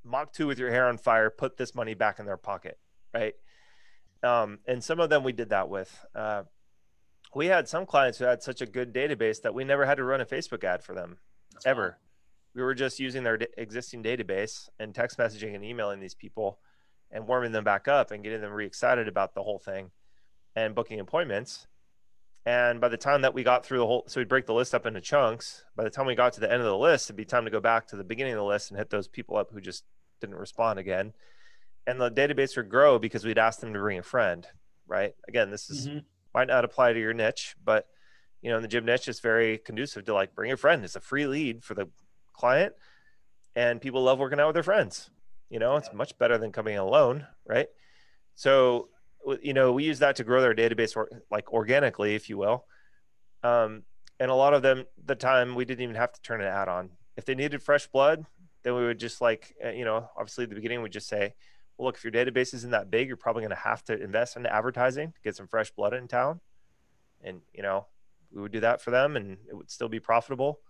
Mach 0.05 0.33
2 0.33 0.47
with 0.47 0.59
your 0.59 0.71
hair 0.71 0.89
on 0.89 0.99
fire, 0.99 1.31
put 1.31 1.57
this 1.57 1.75
money 1.75 1.95
back 1.95 2.19
in 2.19 2.27
their 2.27 2.37
pocket, 2.37 2.79
right? 3.15 3.35
Um, 4.23 4.59
and 4.67 4.83
some 4.83 5.01
of 5.01 5.11
them 5.11 5.25
we 5.25 5.33
did 5.33 5.51
that 5.51 5.69
with. 5.69 6.05
Uh, 6.15 6.45
we 7.35 7.47
had 7.47 7.69
some 7.69 7.87
clients 7.87 8.19
who 8.19 8.25
had 8.25 8.43
such 8.43 8.61
a 8.61 8.67
good 8.67 8.93
database 8.93 9.43
that 9.43 9.55
we 9.55 9.65
never 9.65 9.87
had 9.87 9.97
to 9.97 10.05
run 10.05 10.21
a 10.21 10.27
Facebook 10.27 10.65
ad 10.65 10.83
for 10.83 10.95
them 10.95 11.19
That's 11.53 11.67
ever. 11.67 11.99
We 12.55 12.63
were 12.63 12.75
just 12.75 13.01
using 13.01 13.23
their 13.23 13.39
d- 13.39 13.47
existing 13.57 14.03
database 14.03 14.69
and 14.79 14.95
text 14.95 15.19
messaging 15.19 15.55
and 15.55 15.65
emailing 15.65 16.01
these 16.01 16.15
people 16.15 16.59
and 17.11 17.27
warming 17.27 17.53
them 17.53 17.65
back 17.65 17.89
up 17.89 18.11
and 18.11 18.23
getting 18.23 18.41
them 18.41 18.53
re-excited 18.53 19.09
about 19.09 19.35
the 19.35 19.43
whole 19.43 19.59
thing 19.59 19.91
and 20.55 20.75
booking 20.75 21.01
appointments. 21.01 21.67
And 22.45 22.81
by 22.81 22.89
the 22.89 22.97
time 22.97 23.23
that 23.23 23.35
we 23.35 23.45
got 23.45 23.65
through 23.65 23.79
the 23.79 23.87
whole, 23.87 24.05
so 24.09 24.21
we'd 24.21 24.29
break 24.29 24.47
the 24.47 24.55
list 24.55 24.75
up 24.75 24.85
into 24.85 25.01
chunks. 25.01 25.65
By 25.77 25.85
the 25.85 25.91
time 25.91 26.07
we 26.07 26.17
got 26.17 26.33
to 26.35 26.41
the 26.41 26.51
end 26.51 26.61
of 26.61 26.67
the 26.67 26.77
list, 26.77 27.07
it'd 27.07 27.17
be 27.17 27.25
time 27.25 27.45
to 27.45 27.51
go 27.51 27.61
back 27.61 27.87
to 27.89 27.97
the 27.97 28.03
beginning 28.05 28.33
of 28.33 28.39
the 28.39 28.45
list 28.45 28.71
and 28.71 28.79
hit 28.79 28.91
those 28.91 29.07
people 29.07 29.37
up 29.37 29.53
who 29.53 29.61
just 29.61 29.85
didn't 30.21 30.37
respond 30.37 30.79
again. 30.79 31.13
And 31.87 32.01
the 32.01 32.11
database 32.11 32.57
would 32.57 32.69
grow 32.69 32.99
because 32.99 33.25
we'd 33.25 33.39
ask 33.39 33.61
them 33.61 33.73
to 33.73 33.79
bring 33.79 33.99
a 33.99 34.03
friend, 34.03 34.47
right? 34.87 35.15
Again, 35.29 35.51
this 35.51 35.71
is 35.71 35.89
Mhm. 35.89 36.05
might 36.35 36.49
not 36.49 36.65
apply 36.65 36.93
to 36.93 37.01
your 37.01 37.13
niche, 37.13 37.55
but 37.63 37.89
you 38.41 38.51
know, 38.51 38.57
in 38.57 38.63
the 38.63 38.69
gym 38.69 38.85
niche, 38.85 39.07
it's 39.07 39.21
very 39.21 39.59
conducive 39.59 40.05
to 40.05 40.15
like 40.15 40.35
bring 40.35 40.51
a 40.51 40.57
friend. 40.57 40.85
It's 40.85 40.97
a 40.97 41.01
free 41.01 41.27
lead 41.27 41.63
for 41.63 41.75
the 41.75 41.89
client, 42.33 42.75
and 43.55 43.81
people 43.81 44.03
love 44.03 44.19
working 44.19 44.41
out 44.41 44.49
with 44.49 44.55
their 44.55 44.65
friends. 44.65 45.11
You 45.49 45.61
know, 45.61 45.77
it's 45.77 45.93
much 45.93 46.19
better 46.19 46.39
than 46.39 46.51
coming 46.51 46.77
alone, 46.77 47.29
right? 47.47 47.69
So, 48.35 48.89
you 49.43 49.55
know, 49.55 49.73
we 49.73 49.85
use 49.85 49.99
that 50.01 50.17
to 50.17 50.25
grow 50.25 50.41
their 50.41 50.55
database, 50.55 50.97
or, 50.97 51.09
like 51.31 51.53
organically, 51.53 52.15
if 52.15 52.29
you 52.29 52.39
will. 52.39 52.67
Um, 53.43 53.83
and 54.21 54.31
a 54.31 54.35
lot 54.35 54.55
of 54.55 54.63
them, 54.63 54.85
the 55.05 55.15
time 55.15 55.55
we 55.55 55.65
didn't 55.65 55.83
even 55.83 55.97
have 55.97 56.13
to 56.13 56.23
turn 56.23 56.41
an 56.41 56.47
ad 56.47 56.69
on. 56.69 56.91
If 57.17 57.25
they 57.25 57.35
needed 57.35 57.63
fresh 57.63 57.87
blood, 57.87 58.25
then 58.63 58.75
we 58.75 58.85
would 58.85 58.99
just 58.99 59.21
like, 59.21 59.55
uh, 59.65 59.71
you 59.71 59.85
know, 59.85 60.09
obviously 60.17 60.45
at 60.45 60.51
the 60.51 60.55
beginning, 60.55 60.83
we'd 60.83 60.93
just 60.93 61.09
say, 61.09 61.35
well, 61.77 61.87
look, 61.87 61.97
if 61.97 62.05
your 62.05 62.13
database 62.13 62.55
isn't 62.55 62.71
that 62.71 62.91
big, 62.91 63.09
you're 63.09 63.17
probably 63.17 63.43
going 63.43 63.51
to 63.51 63.57
have 63.57 63.83
to 63.85 64.01
invest 64.01 64.37
in 64.37 64.47
advertising 64.47 65.13
to 65.13 65.21
get 65.23 65.37
some 65.37 65.49
fresh 65.49 65.71
blood 65.71 65.95
in 65.95 66.07
town. 66.07 66.41
And, 67.23 67.41
you 67.53 67.63
know, 67.63 67.87
we 68.33 68.41
would 68.41 68.53
do 68.53 68.61
that 68.61 68.81
for 68.81 68.91
them 68.91 69.17
and 69.17 69.39
it 69.49 69.55
would 69.57 69.71
still 69.71 69.89
be 69.89 70.01
profitable. 70.01 70.61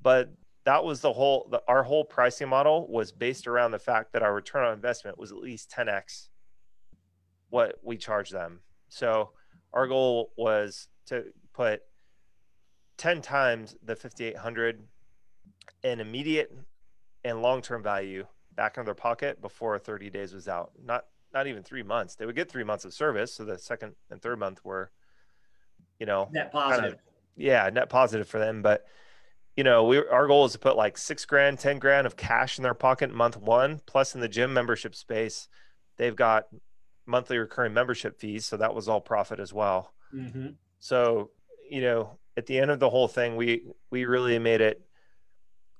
But 0.00 0.32
that 0.64 0.84
was 0.84 1.00
the 1.00 1.12
whole, 1.12 1.48
the, 1.50 1.62
our 1.66 1.82
whole 1.82 2.04
pricing 2.04 2.48
model 2.48 2.86
was 2.88 3.12
based 3.12 3.46
around 3.46 3.72
the 3.72 3.78
fact 3.78 4.12
that 4.12 4.22
our 4.22 4.34
return 4.34 4.64
on 4.64 4.72
investment 4.72 5.18
was 5.18 5.32
at 5.32 5.38
least 5.38 5.70
10x 5.76 6.28
what 7.52 7.78
we 7.82 7.98
charge 7.98 8.30
them. 8.30 8.60
So 8.88 9.32
our 9.74 9.86
goal 9.86 10.32
was 10.38 10.88
to 11.06 11.24
put 11.52 11.82
10 12.96 13.20
times 13.20 13.76
the 13.84 13.94
5800 13.94 14.82
in 15.82 16.00
immediate 16.00 16.50
and 17.24 17.42
long-term 17.42 17.82
value 17.82 18.24
back 18.56 18.78
in 18.78 18.86
their 18.86 18.94
pocket 18.94 19.42
before 19.42 19.78
30 19.78 20.08
days 20.08 20.32
was 20.32 20.48
out. 20.48 20.72
Not 20.82 21.04
not 21.34 21.46
even 21.46 21.62
3 21.62 21.82
months. 21.82 22.14
They 22.14 22.24
would 22.24 22.36
get 22.36 22.50
3 22.50 22.64
months 22.64 22.86
of 22.86 22.94
service, 22.94 23.34
so 23.34 23.44
the 23.44 23.58
second 23.58 23.94
and 24.10 24.20
third 24.20 24.38
month 24.38 24.64
were 24.64 24.90
you 25.98 26.06
know, 26.06 26.28
Net 26.32 26.50
kind 26.52 26.70
positive. 26.70 26.92
of 26.94 26.98
yeah, 27.36 27.68
net 27.70 27.90
positive 27.90 28.26
for 28.26 28.38
them, 28.38 28.62
but 28.62 28.86
you 29.56 29.64
know, 29.64 29.84
we 29.84 29.98
our 29.98 30.26
goal 30.26 30.46
is 30.46 30.52
to 30.52 30.58
put 30.58 30.76
like 30.76 30.96
6 30.96 31.26
grand, 31.26 31.58
10 31.58 31.78
grand 31.78 32.06
of 32.06 32.16
cash 32.16 32.58
in 32.58 32.62
their 32.62 32.72
pocket 32.72 33.12
month 33.12 33.36
1, 33.36 33.82
plus 33.84 34.14
in 34.14 34.22
the 34.22 34.28
gym 34.28 34.54
membership 34.54 34.94
space, 34.94 35.48
they've 35.98 36.16
got 36.16 36.46
monthly 37.06 37.38
recurring 37.38 37.74
membership 37.74 38.18
fees, 38.18 38.46
so 38.46 38.56
that 38.56 38.74
was 38.74 38.88
all 38.88 39.00
profit 39.00 39.40
as 39.40 39.52
well. 39.52 39.92
hmm 40.10 40.48
So, 40.78 41.30
you 41.70 41.80
know, 41.80 42.18
at 42.36 42.46
the 42.46 42.58
end 42.58 42.70
of 42.70 42.78
the 42.78 42.90
whole 42.90 43.08
thing, 43.08 43.36
we 43.36 43.62
we 43.90 44.04
really 44.04 44.38
made 44.38 44.60
it 44.60 44.82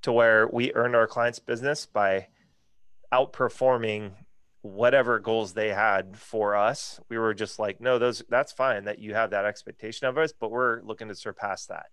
to 0.02 0.12
where 0.12 0.48
we 0.48 0.72
earned 0.74 0.96
our 0.96 1.06
clients' 1.06 1.38
business 1.38 1.86
by 1.86 2.28
outperforming 3.12 4.12
whatever 4.62 5.18
goals 5.18 5.54
they 5.54 5.68
had 5.68 6.16
for 6.16 6.54
us. 6.54 7.00
We 7.08 7.18
were 7.18 7.34
just 7.34 7.58
like, 7.58 7.80
no, 7.80 7.98
those 7.98 8.22
that's 8.28 8.52
fine 8.52 8.84
that 8.84 8.98
you 8.98 9.14
have 9.14 9.30
that 9.30 9.44
expectation 9.44 10.06
of 10.06 10.16
us, 10.18 10.32
but 10.32 10.50
we're 10.50 10.82
looking 10.82 11.08
to 11.08 11.14
surpass 11.14 11.66
that. 11.66 11.86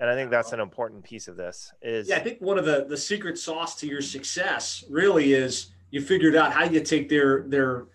And 0.00 0.08
I 0.08 0.14
think 0.14 0.30
that's 0.30 0.52
an 0.52 0.60
important 0.60 1.02
piece 1.02 1.26
of 1.26 1.36
this 1.36 1.72
is 1.82 2.08
Yeah, 2.08 2.16
I 2.16 2.20
think 2.20 2.40
one 2.40 2.56
of 2.58 2.64
the 2.64 2.86
the 2.88 2.96
secret 2.96 3.36
sauce 3.36 3.74
to 3.80 3.86
your 3.86 4.00
success 4.00 4.84
really 4.88 5.32
is 5.32 5.72
you 5.90 6.00
figured 6.00 6.36
out 6.36 6.52
how 6.52 6.64
you 6.64 6.80
take 6.80 7.08
their 7.08 7.42
their 7.48 7.86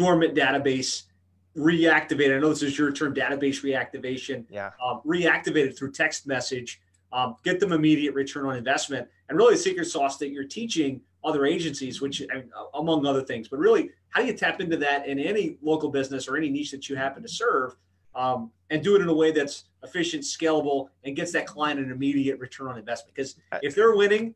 dormant 0.00 0.34
database, 0.34 1.02
reactivate. 1.54 2.28
it. 2.30 2.36
I 2.36 2.38
know 2.38 2.48
this 2.48 2.62
is 2.62 2.78
your 2.78 2.90
term, 2.90 3.14
database 3.14 3.62
reactivation. 3.62 4.46
yeah, 4.48 4.70
um, 4.82 5.02
reactivate 5.06 5.66
it 5.66 5.78
through 5.78 5.92
text 5.92 6.26
message, 6.26 6.80
um, 7.12 7.36
get 7.44 7.60
them 7.60 7.72
immediate 7.72 8.14
return 8.14 8.46
on 8.46 8.56
investment, 8.56 9.06
and 9.28 9.36
really 9.36 9.54
the 9.54 9.60
secret 9.60 9.84
sauce 9.86 10.16
that 10.16 10.30
you're 10.30 10.44
teaching 10.44 11.02
other 11.22 11.44
agencies, 11.44 12.00
which 12.00 12.22
I 12.32 12.36
mean, 12.36 12.50
among 12.74 13.04
other 13.04 13.22
things, 13.22 13.46
but 13.48 13.58
really 13.58 13.90
how 14.08 14.22
do 14.22 14.26
you 14.26 14.32
tap 14.32 14.60
into 14.60 14.78
that 14.78 15.06
in 15.06 15.18
any 15.18 15.58
local 15.60 15.90
business 15.90 16.26
or 16.26 16.36
any 16.38 16.48
niche 16.48 16.70
that 16.70 16.88
you 16.88 16.96
happen 16.96 17.22
to 17.22 17.28
serve, 17.28 17.76
um, 18.14 18.50
and 18.70 18.82
do 18.82 18.96
it 18.96 19.02
in 19.02 19.08
a 19.08 19.14
way 19.14 19.30
that's 19.30 19.64
efficient, 19.82 20.22
scalable, 20.22 20.88
and 21.04 21.14
gets 21.14 21.30
that 21.32 21.46
client 21.46 21.78
an 21.78 21.90
immediate 21.92 22.38
return 22.38 22.68
on 22.68 22.78
investment? 22.78 23.14
Because 23.14 23.36
if 23.62 23.74
they're 23.74 23.94
winning, 23.94 24.34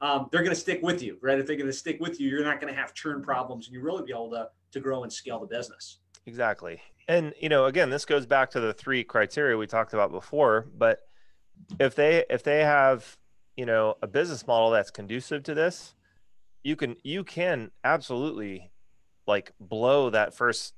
um, 0.00 0.28
they're 0.32 0.42
going 0.42 0.54
to 0.54 0.60
stick 0.60 0.80
with 0.82 1.02
you, 1.02 1.18
right? 1.20 1.38
If 1.38 1.46
they're 1.46 1.56
going 1.56 1.68
to 1.68 1.72
stick 1.72 2.00
with 2.00 2.18
you, 2.18 2.30
you're 2.30 2.44
not 2.44 2.60
going 2.60 2.72
to 2.72 2.80
have 2.80 2.94
churn 2.94 3.20
problems, 3.22 3.66
and 3.66 3.74
you 3.74 3.82
really 3.82 4.04
be 4.04 4.12
able 4.12 4.30
to 4.30 4.48
to 4.72 4.80
grow 4.80 5.02
and 5.02 5.12
scale 5.12 5.40
the 5.40 5.46
business. 5.46 5.98
Exactly. 6.26 6.80
And 7.08 7.34
you 7.40 7.48
know, 7.48 7.66
again, 7.66 7.90
this 7.90 8.04
goes 8.04 8.26
back 8.26 8.50
to 8.50 8.60
the 8.60 8.72
three 8.72 9.04
criteria 9.04 9.56
we 9.56 9.66
talked 9.66 9.92
about 9.92 10.10
before, 10.10 10.66
but 10.76 11.00
if 11.78 11.94
they 11.94 12.24
if 12.30 12.42
they 12.42 12.64
have, 12.64 13.16
you 13.56 13.66
know, 13.66 13.96
a 14.02 14.06
business 14.06 14.46
model 14.46 14.70
that's 14.70 14.90
conducive 14.90 15.42
to 15.44 15.54
this, 15.54 15.94
you 16.62 16.76
can 16.76 16.96
you 17.02 17.24
can 17.24 17.70
absolutely 17.84 18.70
like 19.26 19.52
blow 19.60 20.10
that 20.10 20.34
first 20.34 20.74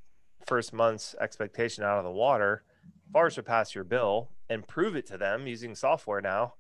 first 0.47 0.73
month's 0.73 1.15
expectation 1.21 1.85
out 1.85 1.99
of 1.99 2.05
the 2.05 2.11
water, 2.11 2.65
far 3.13 3.31
surpass 3.31 3.75
your 3.75 3.85
bill 3.85 4.31
and 4.49 4.67
prove 4.67 4.97
it 4.97 5.07
to 5.07 5.19
them 5.19 5.47
using 5.47 5.75
software 5.75 6.21
now 6.21 6.55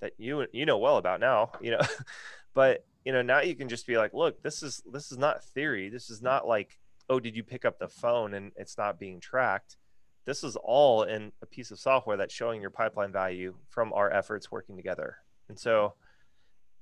that 0.00 0.12
you 0.18 0.46
you 0.52 0.66
know 0.66 0.78
well 0.78 0.96
about 0.96 1.20
now, 1.20 1.52
you 1.60 1.70
know. 1.70 1.80
but, 2.54 2.84
you 3.06 3.12
know, 3.12 3.22
now 3.22 3.40
you 3.40 3.54
can 3.54 3.70
just 3.70 3.86
be 3.86 3.96
like, 3.96 4.12
look, 4.12 4.42
this 4.42 4.62
is 4.62 4.82
this 4.92 5.10
is 5.10 5.16
not 5.16 5.42
theory. 5.42 5.88
This 5.88 6.10
is 6.10 6.20
not 6.20 6.46
like 6.46 6.78
oh, 7.08 7.20
did 7.20 7.36
you 7.36 7.42
pick 7.42 7.64
up 7.64 7.78
the 7.78 7.88
phone 7.88 8.34
and 8.34 8.52
it's 8.56 8.76
not 8.76 8.98
being 8.98 9.20
tracked? 9.20 9.76
This 10.24 10.42
is 10.42 10.56
all 10.56 11.04
in 11.04 11.32
a 11.40 11.46
piece 11.46 11.70
of 11.70 11.78
software 11.78 12.16
that's 12.16 12.34
showing 12.34 12.60
your 12.60 12.70
pipeline 12.70 13.12
value 13.12 13.54
from 13.68 13.92
our 13.92 14.12
efforts 14.12 14.50
working 14.50 14.76
together. 14.76 15.18
And 15.48 15.58
so 15.58 15.94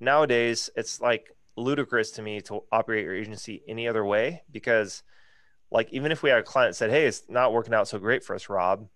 nowadays, 0.00 0.70
it's 0.76 1.00
like 1.00 1.36
ludicrous 1.56 2.10
to 2.12 2.22
me 2.22 2.40
to 2.42 2.64
operate 2.72 3.04
your 3.04 3.14
agency 3.14 3.62
any 3.68 3.86
other 3.86 4.04
way 4.04 4.42
because, 4.50 5.02
like, 5.70 5.92
even 5.92 6.10
if 6.10 6.22
we 6.22 6.30
had 6.30 6.38
a 6.38 6.42
client 6.42 6.74
said, 6.74 6.90
hey, 6.90 7.06
it's 7.06 7.24
not 7.28 7.52
working 7.52 7.74
out 7.74 7.88
so 7.88 7.98
great 7.98 8.24
for 8.24 8.34
us, 8.34 8.48
Rob. 8.48 8.88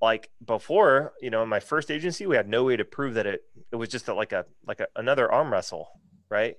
Like 0.00 0.30
before, 0.44 1.12
you 1.20 1.30
know, 1.30 1.42
in 1.42 1.48
my 1.48 1.60
first 1.60 1.90
agency, 1.90 2.26
we 2.26 2.36
had 2.36 2.48
no 2.48 2.64
way 2.64 2.76
to 2.76 2.84
prove 2.84 3.14
that 3.14 3.26
it 3.26 3.44
it 3.72 3.76
was 3.76 3.88
just 3.88 4.08
a, 4.08 4.14
like 4.14 4.32
a 4.32 4.44
like 4.66 4.80
a, 4.80 4.88
another 4.94 5.30
arm 5.32 5.50
wrestle, 5.50 5.88
right? 6.30 6.56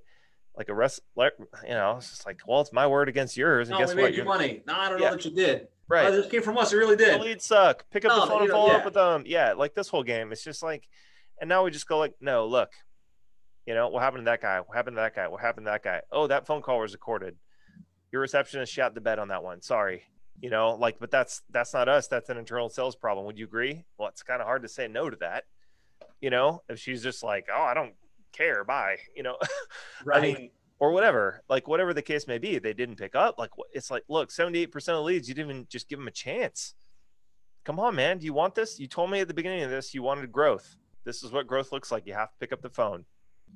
like 0.56 0.70
a 0.70 0.74
rest, 0.74 1.02
like, 1.16 1.34
you 1.62 1.70
know, 1.70 1.98
it's 1.98 2.10
just 2.10 2.26
like, 2.26 2.40
well, 2.48 2.62
it's 2.62 2.74
my 2.74 2.88
word 2.88 3.08
against 3.08 3.38
yours. 3.38 3.70
And 3.70 3.78
No, 3.78 3.86
guess 3.86 3.94
we 3.94 4.02
what? 4.02 4.08
made 4.10 4.18
you 4.18 4.24
You're- 4.24 4.28
money. 4.28 4.64
No, 4.66 4.74
I 4.74 4.90
don't 4.90 5.00
Yeah. 5.00 5.10
know 5.12 5.16
that 5.16 5.24
you 5.26 5.30
did. 5.30 5.68
right. 5.88 6.08
Oh, 6.08 6.12
this 6.12 6.32
came 6.32 6.42
from 6.42 6.58
us. 6.58 6.74
It 6.74 6.78
really 6.78 6.96
the 6.96 7.06
did. 7.06 7.22
leads 7.22 7.46
suck. 7.46 7.88
Pick 7.92 8.06
up 8.06 8.10
No, 8.10 8.22
the 8.22 8.32
phone 8.32 8.42
and 8.42 8.50
follow 8.52 8.72
yeah. 8.72 8.78
up 8.78 8.86
with 8.86 8.96
them. 8.96 9.22
Yeah, 9.28 9.54
like 9.54 9.76
this 9.76 9.88
whole 9.90 10.02
game. 10.02 10.32
It's 10.32 10.44
just 10.44 10.64
like, 10.64 10.90
and 11.40 11.48
now 11.48 11.64
we 11.64 11.70
just 11.70 11.88
go 11.88 12.00
like, 12.00 12.16
no, 12.20 12.48
look, 12.48 12.72
you 13.68 13.76
know, 13.76 13.88
what 13.90 14.02
happened 14.02 14.22
to 14.22 14.32
that 14.32 14.42
guy? 14.42 14.62
What 14.62 14.76
happened 14.76 14.96
to 14.96 15.02
that 15.02 15.14
guy? 15.16 15.28
What 15.28 15.42
happened 15.42 15.68
to 15.68 15.72
that 15.74 15.84
guy? 15.84 16.02
Oh, 16.12 16.26
that 16.26 16.48
phone 16.48 16.64
call 16.64 16.80
was 16.80 16.92
recorded. 16.94 17.38
Your 18.12 18.22
receptionist 18.24 18.74
shot 18.74 18.96
the 18.96 19.02
bed 19.02 19.20
on 19.20 19.28
that 19.28 19.44
one. 19.44 19.62
Sorry. 19.62 20.06
You 20.42 20.50
know, 20.50 20.72
like, 20.74 20.98
but 21.00 21.12
that's 21.12 21.44
that's 21.52 21.72
not 21.76 21.88
us. 21.88 22.08
That's 22.08 22.30
an 22.30 22.38
internal 22.38 22.70
sales 22.70 22.96
problem. 22.96 23.28
Would 23.28 23.38
you 23.38 23.46
agree? 23.46 23.86
Well, 24.00 24.08
it's 24.08 24.24
kind 24.24 24.42
of 24.42 24.48
hard 24.48 24.64
to 24.64 24.68
say 24.70 24.88
no 24.88 25.12
to 25.12 25.18
that. 25.18 25.44
You 26.20 26.32
know, 26.32 26.64
if 26.68 26.80
she's 26.80 27.04
just 27.04 27.22
like, 27.22 27.48
oh, 27.56 27.62
I 27.62 27.76
don't 27.76 27.94
care, 28.32 28.64
bye. 28.64 28.98
You 29.16 29.24
know, 29.24 29.38
Right. 30.06 30.18
I 30.18 30.22
mean, 30.22 30.50
or 30.80 30.92
whatever, 30.92 31.42
like 31.50 31.68
whatever 31.68 31.94
the 31.94 32.02
case 32.02 32.28
may 32.28 32.38
be, 32.38 32.60
they 32.60 32.74
didn't 32.74 32.98
pick 32.98 33.16
up. 33.16 33.40
Like 33.40 33.52
it's 33.74 33.90
like, 33.90 34.04
look, 34.10 34.30
seventy 34.32 34.60
eight 34.60 34.72
percent 34.72 34.98
of 34.98 35.04
leads, 35.06 35.28
you 35.28 35.34
didn't 35.36 35.50
even 35.52 35.68
just 35.70 35.90
give 35.90 35.98
them 36.00 36.08
a 36.08 36.12
chance. 36.12 36.76
Come 37.66 37.80
on, 37.80 37.96
man, 37.96 38.18
do 38.20 38.26
you 38.26 38.34
want 38.34 38.56
this? 38.56 38.80
You 38.80 38.88
told 38.88 39.10
me 39.12 39.20
at 39.20 39.28
the 39.28 39.34
beginning 39.34 39.64
of 39.64 39.70
this 39.70 39.94
you 39.94 40.02
wanted 40.04 40.32
growth. 40.32 40.76
This 41.04 41.24
is 41.24 41.32
what 41.32 41.48
growth 41.48 41.72
looks 41.72 41.92
like. 41.92 42.06
You 42.06 42.14
have 42.14 42.30
to 42.30 42.38
pick 42.40 42.52
up 42.54 42.62
the 42.62 42.70
phone. 42.70 43.06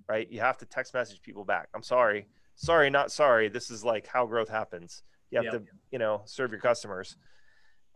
right? 0.09 0.27
You 0.31 0.39
have 0.39 0.57
to 0.59 0.65
text 0.65 0.93
message 0.93 1.21
people 1.21 1.45
back. 1.45 1.67
I'm 1.73 1.83
sorry, 1.83 2.27
sorry, 2.55 2.89
not 2.89 3.11
sorry. 3.11 3.49
This 3.49 3.69
is 3.69 3.83
like 3.85 4.07
how 4.07 4.25
growth 4.25 4.49
happens. 4.49 5.03
You 5.29 5.37
have 5.37 5.45
to, 5.51 5.63
you 5.91 5.99
know, 5.99 6.23
serve 6.25 6.51
your 6.51 6.59
customers. 6.59 7.15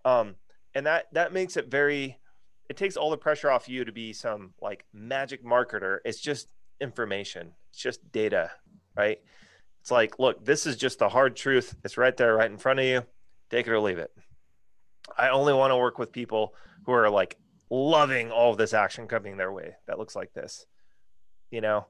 Um, 0.05 0.35
and 0.73 0.85
that 0.85 1.05
that 1.13 1.33
makes 1.33 1.57
it 1.57 1.69
very. 1.69 2.19
It 2.69 2.77
takes 2.77 2.97
all 2.97 3.11
the 3.11 3.17
pressure 3.17 3.51
off 3.51 3.69
you 3.69 3.85
to 3.85 3.91
be 3.91 4.11
some 4.13 4.53
like 4.61 4.85
magic 4.93 5.43
marketer. 5.45 5.99
It's 6.05 6.19
just 6.19 6.47
information. 6.79 7.53
It's 7.69 7.81
just 7.81 8.11
data, 8.11 8.51
right? 8.95 9.19
It's 9.81 9.91
like, 9.91 10.17
look, 10.19 10.43
this 10.43 10.65
is 10.65 10.77
just 10.77 10.99
the 10.99 11.09
hard 11.09 11.35
truth. 11.35 11.75
It's 11.83 11.97
right 11.97 12.15
there, 12.17 12.35
right 12.35 12.49
in 12.49 12.57
front 12.57 12.79
of 12.79 12.85
you. 12.85 13.03
Take 13.49 13.67
it 13.67 13.71
or 13.71 13.79
leave 13.79 13.99
it. 13.99 14.11
I 15.17 15.29
only 15.29 15.53
want 15.53 15.71
to 15.71 15.77
work 15.77 15.99
with 15.99 16.11
people 16.11 16.55
who 16.85 16.91
are 16.91 17.09
like 17.09 17.37
loving 17.69 18.31
all 18.31 18.51
of 18.51 18.57
this 18.57 18.73
action 18.73 19.07
coming 19.07 19.37
their 19.37 19.51
way 19.51 19.75
that 19.87 19.99
looks 19.99 20.15
like 20.15 20.33
this, 20.33 20.65
you 21.51 21.61
know? 21.61 21.85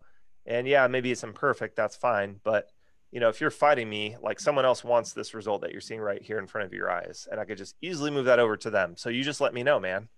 And 0.46 0.68
yeah, 0.68 0.88
maybe 0.88 1.12
it's 1.12 1.24
imperfect. 1.24 1.76
That's 1.76 1.96
fine. 1.96 2.40
But, 2.44 2.70
you 3.12 3.20
know, 3.20 3.30
if 3.30 3.40
you're 3.40 3.50
fighting 3.50 3.90
me, 3.90 4.18
like 4.22 4.40
someone 4.40 4.66
else 4.66 4.84
wants 4.84 5.14
this 5.14 5.34
result 5.34 5.62
that 5.62 5.72
you're 5.72 5.82
seeing 5.82 6.02
right 6.02 6.22
here 6.22 6.38
in 6.38 6.48
front 6.48 6.68
of 6.68 6.74
your 6.74 6.92
eyes, 6.92 7.28
and 7.32 7.40
I 7.40 7.46
could 7.46 7.58
just 7.58 7.76
easily 7.82 8.12
move 8.12 8.26
that 8.26 8.40
over 8.40 8.58
to 8.58 8.70
them. 8.70 8.96
So 8.98 9.10
you 9.10 9.24
just 9.24 9.42
let 9.42 9.54
me 9.54 9.64
know, 9.64 9.80
man. 9.80 10.10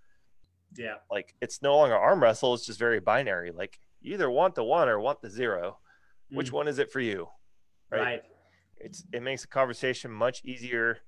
Yeah. 0.76 0.96
Like 1.10 1.36
it's 1.42 1.62
no 1.62 1.78
longer 1.78 1.96
arm 1.96 2.22
wrestle. 2.22 2.56
It's 2.56 2.66
just 2.66 2.80
very 2.80 3.00
binary. 3.00 3.52
Like 3.52 3.80
you 4.02 4.14
either 4.14 4.30
want 4.30 4.56
the 4.56 4.64
one 4.64 4.90
or 4.90 5.00
want 5.00 5.22
the 5.22 5.30
zero. 5.30 5.80
Which 6.30 6.50
mm. 6.50 6.54
one 6.54 6.68
is 6.68 6.80
it 6.80 6.92
for 6.92 7.00
you? 7.00 7.28
Right? 7.90 8.02
right. 8.02 8.24
It's, 8.80 9.04
it 9.14 9.24
makes 9.24 9.42
the 9.42 9.48
conversation 9.48 10.12
much 10.12 10.44
easier 10.44 11.00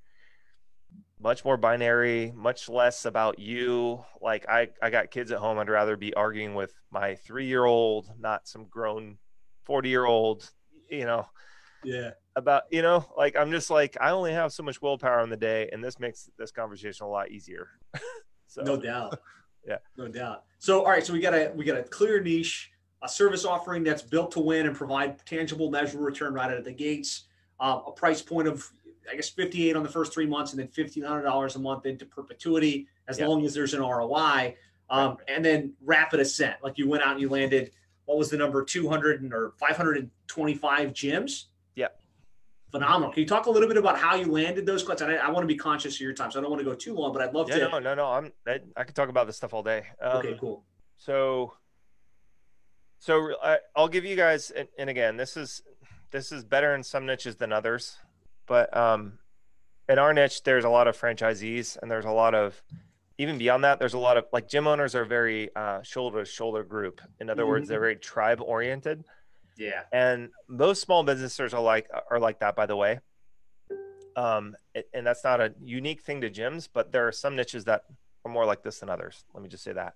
much 1.22 1.44
more 1.44 1.58
binary, 1.58 2.32
much 2.36 2.70
less 2.70 3.06
about 3.06 3.40
you. 3.40 4.04
Like 4.22 4.48
I, 4.48 4.70
I 4.82 4.90
got 4.90 5.12
kids 5.12 5.32
at 5.32 5.40
home. 5.40 5.60
I'd 5.60 5.70
rather 5.70 5.98
be 5.98 6.14
arguing 6.14 6.56
with 6.56 6.74
my 6.92 7.16
three 7.16 7.46
year 7.46 7.66
old, 7.66 8.10
not 8.18 8.48
some 8.48 8.66
grown 8.66 9.18
40 9.66 9.90
year 9.90 10.06
old, 10.06 10.50
you 10.90 11.06
know. 11.06 11.26
Yeah. 11.84 12.12
About, 12.36 12.64
you 12.72 12.82
know, 12.82 13.06
like 13.18 13.36
I'm 13.36 13.52
just 13.52 13.70
like, 13.70 13.98
I 14.00 14.12
only 14.12 14.34
have 14.34 14.54
so 14.54 14.64
much 14.64 14.82
willpower 14.82 15.22
in 15.22 15.30
the 15.30 15.38
day, 15.38 15.70
and 15.72 15.84
this 15.84 16.00
makes 16.00 16.30
this 16.38 16.52
conversation 16.52 17.06
a 17.06 17.10
lot 17.10 17.32
easier. 17.32 17.68
so 18.48 18.62
no 18.64 18.78
doubt. 18.78 19.20
Yeah. 19.68 19.76
No 19.98 20.08
doubt. 20.08 20.46
So 20.58 20.86
all 20.86 20.90
right, 20.90 21.06
so 21.06 21.12
we 21.12 21.20
got 21.20 21.34
a 21.34 21.52
we 21.54 21.66
got 21.66 21.78
a 21.78 21.84
clear 21.84 22.22
niche, 22.22 22.72
a 23.02 23.10
service 23.10 23.46
offering 23.46 23.84
that's 23.84 24.02
built 24.02 24.32
to 24.32 24.40
win 24.40 24.68
and 24.68 24.76
provide 24.76 25.24
tangible 25.26 25.70
measurable 25.70 26.06
return 26.06 26.34
right 26.34 26.52
out 26.52 26.58
of 26.58 26.66
the 26.66 26.72
gates. 26.72 27.26
Uh, 27.60 27.80
a 27.88 27.92
price 27.92 28.22
point 28.22 28.48
of 28.48 28.70
I 29.12 29.16
guess 29.16 29.30
58 29.30 29.76
on 29.76 29.84
the 29.84 29.90
first 29.90 30.14
three 30.14 30.26
months 30.26 30.54
and 30.54 30.60
then 30.60 30.68
$1,500 30.68 31.56
a 31.56 31.60
month 31.60 31.86
into 31.86 32.06
perpetuity 32.06 32.88
as 33.08 33.20
yep. 33.20 33.28
long 33.28 33.46
as 33.46 33.54
there's 33.54 33.74
an 33.74 33.82
ROI. 33.82 34.56
Um, 34.90 35.18
and 35.28 35.44
then 35.44 35.74
rapid 35.84 36.20
ascent. 36.20 36.58
Like 36.64 36.78
you 36.78 36.90
went 36.90 37.04
out 37.04 37.14
and 37.14 37.22
you 37.22 37.30
landed, 37.30 37.72
what 38.06 38.18
was 38.18 38.30
the 38.30 38.38
number, 38.38 38.64
200 38.64 39.32
or 39.32 39.54
525 39.60 40.90
gyms? 40.94 41.46
Yeah. 41.76 41.88
Phenomenal. 42.72 43.12
Can 43.12 43.22
you 43.22 43.28
talk 43.28 43.46
a 43.46 43.52
little 43.52 43.68
bit 43.68 43.78
about 43.78 43.98
how 43.98 44.16
you 44.16 44.32
landed 44.32 44.66
those 44.66 44.84
clients? 44.84 45.02
I, 45.02 45.16
I 45.16 45.30
want 45.30 45.44
to 45.44 45.48
be 45.48 45.56
conscious 45.56 45.96
of 45.96 46.02
your 46.02 46.14
time, 46.14 46.32
so 46.32 46.40
I 46.40 46.42
don't 46.42 46.52
want 46.52 46.62
to 46.62 46.66
go 46.66 46.76
too 46.76 46.96
long, 46.96 47.14
but 47.14 47.22
I'd 47.22 47.34
love 47.34 47.50
yeah, 47.50 47.60
to. 47.60 47.70
No, 47.70 47.80
no, 47.80 47.96
no. 47.96 48.06
I'm, 48.08 48.32
I, 48.48 48.60
I 48.76 48.84
could 48.84 48.96
talk 48.96 49.10
about 49.10 49.28
this 49.28 49.38
stuff 49.38 49.54
all 49.54 49.64
day. 49.64 49.86
Um, 50.02 50.18
okay, 50.18 50.38
cool. 50.40 50.64
So, 50.98 51.54
so 53.00 53.34
I, 53.42 53.58
I'll 53.76 53.88
give 53.88 54.06
you 54.06 54.16
guys, 54.16 54.52
and, 54.52 54.68
and 54.78 54.90
again, 54.90 55.18
this 55.18 55.36
is, 55.36 55.64
this 56.12 56.32
is 56.32 56.44
better 56.44 56.76
in 56.76 56.84
some 56.84 57.06
niches 57.06 57.36
than 57.38 57.52
others. 57.52 57.98
But 58.46 58.76
um, 58.76 59.20
in 59.88 60.00
our 60.00 60.14
niche, 60.14 60.44
there's 60.44 60.66
a 60.66 60.70
lot 60.70 60.88
of 60.88 61.00
franchisees, 61.00 61.78
and 61.82 61.90
there's 61.90 62.06
a 62.06 62.12
lot 62.12 62.34
of 62.36 62.62
even 63.20 63.38
beyond 63.38 63.64
that. 63.64 63.80
There's 63.80 63.94
a 63.94 64.00
lot 64.00 64.18
of 64.18 64.26
like 64.32 64.48
gym 64.48 64.66
owners 64.66 64.96
are 64.96 65.06
very 65.06 65.54
uh, 65.56 65.82
shoulder 65.84 66.20
to 66.20 66.26
shoulder 66.26 66.64
group. 66.64 67.02
In 67.20 67.30
other 67.30 67.44
mm-hmm. 67.44 67.52
words, 67.52 67.68
they're 67.68 67.80
very 67.80 67.98
tribe 67.98 68.40
oriented. 68.42 69.04
Yeah. 69.58 69.82
And 69.92 70.30
most 70.48 70.82
small 70.82 71.04
businesses 71.04 71.54
are 71.54 71.62
like 71.62 71.90
are 72.10 72.20
like 72.20 72.40
that, 72.40 72.56
by 72.56 72.66
the 72.66 72.76
way. 72.76 73.00
Um, 74.16 74.56
and 74.94 75.06
that's 75.06 75.24
not 75.24 75.42
a 75.42 75.54
unique 75.62 76.02
thing 76.02 76.22
to 76.22 76.30
gyms, 76.30 76.68
but 76.72 76.92
there 76.92 77.08
are 77.08 77.12
some 77.12 77.36
niches 77.36 77.66
that 77.66 77.84
are 78.26 78.32
more 78.32 78.46
like 78.46 78.64
this 78.64 78.80
than 78.80 78.90
others. 78.90 79.24
Let 79.34 79.44
me 79.44 79.50
just 79.50 79.64
say 79.64 79.74
that. 79.74 79.94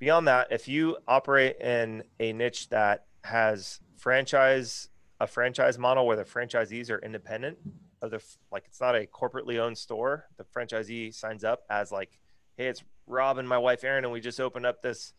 Beyond 0.00 0.26
that, 0.28 0.48
if 0.50 0.66
you 0.66 0.96
operate 1.06 1.60
in 1.60 2.02
a 2.18 2.32
niche 2.32 2.68
that 2.70 3.04
has 3.22 3.80
franchise 3.98 4.88
a 5.20 5.26
franchise 5.26 5.78
model 5.78 6.06
where 6.06 6.16
the 6.16 6.24
franchisees 6.24 6.88
are 6.90 6.98
independent 7.00 7.58
of 8.00 8.10
the 8.10 8.22
like 8.50 8.64
it's 8.66 8.80
not 8.80 8.96
a 8.96 9.06
corporately 9.06 9.58
owned 9.58 9.76
store 9.76 10.24
the 10.38 10.44
franchisee 10.44 11.14
signs 11.14 11.44
up 11.44 11.60
as 11.68 11.92
like 11.92 12.18
hey 12.56 12.66
it's 12.66 12.82
rob 13.06 13.36
and 13.36 13.46
my 13.46 13.58
wife 13.58 13.84
erin 13.84 14.04
and 14.04 14.12
we 14.12 14.20
just 14.20 14.40
opened 14.40 14.64
up 14.64 14.80
this 14.80 15.12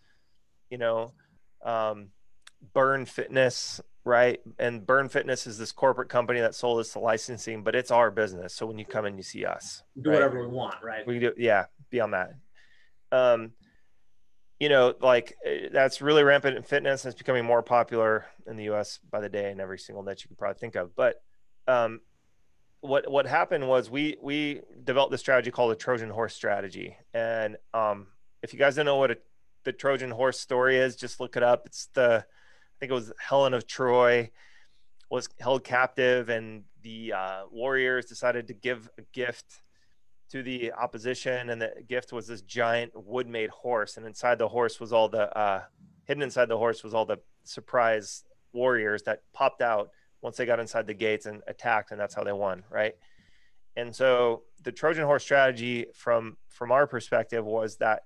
you 0.72 0.80
know 0.80 1.14
um, 1.64 2.08
burn 2.74 3.06
fitness 3.06 3.80
right? 4.04 4.42
And 4.58 4.84
burn 4.84 5.10
fitness 5.10 5.46
is 5.46 5.60
this 5.60 5.72
corporate 5.72 6.10
company 6.10 6.40
that 6.40 6.56
sold 6.56 6.80
us 6.80 6.94
the 6.94 7.00
licensing 7.00 7.62
but 7.64 7.76
it's 7.76 7.92
our 7.92 8.10
business. 8.10 8.56
So 8.56 8.66
when 8.66 8.80
you 8.80 8.86
come 8.86 9.06
in 9.06 9.16
you 9.16 9.22
see 9.24 9.46
us 9.46 9.84
do 10.02 10.10
right? 10.10 10.16
whatever 10.16 10.42
we 10.42 10.48
want 10.48 10.76
right? 10.82 11.06
We 11.06 11.20
do 11.20 11.34
yeah 11.38 11.66
beyond 11.92 12.14
that. 12.14 12.34
Um 13.12 13.52
you 14.62 14.70
know, 14.70 14.94
like 15.02 15.36
eh, 15.44 15.70
that's 15.72 16.04
really 16.04 16.24
rampant 16.24 16.56
in 16.56 16.62
fitness. 16.62 17.04
And 17.04 17.12
it's 17.12 17.18
becoming 17.18 17.44
more 17.44 17.64
popular 17.64 18.28
in 18.46 18.58
the 18.58 18.66
U.S. 18.66 19.00
by 19.10 19.20
the 19.20 19.28
day 19.28 19.50
in 19.50 19.60
every 19.60 19.80
single 19.80 20.04
niche 20.04 20.24
you 20.24 20.28
could 20.28 20.38
probably 20.38 20.60
think 20.60 20.76
of. 20.76 20.96
But 20.96 21.16
um, 21.68 22.02
what 22.82 23.10
what 23.10 23.26
happened 23.26 23.68
was 23.68 23.90
we 23.90 24.18
we 24.22 24.62
developed 24.84 25.10
this 25.10 25.20
strategy 25.20 25.50
called 25.50 25.72
the 25.72 25.76
Trojan 25.76 26.12
Horse 26.12 26.36
strategy. 26.36 26.96
And 27.12 27.58
um, 27.74 28.06
if 28.44 28.54
you 28.54 28.60
guys 28.60 28.76
don't 28.76 28.86
know 28.86 28.98
what 28.98 29.10
a, 29.10 29.18
the 29.64 29.74
Trojan 29.74 30.12
Horse 30.12 30.40
story 30.40 30.78
is, 30.78 30.96
just 30.96 31.20
look 31.20 31.36
it 31.36 31.42
up. 31.42 31.64
It's 31.66 31.88
the 31.96 32.24
I 32.24 32.74
think 32.80 32.92
it 32.92 32.96
was 32.96 33.12
Helen 33.18 33.56
of 33.56 33.66
Troy 33.66 34.30
was 35.10 35.28
held 35.40 35.64
captive, 35.64 36.30
and 36.30 36.66
the 36.84 37.14
uh, 37.14 37.42
warriors 37.52 38.06
decided 38.06 38.48
to 38.50 38.54
give 38.54 38.88
a 39.00 39.02
gift 39.12 39.64
to 40.32 40.42
the 40.44 40.72
opposition, 40.74 41.50
and 41.50 41.62
the 41.62 41.74
gift 41.88 42.14
was 42.14 42.28
this 42.28 42.42
giant 42.42 42.92
wood-made 42.96 43.50
horse, 43.50 43.98
and 43.98 44.06
inside 44.06 44.38
the 44.38 44.48
horse 44.48 44.80
was 44.80 44.94
all 44.94 45.10
the 45.10 45.36
uh, 45.38 45.62
hidden 46.06 46.24
inside 46.24 46.48
the 46.48 46.58
horse 46.58 46.84
was 46.84 46.94
all 46.94 47.06
the 47.06 47.18
surprise 47.44 48.24
warriors 48.54 49.04
that 49.04 49.22
popped 49.34 49.62
out 49.62 49.90
once 50.22 50.38
they 50.38 50.46
got 50.46 50.60
inside 50.60 50.88
the 50.88 50.94
gates 50.94 51.26
and 51.26 51.42
attacked, 51.48 51.92
and 51.92 52.00
that's 52.00 52.16
how 52.16 52.24
they 52.24 52.32
won, 52.32 52.64
right? 52.70 52.94
And 53.76 53.96
so 53.96 54.44
the 54.64 54.72
Trojan 54.72 55.06
horse 55.06 55.24
strategy 55.24 55.88
from 55.94 56.38
from 56.48 56.72
our 56.72 56.88
perspective 56.88 57.46
was 57.46 57.78
that 57.78 58.04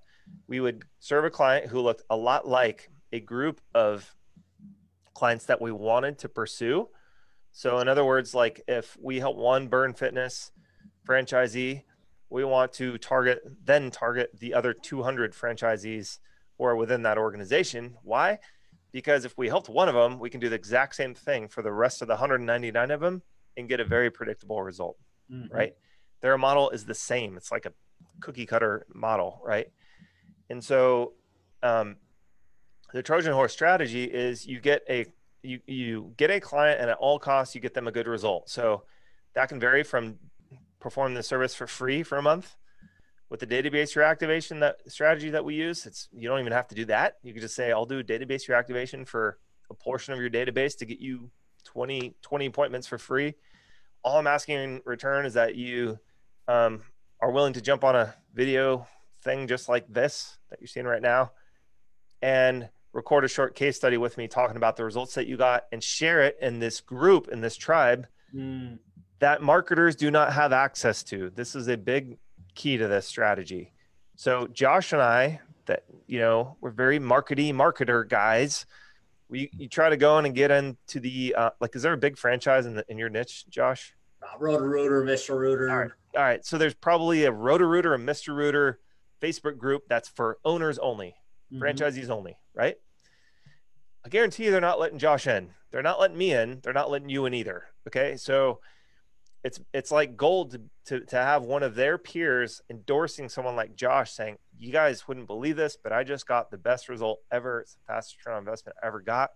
we 0.48 0.58
would 0.58 0.84
serve 0.98 1.24
a 1.24 1.30
client 1.30 1.66
who 1.66 1.80
looked 1.80 2.02
a 2.10 2.16
lot 2.16 2.46
like 2.46 2.90
a 3.12 3.20
group 3.20 3.60
of 3.74 4.14
clients 5.14 5.46
that 5.46 5.60
we 5.60 5.70
wanted 5.70 6.18
to 6.18 6.28
pursue. 6.28 6.88
So 7.52 7.78
in 7.78 7.88
other 7.88 8.04
words, 8.04 8.34
like 8.34 8.62
if 8.66 8.96
we 9.00 9.20
help 9.20 9.36
one 9.36 9.68
burn 9.68 9.94
fitness 9.94 10.50
franchisee 11.08 11.84
we 12.30 12.44
want 12.44 12.72
to 12.74 12.98
target 12.98 13.40
then 13.64 13.90
target 13.90 14.30
the 14.38 14.54
other 14.54 14.72
200 14.72 15.32
franchisees 15.32 16.18
who 16.58 16.64
are 16.64 16.76
within 16.76 17.02
that 17.02 17.18
organization. 17.18 17.96
Why? 18.02 18.38
Because 18.92 19.24
if 19.24 19.36
we 19.36 19.48
helped 19.48 19.68
one 19.68 19.88
of 19.88 19.94
them 19.94 20.18
we 20.18 20.30
can 20.30 20.40
do 20.40 20.48
the 20.48 20.56
exact 20.56 20.94
same 20.94 21.14
thing 21.14 21.48
for 21.48 21.62
the 21.62 21.72
rest 21.72 22.02
of 22.02 22.08
the 22.08 22.14
199 22.14 22.90
of 22.90 23.00
them 23.00 23.22
and 23.56 23.68
get 23.68 23.80
a 23.80 23.84
very 23.84 24.10
predictable 24.10 24.62
result 24.62 24.96
mm-hmm. 25.30 25.54
right? 25.54 25.74
Their 26.22 26.38
model 26.38 26.70
is 26.70 26.84
the 26.84 26.94
same. 26.94 27.36
It's 27.36 27.52
like 27.52 27.66
a 27.66 27.72
cookie 28.20 28.46
cutter 28.46 28.86
model 28.92 29.40
right? 29.44 29.66
And 30.48 30.62
so 30.62 31.12
um, 31.62 31.96
the 32.92 33.02
trojan 33.02 33.32
horse 33.32 33.52
strategy 33.52 34.04
is 34.04 34.46
you 34.46 34.60
get 34.60 34.82
a 34.88 35.06
you, 35.42 35.60
you 35.66 36.12
get 36.16 36.30
a 36.30 36.40
client 36.40 36.80
and 36.80 36.90
at 36.90 36.96
all 36.98 37.18
costs 37.18 37.54
you 37.54 37.60
get 37.60 37.74
them 37.74 37.86
a 37.86 37.92
good 37.92 38.06
result. 38.06 38.48
So 38.48 38.84
that 39.34 39.48
can 39.48 39.60
vary 39.60 39.82
from 39.82 40.16
perform 40.80 41.14
the 41.14 41.22
service 41.22 41.54
for 41.54 41.66
free 41.66 42.02
for 42.02 42.18
a 42.18 42.22
month 42.22 42.56
with 43.28 43.40
the 43.40 43.46
database 43.46 43.96
reactivation 43.96 44.60
that 44.60 44.76
strategy 44.86 45.30
that 45.30 45.44
we 45.44 45.54
use 45.54 45.86
it's 45.86 46.08
you 46.12 46.28
don't 46.28 46.40
even 46.40 46.52
have 46.52 46.68
to 46.68 46.74
do 46.74 46.84
that. 46.84 47.16
You 47.22 47.32
can 47.32 47.42
just 47.42 47.56
say 47.56 47.72
i'll 47.72 47.86
do 47.86 48.02
database 48.02 48.48
reactivation 48.48 49.06
for 49.06 49.38
a 49.70 49.74
portion 49.74 50.14
of 50.14 50.20
your 50.20 50.30
database 50.30 50.76
to 50.78 50.86
get 50.86 51.00
you 51.00 51.30
20 51.64 52.14
20 52.22 52.46
appointments 52.46 52.86
for 52.86 52.98
free. 52.98 53.34
All 54.02 54.18
i'm 54.18 54.26
asking 54.26 54.56
in 54.56 54.80
return 54.84 55.26
is 55.26 55.34
that 55.34 55.56
you 55.56 55.98
um, 56.48 56.82
are 57.20 57.32
willing 57.32 57.54
to 57.54 57.60
jump 57.60 57.82
on 57.82 57.96
a 57.96 58.14
video 58.34 58.86
thing 59.22 59.48
just 59.48 59.68
like 59.68 59.92
this 59.92 60.38
that 60.50 60.60
you're 60.60 60.68
seeing 60.68 60.86
right 60.86 61.02
now 61.02 61.32
and 62.22 62.68
record 62.92 63.24
a 63.24 63.28
short 63.28 63.56
case 63.56 63.76
study 63.76 63.96
with 63.96 64.16
me 64.16 64.28
talking 64.28 64.56
about 64.56 64.76
the 64.76 64.84
results 64.84 65.14
that 65.14 65.26
you 65.26 65.36
got 65.36 65.64
and 65.72 65.82
share 65.82 66.22
it 66.22 66.36
in 66.40 66.60
this 66.60 66.80
group 66.80 67.28
in 67.28 67.40
this 67.40 67.56
tribe. 67.56 68.06
Mm 68.34 68.78
that 69.18 69.42
marketers 69.42 69.96
do 69.96 70.10
not 70.10 70.32
have 70.32 70.52
access 70.52 71.02
to. 71.04 71.30
This 71.30 71.54
is 71.54 71.68
a 71.68 71.76
big 71.76 72.18
key 72.54 72.76
to 72.76 72.88
this 72.88 73.06
strategy. 73.06 73.72
So 74.16 74.46
Josh 74.48 74.92
and 74.92 75.02
I, 75.02 75.40
that 75.66 75.84
you 76.06 76.18
know, 76.18 76.56
we're 76.60 76.70
very 76.70 76.98
markety 76.98 77.52
marketer 77.52 78.08
guys. 78.08 78.66
We 79.28 79.50
you 79.56 79.68
try 79.68 79.90
to 79.90 79.96
go 79.96 80.18
in 80.18 80.26
and 80.26 80.34
get 80.34 80.50
into 80.50 81.00
the 81.00 81.34
uh, 81.36 81.50
like. 81.60 81.74
Is 81.74 81.82
there 81.82 81.92
a 81.92 81.98
big 81.98 82.16
franchise 82.16 82.66
in 82.66 82.74
the 82.74 82.84
in 82.88 82.96
your 82.96 83.08
niche, 83.08 83.44
Josh? 83.48 83.92
Uh, 84.22 84.38
Roto-Rooter, 84.38 85.02
Mr. 85.02 85.36
Rooter. 85.36 85.68
All 85.68 85.78
right. 85.78 85.90
All 86.16 86.22
right. 86.22 86.44
So 86.44 86.58
there's 86.58 86.74
probably 86.74 87.24
a 87.24 87.32
Roto-Rooter, 87.32 87.94
a 87.94 87.98
Mr. 87.98 88.34
Rooter 88.34 88.78
Facebook 89.20 89.58
group 89.58 89.82
that's 89.88 90.08
for 90.08 90.38
owners 90.44 90.78
only, 90.78 91.16
mm-hmm. 91.52 91.62
franchisees 91.62 92.08
only, 92.08 92.38
right? 92.54 92.76
I 94.04 94.08
guarantee 94.08 94.44
you 94.44 94.52
they're 94.52 94.60
not 94.60 94.78
letting 94.78 94.98
Josh 94.98 95.26
in. 95.26 95.50
They're 95.70 95.82
not 95.82 96.00
letting 96.00 96.16
me 96.16 96.32
in. 96.32 96.60
They're 96.62 96.72
not 96.72 96.90
letting 96.90 97.08
you 97.08 97.26
in 97.26 97.34
either. 97.34 97.64
Okay. 97.88 98.16
So 98.16 98.60
it's 99.46 99.60
it's 99.72 99.92
like 99.92 100.16
gold 100.16 100.50
to, 100.50 100.60
to, 100.86 101.06
to 101.06 101.16
have 101.16 101.44
one 101.44 101.62
of 101.62 101.76
their 101.76 101.98
peers 101.98 102.60
endorsing 102.68 103.28
someone 103.28 103.54
like 103.54 103.76
Josh 103.76 104.10
saying, 104.10 104.38
You 104.58 104.72
guys 104.72 105.06
wouldn't 105.06 105.28
believe 105.28 105.54
this, 105.54 105.78
but 105.80 105.92
I 105.92 106.02
just 106.02 106.26
got 106.26 106.50
the 106.50 106.58
best 106.58 106.88
result 106.88 107.20
ever. 107.30 107.60
It's 107.60 107.74
the 107.74 107.80
fastest 107.86 108.18
return 108.18 108.34
on 108.34 108.40
investment 108.40 108.76
I 108.82 108.88
ever 108.88 109.00
got. 109.00 109.30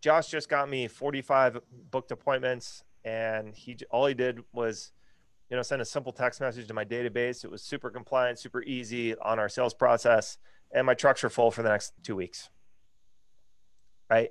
Josh 0.00 0.28
just 0.28 0.48
got 0.48 0.70
me 0.70 0.86
45 0.86 1.58
booked 1.90 2.12
appointments, 2.12 2.84
and 3.04 3.52
he 3.56 3.76
all 3.90 4.06
he 4.06 4.14
did 4.14 4.42
was, 4.52 4.92
you 5.50 5.56
know, 5.56 5.62
send 5.62 5.82
a 5.82 5.84
simple 5.84 6.12
text 6.12 6.40
message 6.40 6.68
to 6.68 6.74
my 6.74 6.84
database. 6.84 7.44
It 7.44 7.50
was 7.50 7.64
super 7.64 7.90
compliant, 7.90 8.38
super 8.38 8.62
easy 8.62 9.16
on 9.16 9.40
our 9.40 9.48
sales 9.48 9.74
process, 9.74 10.38
and 10.72 10.86
my 10.86 10.94
trucks 10.94 11.24
are 11.24 11.30
full 11.30 11.50
for 11.50 11.64
the 11.64 11.68
next 11.68 11.94
two 12.04 12.14
weeks. 12.14 12.48
Right? 14.08 14.30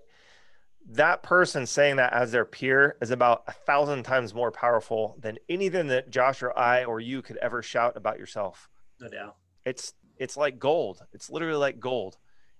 That 0.89 1.21
person 1.21 1.65
saying 1.67 1.97
that 1.97 2.13
as 2.13 2.31
their 2.31 2.45
peer 2.45 2.97
is 2.99 3.11
about 3.11 3.43
a 3.47 3.51
thousand 3.51 4.03
times 4.03 4.33
more 4.33 4.51
powerful 4.51 5.15
than 5.19 5.37
anything 5.47 5.87
that 5.87 6.09
Josh 6.09 6.41
or 6.41 6.57
I 6.57 6.83
or 6.83 6.99
you 6.99 7.21
could 7.21 7.37
ever 7.37 7.61
shout 7.61 7.95
about 7.95 8.17
yourself. 8.17 8.69
No 8.99 9.07
doubt. 9.07 9.35
It's 9.65 9.93
it's 10.17 10.35
like 10.35 10.57
gold. 10.57 11.01
It's 11.13 11.29
literally 11.29 11.57
like 11.57 11.79
gold. 11.79 12.17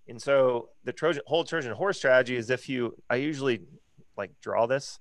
And 0.08 0.22
so 0.22 0.70
the 0.84 0.94
Trojan 0.94 1.24
whole 1.26 1.44
Trojan 1.44 1.74
horse 1.74 1.98
strategy 1.98 2.36
is 2.36 2.50
if 2.50 2.70
you 2.70 2.96
I 3.10 3.16
usually 3.16 3.62
like 4.16 4.32
draw 4.42 4.68
this 4.68 5.00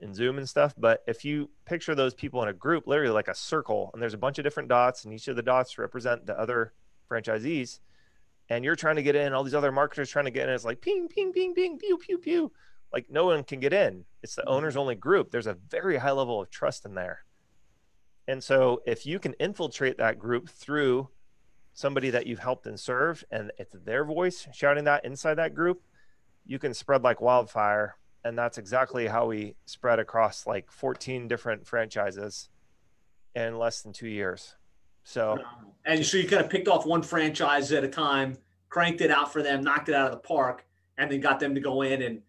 in 0.00 0.14
Zoom 0.14 0.38
and 0.38 0.48
stuff, 0.48 0.74
but 0.76 1.02
if 1.06 1.24
you 1.24 1.50
picture 1.66 1.94
those 1.94 2.14
people 2.14 2.42
in 2.42 2.48
a 2.48 2.52
group, 2.52 2.86
literally 2.86 3.12
like 3.12 3.28
a 3.28 3.34
circle, 3.34 3.90
and 3.92 4.02
there's 4.02 4.14
a 4.14 4.18
bunch 4.18 4.38
of 4.38 4.44
different 4.44 4.68
dots, 4.68 5.04
and 5.04 5.14
each 5.14 5.28
of 5.28 5.36
the 5.36 5.42
dots 5.42 5.78
represent 5.78 6.26
the 6.26 6.38
other 6.38 6.72
franchisees, 7.10 7.80
and 8.48 8.64
you're 8.64 8.76
trying 8.76 8.96
to 8.96 9.02
get 9.02 9.16
in, 9.16 9.32
all 9.32 9.44
these 9.44 9.54
other 9.54 9.72
marketers 9.72 10.10
trying 10.10 10.26
to 10.26 10.30
get 10.30 10.48
in, 10.48 10.54
it's 10.54 10.64
like 10.64 10.80
ping, 10.80 11.08
ping, 11.08 11.32
ping, 11.32 11.54
ping, 11.54 11.78
pew, 11.78 11.98
pew, 11.98 12.18
pew. 12.18 12.52
Like 12.92 13.06
no 13.10 13.26
one 13.26 13.42
can 13.42 13.60
get 13.60 13.72
in. 13.72 14.04
It's 14.22 14.34
the 14.34 14.42
mm-hmm. 14.42 14.52
owners 14.52 14.76
only 14.76 14.94
group. 14.94 15.30
There's 15.30 15.46
a 15.46 15.54
very 15.54 15.96
high 15.96 16.12
level 16.12 16.40
of 16.40 16.50
trust 16.50 16.84
in 16.84 16.94
there. 16.94 17.24
And 18.28 18.42
so 18.42 18.82
if 18.86 19.04
you 19.06 19.18
can 19.18 19.34
infiltrate 19.34 19.98
that 19.98 20.18
group 20.18 20.48
through 20.48 21.08
somebody 21.72 22.10
that 22.10 22.26
you've 22.26 22.38
helped 22.38 22.66
and 22.66 22.78
served, 22.78 23.24
and 23.30 23.50
it's 23.58 23.74
their 23.84 24.04
voice 24.04 24.46
shouting 24.52 24.84
that 24.84 25.04
inside 25.04 25.34
that 25.34 25.54
group, 25.54 25.82
you 26.46 26.58
can 26.58 26.72
spread 26.72 27.02
like 27.02 27.20
wildfire. 27.20 27.96
And 28.24 28.38
that's 28.38 28.56
exactly 28.56 29.06
how 29.06 29.26
we 29.26 29.56
spread 29.66 29.98
across 29.98 30.46
like 30.46 30.70
14 30.70 31.28
different 31.28 31.66
franchises 31.66 32.48
in 33.34 33.58
less 33.58 33.82
than 33.82 33.92
two 33.92 34.08
years. 34.08 34.54
So, 35.04 35.38
and 35.84 36.04
so 36.04 36.16
you 36.16 36.26
kind 36.26 36.42
of 36.42 36.50
picked 36.50 36.66
off 36.66 36.86
one 36.86 37.02
franchise 37.02 37.70
at 37.72 37.84
a 37.84 37.88
time, 37.88 38.36
cranked 38.68 39.00
it 39.00 39.10
out 39.10 39.32
for 39.32 39.42
them, 39.42 39.62
knocked 39.62 39.88
it 39.88 39.94
out 39.94 40.06
of 40.06 40.12
the 40.12 40.26
park, 40.26 40.64
and 40.98 41.10
then 41.10 41.20
got 41.20 41.38
them 41.38 41.54
to 41.54 41.60
go 41.60 41.82
in 41.82 42.02
and 42.02 42.22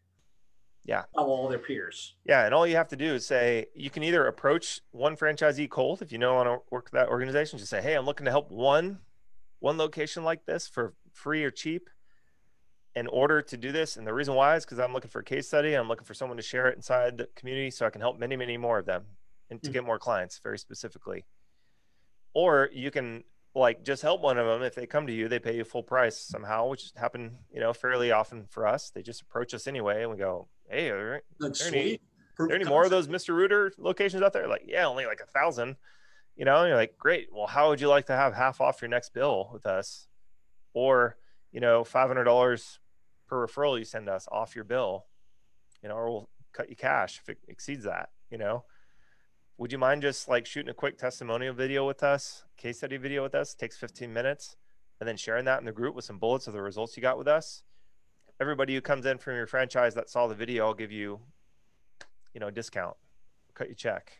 yeah, 0.83 1.03
all 1.13 1.47
their 1.47 1.59
peers. 1.59 2.13
Yeah, 2.25 2.45
and 2.45 2.53
all 2.53 2.67
you 2.67 2.75
have 2.75 2.89
to 2.89 2.95
do 2.95 3.15
is 3.15 3.25
say 3.25 3.67
you 3.73 3.89
can 3.89 4.03
either 4.03 4.27
approach 4.27 4.81
one 4.91 5.17
franchisee 5.17 5.69
cold 5.69 6.01
if 6.01 6.11
you 6.11 6.19
know 6.19 6.35
want 6.35 6.47
to 6.47 6.59
work 6.69 6.91
that 6.91 7.07
organization. 7.07 7.57
Just 7.57 7.71
say, 7.71 7.81
hey, 7.81 7.95
I'm 7.95 8.05
looking 8.05 8.25
to 8.25 8.31
help 8.31 8.51
one 8.51 8.99
one 9.59 9.77
location 9.77 10.23
like 10.23 10.45
this 10.45 10.67
for 10.67 10.93
free 11.11 11.43
or 11.43 11.49
cheap 11.49 11.89
in 12.95 13.07
order 13.07 13.41
to 13.41 13.57
do 13.57 13.71
this. 13.71 13.97
And 13.97 14.05
the 14.05 14.13
reason 14.13 14.35
why 14.35 14.55
is 14.55 14.65
because 14.65 14.79
I'm 14.79 14.93
looking 14.93 15.09
for 15.09 15.19
a 15.19 15.23
case 15.23 15.47
study. 15.47 15.73
I'm 15.73 15.87
looking 15.87 16.05
for 16.05 16.13
someone 16.13 16.37
to 16.37 16.43
share 16.43 16.67
it 16.67 16.75
inside 16.75 17.17
the 17.17 17.27
community 17.35 17.71
so 17.71 17.85
I 17.85 17.89
can 17.89 18.01
help 18.01 18.19
many, 18.19 18.35
many 18.35 18.57
more 18.57 18.77
of 18.77 18.85
them 18.85 19.05
and 19.49 19.61
to 19.61 19.69
mm-hmm. 19.69 19.73
get 19.73 19.85
more 19.85 19.97
clients 19.97 20.39
very 20.43 20.59
specifically. 20.59 21.25
Or 22.35 22.69
you 22.71 22.91
can 22.91 23.23
like 23.55 23.83
just 23.83 24.03
help 24.03 24.21
one 24.21 24.37
of 24.37 24.45
them 24.45 24.61
if 24.61 24.75
they 24.75 24.85
come 24.85 25.07
to 25.07 25.13
you, 25.13 25.27
they 25.27 25.39
pay 25.39 25.55
you 25.55 25.63
full 25.63 25.81
price 25.81 26.19
somehow, 26.19 26.67
which 26.67 26.91
happen, 26.95 27.39
you 27.51 27.59
know, 27.59 27.73
fairly 27.73 28.11
often 28.11 28.45
for 28.51 28.67
us. 28.67 28.91
They 28.91 29.01
just 29.01 29.21
approach 29.21 29.55
us 29.55 29.65
anyway 29.65 30.03
and 30.03 30.11
we 30.11 30.17
go, 30.17 30.47
Hey, 30.69 30.89
are 30.89 30.97
there, 30.97 31.21
any, 31.65 32.01
are 32.37 32.47
there 32.47 32.55
any 32.55 32.65
more 32.65 32.83
of 32.83 32.91
those 32.91 33.07
Mr. 33.07 33.29
Rooter 33.29 33.71
locations 33.79 34.21
out 34.21 34.33
there? 34.33 34.47
Like, 34.47 34.65
yeah, 34.67 34.85
only 34.85 35.07
like 35.07 35.21
a 35.21 35.25
thousand 35.25 35.77
you 36.35 36.43
know, 36.45 36.59
and 36.59 36.67
you're 36.67 36.77
like, 36.77 36.97
great. 36.97 37.29
Well, 37.31 37.47
how 37.47 37.69
would 37.69 37.79
you 37.79 37.87
like 37.87 38.07
to 38.07 38.15
have 38.15 38.33
half 38.33 38.59
off 38.59 38.81
your 38.81 38.89
next 38.89 39.13
bill 39.13 39.49
with 39.53 39.65
us? 39.65 40.07
Or, 40.73 41.17
you 41.51 41.61
know, 41.61 41.83
$500 41.83 42.77
per 43.27 43.47
referral 43.47 43.79
you 43.79 43.85
send 43.85 44.09
us 44.09 44.27
off 44.31 44.55
your 44.55 44.65
bill, 44.65 45.05
you 45.81 45.89
know, 45.89 45.95
or 45.95 46.11
we'll 46.11 46.29
cut 46.51 46.69
you 46.69 46.75
cash 46.75 47.19
if 47.21 47.29
it 47.29 47.37
exceeds 47.47 47.85
that, 47.85 48.09
you 48.29 48.37
know. 48.37 48.65
Would 49.57 49.71
you 49.71 49.77
mind 49.77 50.01
just 50.01 50.27
like 50.27 50.45
shooting 50.45 50.69
a 50.69 50.73
quick 50.73 50.97
testimonial 50.97 51.53
video 51.53 51.87
with 51.87 52.03
us, 52.03 52.43
case 52.57 52.77
study 52.77 52.97
video 52.97 53.23
with 53.23 53.35
us? 53.35 53.53
It 53.53 53.59
takes 53.59 53.77
15 53.77 54.11
minutes, 54.11 54.57
and 54.99 55.07
then 55.07 55.17
sharing 55.17 55.45
that 55.45 55.59
in 55.59 55.65
the 55.65 55.71
group 55.71 55.95
with 55.95 56.05
some 56.05 56.19
bullets 56.19 56.47
of 56.47 56.53
the 56.53 56.61
results 56.61 56.97
you 56.97 57.01
got 57.01 57.17
with 57.17 57.27
us. 57.27 57.63
Everybody 58.41 58.75
who 58.75 58.81
comes 58.81 59.05
in 59.05 59.17
from 59.17 59.35
your 59.35 59.47
franchise 59.47 59.95
that 59.95 60.09
saw 60.09 60.27
the 60.27 60.35
video, 60.35 60.65
I'll 60.65 60.73
give 60.73 60.91
you, 60.91 61.19
you 62.33 62.41
know, 62.41 62.47
a 62.47 62.51
discount, 62.51 62.97
cut 63.53 63.69
you 63.69 63.75
check 63.75 64.19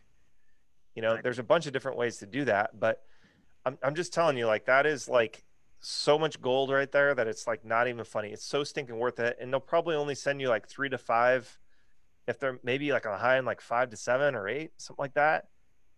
you 0.96 1.02
know, 1.02 1.18
there's 1.22 1.38
a 1.38 1.44
bunch 1.44 1.66
of 1.66 1.72
different 1.72 1.98
ways 1.98 2.16
to 2.16 2.26
do 2.26 2.46
that, 2.46 2.80
but 2.80 3.02
I'm 3.64 3.78
I'm 3.82 3.94
just 3.94 4.12
telling 4.12 4.36
you, 4.38 4.46
like 4.46 4.64
that 4.64 4.86
is 4.86 5.08
like 5.08 5.44
so 5.78 6.18
much 6.18 6.40
gold 6.40 6.70
right 6.70 6.90
there 6.90 7.14
that 7.14 7.28
it's 7.28 7.46
like 7.46 7.64
not 7.64 7.86
even 7.86 8.02
funny. 8.02 8.30
It's 8.30 8.44
so 8.44 8.64
stinking 8.64 8.98
worth 8.98 9.20
it. 9.20 9.36
And 9.38 9.52
they'll 9.52 9.60
probably 9.60 9.94
only 9.94 10.14
send 10.14 10.40
you 10.40 10.48
like 10.48 10.66
three 10.66 10.88
to 10.88 10.96
five, 10.96 11.58
if 12.26 12.38
they're 12.38 12.58
maybe 12.62 12.92
like 12.92 13.06
on 13.06 13.12
the 13.12 13.18
high 13.18 13.38
end, 13.38 13.46
like 13.46 13.60
five 13.60 13.90
to 13.90 13.96
seven 13.96 14.34
or 14.34 14.48
eight, 14.48 14.72
something 14.76 15.02
like 15.02 15.14
that, 15.14 15.48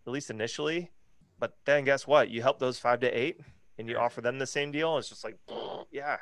at 0.05 0.13
least 0.13 0.29
initially. 0.29 0.91
But 1.39 1.57
then 1.65 1.85
guess 1.85 2.05
what? 2.05 2.29
You 2.29 2.41
help 2.41 2.59
those 2.59 2.79
five 2.79 2.99
to 3.01 3.07
eight 3.07 3.39
and 3.77 3.87
you 3.87 3.97
offer 3.97 4.21
them 4.21 4.39
the 4.39 4.45
same 4.45 4.71
deal. 4.71 4.97
it's 4.97 5.09
just 5.09 5.23
like, 5.23 5.37
yeah. 5.91 6.17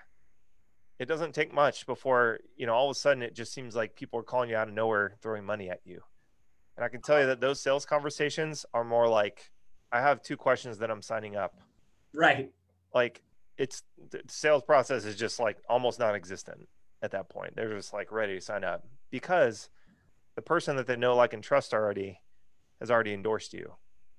It 1.00 1.08
doesn't 1.08 1.36
take 1.36 1.54
much 1.54 1.86
before, 1.86 2.40
you 2.56 2.66
know, 2.66 2.74
all 2.74 2.90
of 2.90 2.96
a 2.96 3.00
sudden 3.00 3.22
it 3.22 3.36
just 3.36 3.54
seems 3.54 3.76
like 3.76 3.96
people 3.96 4.20
are 4.20 4.24
calling 4.24 4.50
you 4.50 4.56
out 4.56 4.68
of 4.68 4.74
nowhere, 4.74 5.14
throwing 5.22 5.46
money 5.46 5.70
at 5.70 5.82
you. 5.86 6.02
And 6.76 6.84
I 6.84 6.90
can 6.90 7.02
tell 7.02 7.20
you 7.20 7.28
that 7.28 7.40
those 7.40 7.60
sales 7.60 7.86
conversations 7.86 8.66
are 8.74 8.84
more 8.84 9.08
like, 9.08 9.52
I 9.92 10.02
have 10.02 10.22
two 10.24 10.38
questions 10.38 10.80
that 10.80 10.90
I'm 10.90 11.02
signing 11.02 11.36
up. 11.36 11.60
Right. 12.14 12.52
Like 12.94 13.22
it's 13.58 13.84
the 14.12 14.22
sales 14.28 14.64
process 14.64 15.06
is 15.06 15.16
just 15.16 15.40
like 15.40 15.58
almost 15.70 16.00
non-existent 16.00 16.68
at 17.02 17.12
that 17.12 17.30
point. 17.30 17.56
They're 17.56 17.74
just 17.74 17.94
like 17.94 18.12
ready 18.12 18.36
to 18.36 18.42
sign 18.42 18.64
up 18.64 18.88
because 19.12 19.70
the 20.38 20.42
person 20.42 20.78
that 20.78 20.88
they 20.88 20.96
know, 20.96 21.18
like, 21.18 21.34
and 21.34 21.44
trust 21.44 21.74
already 21.74 22.22
has 22.80 22.90
already 22.90 23.14
endorsed 23.14 23.54
you, 23.54 23.74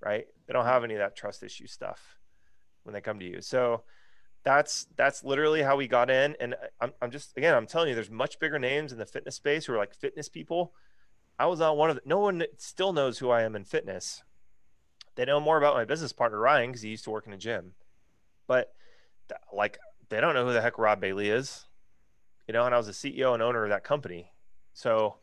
right? 0.05 0.27
They 0.47 0.53
don't 0.53 0.67
have 0.67 0.85
any 0.85 0.93
of 0.93 1.01
that 1.01 1.17
trust 1.17 1.43
issue 1.43 1.67
stuff 1.67 2.19
when 2.83 2.93
they 2.93 3.01
come 3.01 3.19
to 3.21 3.25
you. 3.25 3.41
So 3.41 3.85
that's 4.45 4.87
that's 4.97 5.25
literally 5.25 5.63
how 5.63 5.77
we 5.77 5.89
got 5.89 6.11
in. 6.11 6.37
And 6.39 6.55
I'm, 6.79 6.93
I'm 7.01 7.11
just 7.11 7.35
again, 7.39 7.55
I'm 7.55 7.67
telling 7.67 7.89
you, 7.89 7.95
there's 7.95 8.11
much 8.11 8.39
bigger 8.39 8.59
names 8.59 8.93
in 8.93 8.99
the 8.99 9.07
fitness 9.07 9.37
space 9.37 9.65
who 9.65 9.73
are 9.73 9.79
like 9.79 9.95
fitness 9.95 10.29
people 10.29 10.75
I 11.39 11.47
was 11.47 11.61
on 11.61 11.77
one 11.77 11.91
of 11.91 11.97
the, 11.97 12.03
no 12.05 12.19
one 12.19 12.43
still 12.57 12.93
knows 12.93 13.19
who 13.19 13.31
I 13.31 13.43
am 13.43 13.55
in 13.55 13.65
fitness. 13.65 14.25
They 15.15 15.25
know 15.25 15.41
more 15.41 15.57
about 15.57 15.75
my 15.75 15.85
business 15.85 16.13
partner 16.13 16.39
Ryan 16.39 16.71
because 16.71 16.83
he 16.83 16.91
used 16.91 17.05
to 17.05 17.11
work 17.11 17.27
in 17.27 17.33
a 17.33 17.39
gym, 17.39 17.75
but 18.47 18.73
like 19.53 19.79
they 20.09 20.21
don't 20.21 20.35
know 20.35 20.47
who 20.47 20.53
the 20.53 20.61
heck 20.61 20.79
Rob 20.79 21.01
Bailey 21.01 21.29
is, 21.29 21.67
you 22.47 22.55
know. 22.55 22.67
And 22.67 22.75
I 22.75 22.79
was 22.79 22.87
the 22.87 22.93
CEO 22.93 23.35
and 23.35 23.43
owner 23.43 23.65
of 23.65 23.71
that 23.71 23.85
company, 23.85 24.33
so 24.73 25.17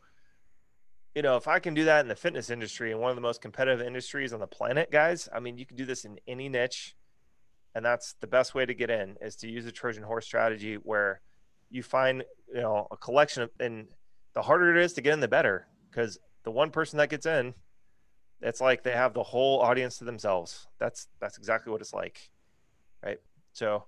you 1.16 1.22
know 1.22 1.36
if 1.36 1.48
I 1.48 1.58
can 1.58 1.72
do 1.72 1.84
that 1.86 2.00
in 2.00 2.08
the 2.08 2.14
fitness 2.14 2.50
industry 2.50 2.92
and 2.92 3.00
one 3.00 3.08
of 3.08 3.16
the 3.16 3.22
most 3.22 3.40
competitive 3.40 3.84
industries 3.84 4.34
on 4.34 4.38
the 4.38 4.46
planet, 4.46 4.90
guys, 4.92 5.28
I 5.34 5.40
mean 5.40 5.56
you 5.56 5.64
can 5.64 5.76
do 5.76 5.86
this 5.86 6.04
in 6.04 6.20
any 6.28 6.48
niche, 6.50 6.94
and 7.74 7.82
that's 7.82 8.14
the 8.20 8.26
best 8.26 8.54
way 8.54 8.66
to 8.66 8.74
get 8.74 8.90
in 8.90 9.16
is 9.22 9.34
to 9.36 9.48
use 9.48 9.64
a 9.64 9.72
Trojan 9.72 10.02
horse 10.02 10.26
strategy 10.26 10.74
where 10.74 11.22
you 11.70 11.82
find 11.82 12.22
you 12.54 12.60
know 12.60 12.86
a 12.90 12.96
collection 12.98 13.42
of 13.44 13.50
and 13.58 13.88
the 14.34 14.42
harder 14.42 14.76
it 14.76 14.84
is 14.84 14.92
to 14.92 15.00
get 15.00 15.14
in, 15.14 15.20
the 15.20 15.26
better 15.26 15.66
because 15.90 16.18
the 16.44 16.50
one 16.50 16.70
person 16.70 16.98
that 16.98 17.08
gets 17.08 17.24
in, 17.24 17.54
it's 18.42 18.60
like 18.60 18.82
they 18.82 18.92
have 18.92 19.14
the 19.14 19.22
whole 19.22 19.60
audience 19.60 19.96
to 19.98 20.04
themselves. 20.04 20.68
That's 20.78 21.08
that's 21.18 21.38
exactly 21.38 21.72
what 21.72 21.80
it's 21.80 21.94
like, 21.94 22.30
right? 23.02 23.18
So, 23.54 23.84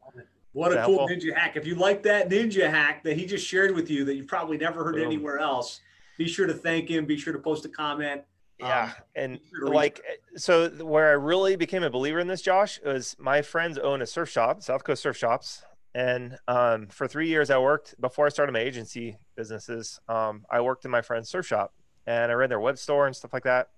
what 0.52 0.72
a 0.72 0.82
cool 0.86 1.06
ninja 1.06 1.36
hack! 1.36 1.56
If 1.56 1.66
you 1.66 1.74
like 1.74 2.02
that 2.04 2.30
ninja 2.30 2.70
hack 2.70 3.04
that 3.04 3.18
he 3.18 3.26
just 3.26 3.46
shared 3.46 3.74
with 3.74 3.90
you 3.90 4.06
that 4.06 4.14
you 4.14 4.24
probably 4.24 4.56
never 4.56 4.82
heard 4.82 4.94
Boom. 4.94 5.04
anywhere 5.04 5.38
else, 5.38 5.82
be 6.18 6.28
sure 6.28 6.46
to 6.46 6.52
thank 6.52 6.90
him. 6.90 7.06
Be 7.06 7.16
sure 7.16 7.32
to 7.32 7.38
post 7.38 7.64
a 7.64 7.68
comment. 7.70 8.22
Yeah, 8.60 8.82
um, 8.82 8.92
and 9.14 9.40
sure 9.48 9.68
like 9.68 10.02
so, 10.36 10.68
where 10.84 11.08
I 11.08 11.12
really 11.12 11.54
became 11.56 11.84
a 11.84 11.90
believer 11.90 12.18
in 12.18 12.26
this, 12.26 12.42
Josh, 12.42 12.80
was 12.84 13.16
my 13.18 13.40
friends 13.40 13.78
own 13.78 14.02
a 14.02 14.06
surf 14.06 14.28
shop, 14.28 14.62
South 14.62 14.82
Coast 14.84 15.00
Surf 15.00 15.16
Shops, 15.16 15.62
and 15.94 16.36
um, 16.48 16.88
for 16.88 17.06
three 17.06 17.28
years 17.28 17.50
I 17.50 17.58
worked 17.58 17.98
before 18.00 18.26
I 18.26 18.30
started 18.30 18.52
my 18.52 18.58
agency 18.58 19.16
businesses. 19.36 20.00
Um, 20.08 20.44
I 20.50 20.60
worked 20.60 20.84
in 20.84 20.90
my 20.90 21.02
friend's 21.02 21.30
surf 21.30 21.46
shop, 21.46 21.72
and 22.06 22.32
I 22.32 22.34
ran 22.34 22.48
their 22.48 22.60
web 22.60 22.78
store 22.78 23.06
and 23.06 23.14
stuff 23.14 23.32
like 23.32 23.44
that. 23.44 23.68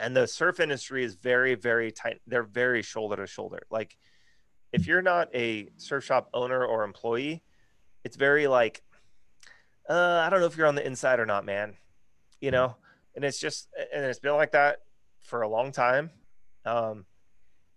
And 0.00 0.16
the 0.16 0.26
surf 0.26 0.58
industry 0.58 1.04
is 1.04 1.16
very, 1.16 1.54
very 1.54 1.92
tight. 1.92 2.22
They're 2.26 2.42
very 2.42 2.80
shoulder 2.80 3.16
to 3.16 3.26
shoulder. 3.26 3.60
Like, 3.70 3.98
if 4.72 4.86
you're 4.86 5.02
not 5.02 5.28
a 5.34 5.68
surf 5.76 6.02
shop 6.02 6.30
owner 6.32 6.64
or 6.64 6.82
employee, 6.82 7.42
it's 8.04 8.16
very 8.16 8.46
like, 8.46 8.82
uh, 9.88 10.22
I 10.24 10.30
don't 10.30 10.40
know 10.40 10.46
if 10.46 10.56
you're 10.56 10.66
on 10.66 10.74
the 10.74 10.86
inside 10.86 11.20
or 11.20 11.26
not, 11.26 11.44
man. 11.44 11.76
You 12.40 12.50
know, 12.50 12.76
and 13.14 13.24
it's 13.24 13.38
just, 13.38 13.68
and 13.94 14.04
it's 14.04 14.18
been 14.18 14.34
like 14.34 14.52
that 14.52 14.78
for 15.20 15.42
a 15.42 15.48
long 15.48 15.70
time. 15.70 16.10
Um, 16.64 17.06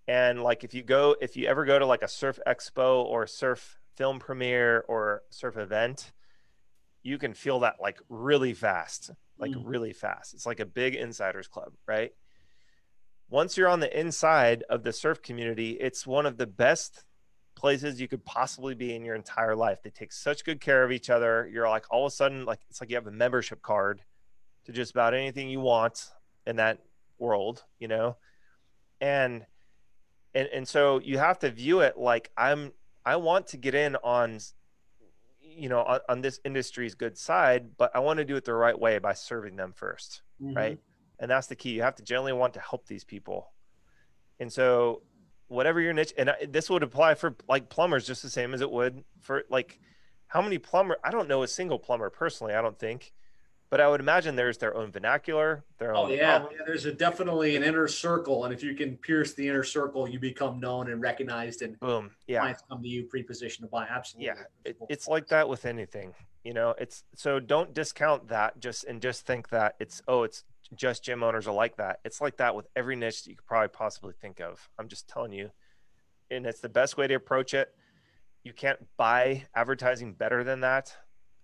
and 0.07 0.41
like, 0.41 0.63
if 0.63 0.73
you 0.73 0.81
go, 0.83 1.15
if 1.21 1.37
you 1.37 1.47
ever 1.47 1.65
go 1.65 1.77
to 1.77 1.85
like 1.85 2.01
a 2.01 2.07
surf 2.07 2.39
expo 2.47 3.03
or 3.05 3.27
surf 3.27 3.79
film 3.95 4.19
premiere 4.19 4.83
or 4.87 5.21
surf 5.29 5.57
event, 5.57 6.11
you 7.03 7.17
can 7.19 7.33
feel 7.33 7.59
that 7.59 7.75
like 7.79 7.99
really 8.09 8.53
fast, 8.53 9.11
like 9.37 9.51
Mm. 9.51 9.63
really 9.65 9.93
fast. 9.93 10.33
It's 10.33 10.45
like 10.47 10.59
a 10.59 10.65
big 10.65 10.95
insiders 10.95 11.47
club, 11.47 11.73
right? 11.87 12.11
Once 13.29 13.57
you're 13.57 13.69
on 13.69 13.79
the 13.79 13.99
inside 13.99 14.63
of 14.69 14.83
the 14.83 14.93
surf 14.93 15.21
community, 15.21 15.71
it's 15.71 16.07
one 16.07 16.25
of 16.25 16.37
the 16.37 16.47
best 16.47 17.05
places 17.55 17.99
you 18.01 18.07
could 18.07 18.23
possibly 18.25 18.75
be 18.75 18.93
in 18.95 19.03
your 19.05 19.15
entire 19.15 19.55
life. 19.55 19.81
They 19.83 19.89
take 19.89 20.11
such 20.11 20.43
good 20.45 20.59
care 20.61 20.83
of 20.83 20.91
each 20.91 21.09
other. 21.09 21.49
You're 21.51 21.67
like 21.69 21.85
all 21.89 22.05
of 22.05 22.11
a 22.11 22.15
sudden 22.15 22.45
like 22.45 22.59
it's 22.69 22.81
like 22.81 22.89
you 22.89 22.95
have 22.97 23.07
a 23.07 23.11
membership 23.11 23.61
card 23.61 24.03
to 24.65 24.71
just 24.71 24.91
about 24.91 25.13
anything 25.13 25.49
you 25.49 25.61
want 25.61 26.09
in 26.45 26.57
that 26.57 26.79
world, 27.17 27.63
you 27.79 27.87
know? 27.87 28.17
And 29.01 29.45
and 30.33 30.47
and 30.53 30.67
so 30.67 30.99
you 30.99 31.17
have 31.17 31.39
to 31.39 31.51
view 31.51 31.79
it 31.79 31.97
like 31.97 32.29
I'm 32.37 32.73
I 33.05 33.15
want 33.17 33.47
to 33.47 33.57
get 33.57 33.73
in 33.75 33.95
on 33.97 34.39
you 35.41 35.69
know 35.69 35.81
on, 35.83 35.99
on 36.09 36.21
this 36.21 36.39
industry's 36.43 36.95
good 36.95 37.17
side, 37.17 37.77
but 37.77 37.91
I 37.95 37.99
want 37.99 38.17
to 38.17 38.25
do 38.25 38.35
it 38.35 38.43
the 38.45 38.53
right 38.53 38.77
way 38.77 38.99
by 38.99 39.13
serving 39.13 39.55
them 39.55 39.73
1st 39.73 40.21
Mhm. 40.41 40.55
right? 40.55 40.79
And 41.19 41.31
that's 41.31 41.47
the 41.47 41.55
key. 41.55 41.69
You 41.71 41.81
have 41.83 41.95
to 41.95 42.03
generally 42.03 42.33
want 42.33 42.53
to 42.55 42.59
help 42.59 42.87
these 42.87 43.05
people. 43.05 43.53
And 44.37 44.51
so, 44.51 45.01
whatever 45.47 45.79
your 45.81 45.93
niche, 45.93 46.13
and 46.17 46.29
I- 46.31 46.45
this 46.45 46.69
would 46.69 46.83
apply 46.83 47.15
for 47.15 47.35
like 47.47 47.69
plumbers 47.69 48.05
just 48.07 48.23
the 48.23 48.29
same 48.29 48.53
as 48.53 48.61
it 48.61 48.71
would 48.71 49.03
for 49.21 49.43
like 49.49 49.79
how 50.27 50.41
many 50.41 50.57
plumber? 50.57 50.97
I 51.03 51.11
don't 51.11 51.27
know 51.27 51.43
a 51.43 51.47
single 51.47 51.79
plumber 51.79 52.09
personally. 52.09 52.53
I 52.55 52.61
don't 52.61 52.77
think, 52.77 53.13
but 53.69 53.79
I 53.79 53.87
would 53.87 53.99
imagine 53.99 54.35
there's 54.35 54.57
their 54.57 54.75
own 54.75 54.91
vernacular, 54.91 55.63
their 55.77 55.95
Oh 55.95 56.03
own. 56.05 56.11
yeah. 56.11 56.45
yeah, 56.51 56.57
there's 56.65 56.85
a 56.85 56.91
definitely 56.91 57.55
an 57.55 57.63
inner 57.63 57.87
circle, 57.87 58.43
and 58.45 58.53
if 58.53 58.63
you 58.63 58.73
can 58.75 58.97
pierce 58.97 59.33
the 59.33 59.47
inner 59.47 59.63
circle, 59.63 60.09
you 60.09 60.19
become 60.19 60.59
known 60.59 60.89
and 60.91 61.01
recognized, 61.01 61.61
and 61.61 61.79
Boom. 61.79 62.11
Yeah. 62.27 62.39
clients 62.39 62.63
come 62.69 62.81
to 62.81 62.87
you 62.87 63.03
pre-positioned 63.03 63.65
to 63.67 63.69
buy. 63.69 63.85
Absolutely. 63.87 64.27
Yeah. 64.27 64.43
It, 64.65 64.77
it's 64.89 65.07
like 65.07 65.27
that 65.27 65.47
with 65.47 65.65
anything. 65.65 66.13
You 66.43 66.53
know, 66.53 66.75
it's 66.77 67.03
so 67.15 67.39
don't 67.39 67.73
discount 67.73 68.27
that 68.29 68.59
just 68.59 68.83
and 68.85 69.01
just 69.01 69.25
think 69.25 69.49
that 69.49 69.75
it's 69.79 70.01
oh 70.07 70.23
it's 70.23 70.43
just 70.73 71.03
gym 71.03 71.23
owners 71.23 71.47
are 71.47 71.53
like 71.53 71.77
that. 71.77 71.99
It's 72.03 72.21
like 72.21 72.37
that 72.37 72.55
with 72.55 72.67
every 72.75 72.95
niche 72.95 73.23
that 73.23 73.29
you 73.29 73.35
could 73.35 73.45
probably 73.45 73.69
possibly 73.69 74.13
think 74.19 74.39
of. 74.39 74.69
I'm 74.79 74.87
just 74.87 75.07
telling 75.07 75.31
you. 75.31 75.51
And 76.31 76.45
it's 76.45 76.61
the 76.61 76.69
best 76.69 76.97
way 76.97 77.07
to 77.07 77.13
approach 77.13 77.53
it. 77.53 77.69
You 78.43 78.53
can't 78.53 78.79
buy 78.97 79.45
advertising 79.55 80.13
better 80.13 80.43
than 80.43 80.61
that. 80.61 80.95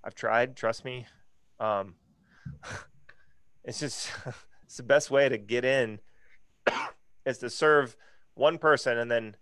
I've 0.04 0.16
tried, 0.16 0.56
trust 0.56 0.84
me. 0.86 1.06
Um 1.60 1.96
it's 3.64 3.80
just 3.80 4.12
it's 4.64 4.78
the 4.78 4.84
best 4.84 5.12
way 5.12 5.30
to 5.30 5.38
get 5.38 5.66
in 5.66 6.00
is 7.26 7.38
to 7.40 7.50
serve 7.50 7.96
one 8.34 8.58
person 8.58 8.98
and 8.98 9.12
then 9.12 9.36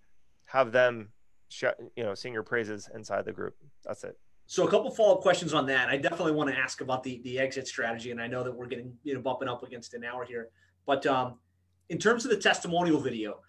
have 0.46 0.72
them 0.72 1.10
sh- 1.48 1.66
you 1.96 2.04
know 2.04 2.16
sing 2.16 2.34
your 2.34 2.44
praises 2.44 2.90
inside 2.94 3.26
the 3.26 3.32
group. 3.34 3.56
That's 3.86 4.04
it. 4.04 4.18
So 4.52 4.66
a 4.68 4.72
couple 4.72 4.90
follow-up 4.90 5.22
questions 5.22 5.54
on 5.54 5.68
that. 5.68 5.90
I 5.90 5.98
definitely 5.98 6.32
want 6.32 6.50
to 6.50 6.58
ask 6.58 6.82
about 6.82 7.04
the 7.04 7.22
the 7.24 7.38
exit 7.38 7.68
strategy, 7.68 8.10
and 8.10 8.20
I 8.20 8.26
know 8.26 8.44
that 8.44 8.52
we're 8.52 8.66
getting 8.66 8.98
you 9.04 9.14
know 9.14 9.22
bumping 9.22 9.48
up 9.48 9.62
against 9.62 9.94
an 9.94 10.04
hour 10.04 10.26
here. 10.26 10.50
But 10.88 11.06
um, 11.06 11.38
in 11.90 12.00
terms 12.00 12.26
of 12.26 12.32
the 12.32 12.38
testimonial 12.38 13.00
video, 13.00 13.42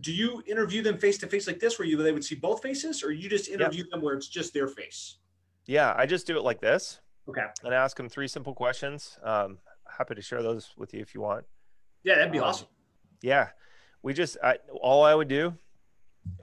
do 0.00 0.12
you 0.12 0.42
interview 0.46 0.82
them 0.82 0.98
face 0.98 1.16
to 1.18 1.26
face 1.26 1.46
like 1.46 1.58
this, 1.58 1.78
where 1.78 1.88
you 1.88 1.96
they 1.96 2.12
would 2.12 2.22
see 2.22 2.34
both 2.34 2.60
faces, 2.60 3.02
or 3.02 3.12
you 3.12 3.30
just 3.30 3.48
interview 3.48 3.88
them 3.88 4.02
where 4.02 4.14
it's 4.14 4.28
just 4.28 4.52
their 4.52 4.68
face? 4.68 5.16
Yeah, 5.64 5.94
I 5.96 6.04
just 6.04 6.26
do 6.26 6.36
it 6.36 6.42
like 6.42 6.60
this. 6.60 7.00
Okay. 7.26 7.46
And 7.64 7.72
I 7.72 7.78
ask 7.78 7.96
them 7.96 8.10
three 8.10 8.28
simple 8.28 8.54
questions. 8.54 9.18
Um, 9.22 9.56
happy 9.88 10.16
to 10.16 10.22
share 10.22 10.42
those 10.42 10.74
with 10.76 10.92
you 10.92 11.00
if 11.00 11.14
you 11.14 11.22
want. 11.22 11.46
Yeah, 12.04 12.16
that'd 12.16 12.30
be 12.30 12.40
Um, 12.40 12.44
awesome. 12.44 12.68
Yeah, 13.22 13.48
we 14.02 14.12
just 14.12 14.36
I, 14.44 14.58
all 14.82 15.02
I 15.02 15.14
would 15.14 15.28
do 15.28 15.54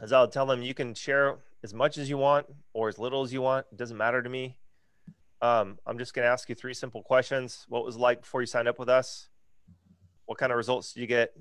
is 0.02 0.12
I'll 0.12 0.28
tell 0.28 0.48
them 0.48 0.64
you 0.64 0.74
can 0.74 0.96
share 0.96 1.38
as 1.64 1.74
much 1.74 1.98
as 1.98 2.10
you 2.10 2.18
want 2.18 2.46
or 2.74 2.90
as 2.90 3.00
little 3.00 3.24
as 3.24 3.32
you 3.32 3.42
want. 3.42 3.66
It 3.72 3.78
doesn't 3.78 3.98
matter 3.98 4.22
to 4.22 4.30
me. 4.30 4.58
Um, 5.42 5.80
I'm 5.86 5.98
just 5.98 6.14
going 6.14 6.26
to 6.26 6.32
ask 6.32 6.48
you 6.50 6.56
three 6.56 6.74
simple 6.74 7.02
questions. 7.02 7.66
What 7.70 7.86
was 7.86 7.96
it 7.96 8.00
like 8.00 8.22
before 8.22 8.42
you 8.42 8.48
signed 8.48 8.68
up 8.68 8.80
with 8.80 8.90
us? 8.90 9.30
What 10.26 10.38
kind 10.38 10.52
of 10.52 10.58
results 10.58 10.94
did 10.94 11.02
you 11.02 11.08
get 11.08 11.34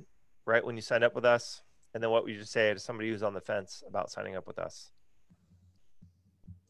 right 0.44 0.64
when 0.64 0.76
you 0.76 0.82
signed 0.82 1.04
up 1.04 1.14
with 1.14 1.24
us? 1.24 1.62
And 1.94 2.02
then 2.02 2.10
what 2.10 2.24
would 2.24 2.32
you 2.32 2.42
say 2.44 2.72
to 2.72 2.80
somebody 2.80 3.10
who's 3.10 3.22
on 3.22 3.34
the 3.34 3.40
fence 3.40 3.82
about 3.86 4.10
signing 4.10 4.34
up 4.34 4.46
with 4.46 4.58
us? 4.58 4.90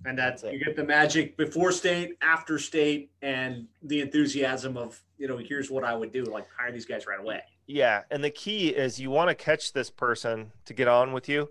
And 0.05 0.18
that 0.18 0.42
that's 0.42 0.53
you 0.53 0.62
get 0.62 0.74
the 0.74 0.82
magic 0.82 1.36
before 1.36 1.70
state, 1.70 2.16
after 2.20 2.59
state, 2.59 3.12
and 3.22 3.68
the 3.82 4.00
enthusiasm 4.00 4.76
of 4.76 5.00
you 5.16 5.28
know 5.28 5.36
here's 5.36 5.70
what 5.70 5.84
I 5.84 5.94
would 5.94 6.12
do, 6.12 6.24
like 6.24 6.44
hire 6.59 6.72
these 6.72 6.86
guys 6.86 7.07
right 7.07 7.20
away. 7.20 7.40
Yeah, 7.68 8.03
and 8.11 8.24
the 8.24 8.30
key 8.30 8.70
is 8.70 8.98
you 8.98 9.11
want 9.11 9.28
to 9.28 9.36
catch 9.36 9.72
this 9.72 9.90
person 9.90 10.50
to 10.64 10.74
get 10.74 10.88
on 10.88 11.12
with 11.12 11.28
you 11.28 11.50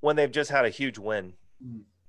when 0.00 0.16
they've 0.16 0.30
just 0.30 0.50
had 0.50 0.64
a 0.64 0.70
huge 0.70 0.98
win. 0.98 1.34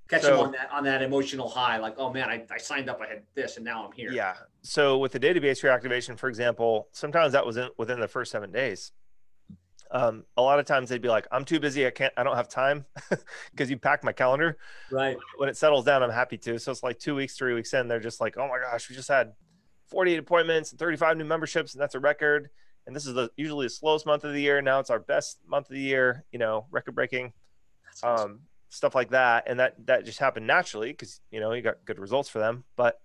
Catch 0.10 0.22
So- 0.22 0.38
them 0.38 0.46
on 0.46 0.52
that 0.54 0.72
on 0.72 0.84
that 0.86 1.02
emotional 1.02 1.50
high, 1.50 1.78
like 1.78 1.96
oh 1.98 2.12
man, 2.12 2.30
I, 2.30 2.46
I 2.52 2.58
signed 2.58 2.90
up, 2.90 3.02
I 3.02 3.08
had 3.08 3.24
this, 3.36 3.58
and 3.58 3.66
now 3.66 3.86
I'm 3.86 3.92
here. 3.92 4.12
Yeah. 4.12 4.36
So 4.62 4.98
with 4.98 5.12
the 5.12 5.20
database 5.20 5.64
reactivation, 5.64 6.18
for 6.18 6.30
example, 6.30 6.88
sometimes 6.92 7.34
that 7.34 7.46
was 7.46 7.58
in, 7.58 7.70
within 7.78 8.00
the 8.00 8.08
first 8.08 8.32
seven 8.32 8.52
days. 8.52 8.92
Um, 9.90 10.26
a 10.36 10.42
lot 10.42 10.60
of 10.60 10.66
times 10.66 10.90
they'd 10.90 11.02
be 11.02 11.08
like, 11.08 11.28
"I'm 11.32 11.46
too 11.46 11.60
busy. 11.62 11.86
I 11.88 11.92
can't. 11.92 12.14
I 12.18 12.24
don't 12.24 12.36
have 12.36 12.50
time," 12.50 12.86
because 13.52 13.70
you 13.70 13.78
packed 13.78 14.04
my 14.04 14.12
calendar. 14.12 14.58
Right. 14.92 15.16
When 15.38 15.48
it 15.48 15.56
settles 15.56 15.86
down, 15.86 16.04
I'm 16.04 16.10
happy 16.12 16.38
to. 16.40 16.60
So 16.60 16.72
it's 16.72 16.84
like 16.84 17.00
two 17.00 17.16
weeks, 17.16 17.38
three 17.38 17.54
weeks 17.54 17.74
in, 17.74 17.88
they're 17.88 18.00
just 18.02 18.20
like, 18.20 18.38
"Oh 18.38 18.48
my 18.50 18.60
gosh, 18.60 18.90
we 18.90 18.96
just 18.96 19.08
had 19.08 19.32
48 19.90 20.20
appointments 20.20 20.72
and 20.72 20.80
35 20.80 21.16
new 21.18 21.24
memberships, 21.24 21.74
and 21.74 21.82
that's 21.82 21.96
a 21.96 22.00
record." 22.00 22.50
And 22.86 22.94
this 22.96 23.06
is 23.06 23.14
the 23.14 23.30
usually 23.38 23.66
the 23.66 23.70
slowest 23.70 24.06
month 24.06 24.26
of 24.26 24.34
the 24.34 24.42
year. 24.42 24.62
Now 24.62 24.80
it's 24.80 24.90
our 24.90 25.00
best 25.00 25.40
month 25.48 25.70
of 25.70 25.76
the 25.76 25.82
year. 25.82 26.26
You 26.32 26.40
know, 26.40 26.66
record 26.70 26.96
breaking. 26.96 27.32
Awesome. 28.04 28.32
um, 28.32 28.40
stuff 28.70 28.96
like 28.96 29.10
that, 29.12 29.46
and 29.48 29.60
that 29.60 29.76
that 29.86 30.06
just 30.06 30.20
happened 30.20 30.48
naturally 30.48 30.92
because 30.92 31.22
you 31.32 31.40
know 31.40 31.54
you 31.54 31.62
got 31.62 31.86
good 31.86 32.00
results 32.00 32.30
for 32.30 32.40
them. 32.40 32.64
But 32.76 33.00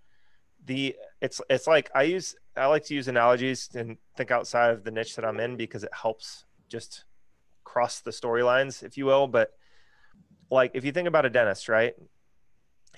the 0.65 0.97
it's 1.21 1.41
it's 1.51 1.67
like 1.67 1.91
I 1.95 2.05
use 2.05 2.35
I 2.57 2.67
like 2.67 2.85
to 2.87 2.95
use 2.95 3.09
analogies 3.09 3.71
and 3.75 3.97
think 4.17 4.31
outside 4.31 4.71
of 4.71 4.85
the 4.85 4.91
niche 4.91 5.17
that 5.17 5.25
I'm 5.25 5.41
in 5.41 5.57
because 5.57 5.85
it 5.85 5.93
helps 5.93 6.45
just 6.69 7.05
cross 7.65 8.01
the 8.01 8.11
storylines, 8.11 8.83
if 8.83 8.97
you 8.97 9.07
will. 9.07 9.27
But 9.27 9.53
like 10.51 10.73
if 10.75 10.85
you 10.85 10.93
think 10.93 11.09
about 11.09 11.27
a 11.27 11.31
dentist, 11.31 11.69
right? 11.69 11.95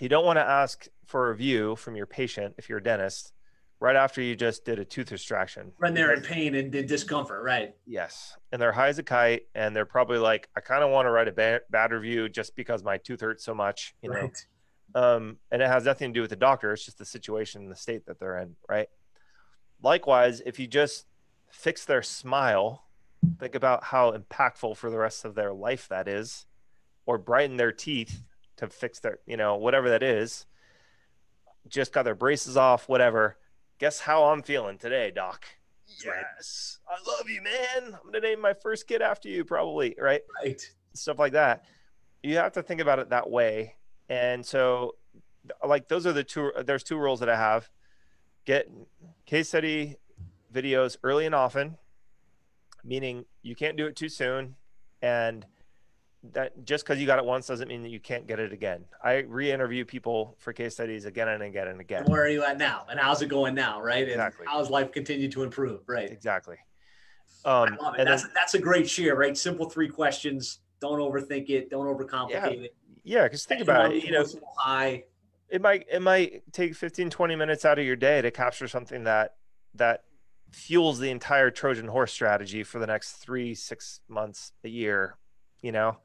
You 0.01 0.09
don't 0.09 0.25
want 0.27 0.39
to 0.39 0.45
ask 0.45 0.89
for 1.07 1.29
a 1.29 1.31
review 1.31 1.77
from 1.77 1.95
your 1.95 2.07
patient 2.07 2.57
if 2.59 2.69
you're 2.69 2.79
a 2.79 2.83
dentist 2.83 3.33
right 3.85 3.97
after 3.97 4.23
you 4.23 4.35
just 4.35 4.65
did 4.65 4.79
a 4.79 4.85
tooth 4.85 5.13
extraction. 5.13 5.71
when 5.77 5.93
they're 5.93 6.15
in 6.15 6.23
pain 6.23 6.55
and 6.55 6.75
in 6.75 6.87
discomfort, 6.87 7.45
right? 7.45 7.75
Yes. 7.87 8.35
And 8.51 8.61
they're 8.61 8.73
high 8.73 8.89
as 8.89 8.99
a 8.99 9.03
kite. 9.03 9.43
And 9.55 9.77
they're 9.77 9.85
probably 9.85 10.17
like, 10.17 10.49
I 10.57 10.61
kind 10.61 10.83
of 10.83 10.91
want 10.91 11.05
to 11.05 11.11
write 11.11 11.29
a 11.29 11.33
bad, 11.33 11.61
bad 11.69 11.93
review 11.93 12.31
just 12.31 12.57
because 12.57 12.83
my 12.83 12.97
tooth 12.97 13.21
hurts 13.21 13.45
so 13.45 13.55
much, 13.55 13.95
you 14.01 14.09
know? 14.09 14.23
Right. 14.23 14.47
Um, 14.95 15.37
and 15.53 15.61
it 15.61 15.69
has 15.69 15.85
nothing 15.85 16.15
to 16.15 16.19
do 16.19 16.23
with 16.23 16.31
the 16.31 16.37
doctor. 16.37 16.73
It's 16.73 16.87
just 16.87 16.97
the 16.97 17.05
situation 17.05 17.61
and 17.61 17.71
the 17.71 17.77
state 17.77 18.07
that 18.07 18.19
they're 18.19 18.39
in. 18.39 18.57
Right. 18.67 18.89
Likewise, 19.83 20.41
if 20.47 20.59
you 20.59 20.67
just 20.67 21.05
fix 21.51 21.85
their 21.85 22.03
smile, 22.03 22.87
think 23.39 23.55
about 23.55 23.85
how 23.85 24.13
impactful 24.13 24.79
for 24.79 24.89
the 24.89 24.97
rest 24.97 25.27
of 25.27 25.35
their 25.35 25.53
life 25.53 25.89
that 25.89 26.09
is, 26.09 26.47
or 27.05 27.19
brighten 27.19 27.59
their 27.59 27.73
teeth 27.73 28.23
to 28.57 28.69
fix 28.69 29.01
their, 29.01 29.19
you 29.27 29.37
know, 29.37 29.57
whatever 29.57 29.91
that 29.91 30.03
is. 30.03 30.47
Just 31.69 31.93
got 31.93 32.05
their 32.05 32.15
braces 32.15 32.57
off, 32.57 32.89
whatever. 32.89 33.37
Guess 33.79 34.01
how 34.01 34.25
I'm 34.25 34.43
feeling 34.43 34.79
today, 34.79 35.11
doc? 35.11 35.45
Right. 36.07 36.25
Yes. 36.37 36.79
I 36.89 36.97
love 37.11 37.29
you, 37.29 37.43
man. 37.43 37.95
I'm 37.95 38.03
going 38.03 38.15
to 38.15 38.21
name 38.21 38.41
my 38.41 38.55
first 38.55 38.87
kid 38.87 39.03
after 39.03 39.29
you, 39.29 39.45
probably. 39.45 39.95
Right 39.99 40.23
Right. 40.43 40.63
stuff 40.95 41.19
like 41.19 41.33
that. 41.33 41.65
You 42.23 42.37
have 42.37 42.53
to 42.53 42.63
think 42.63 42.81
about 42.81 42.99
it 42.99 43.11
that 43.11 43.29
way. 43.31 43.77
And 44.09 44.45
so, 44.45 44.95
like, 45.67 45.89
those 45.89 46.07
are 46.07 46.13
the 46.13 46.25
two, 46.25 46.53
there's 46.65 46.83
two 46.83 46.97
rules 46.99 47.21
that 47.21 47.29
I 47.29 47.37
have 47.37 47.69
get 48.47 48.71
case 49.25 49.49
study 49.49 49.97
videos 50.53 50.97
early 51.03 51.25
and 51.27 51.35
often, 51.35 51.79
meaning 52.85 53.25
you 53.43 53.57
can't 53.57 53.77
do 53.77 53.87
it 53.87 53.97
too 53.97 54.09
soon. 54.11 54.57
And 55.01 55.47
that 56.33 56.65
just 56.65 56.85
because 56.85 56.99
you 56.99 57.07
got 57.07 57.19
it 57.19 57.25
once 57.25 57.47
doesn't 57.47 57.69
mean 57.69 57.83
that 57.83 57.91
you 57.91 58.01
can't 58.01 58.27
get 58.27 58.39
it 58.41 58.53
again. 58.53 58.85
I 59.03 59.19
re 59.19 59.53
interview 59.53 59.85
people 59.85 60.37
for 60.39 60.53
case 60.53 60.75
studies 60.75 61.05
again 61.05 61.29
and 61.29 61.43
again 61.43 61.69
and 61.69 61.81
again. 61.81 62.05
And 62.05 62.09
where 62.13 62.23
are 62.23 62.29
you 62.29 62.43
at 62.45 62.57
now? 62.59 62.87
And 62.91 62.99
how's 62.99 63.21
it 63.23 63.27
going 63.29 63.55
now? 63.55 63.81
Right. 63.81 64.03
And 64.05 64.13
Exactly. 64.13 64.47
how's 64.49 64.71
life 64.71 64.91
continue 64.93 65.31
to 65.31 65.43
improve? 65.43 65.81
Right. 65.87 66.11
Exactly. 66.11 66.57
I 67.45 67.65
Um, 67.65 67.77
love 67.81 67.95
it. 67.95 68.01
and 68.01 68.09
That's 68.09 68.23
then, 68.23 68.33
that's 68.35 68.55
a 68.55 68.59
great 68.59 68.89
share, 68.89 69.17
right? 69.17 69.37
Simple 69.37 69.69
three 69.69 69.89
questions. 69.89 70.61
Don't 70.81 70.99
overthink 70.99 71.51
it. 71.51 71.69
Don't 71.71 71.87
overcomplicate 71.87 72.65
it. 72.65 72.75
yeah, 73.03 73.25
because 73.25 73.45
think 73.45 73.61
them 73.65 73.69
about 73.69 73.93
it. 73.93 74.03
You 74.05 74.13
know, 74.13 74.25
high. 74.57 75.05
it 75.51 75.61
might 75.61 75.87
it 75.91 76.01
might 76.01 76.43
take 76.53 76.75
15 76.75 77.11
20 77.11 77.37
minutes 77.37 77.65
out 77.67 77.79
of 77.79 77.85
your 77.85 77.97
day 77.97 78.23
to 78.23 78.31
capture 78.31 78.67
something 78.67 79.05
that 79.05 79.35
that 79.75 80.05
fuels 80.53 80.99
the 81.01 81.11
entire 81.11 81.51
trojan 81.51 81.89
horse 81.89 82.13
strategy 82.13 82.63
for 82.63 82.79
the 82.79 82.87
next 82.87 83.13
three 83.13 83.55
six 83.55 84.01
months 84.09 84.53
a 84.63 84.69
year 84.69 85.17
you 85.63 85.73
know 85.73 85.99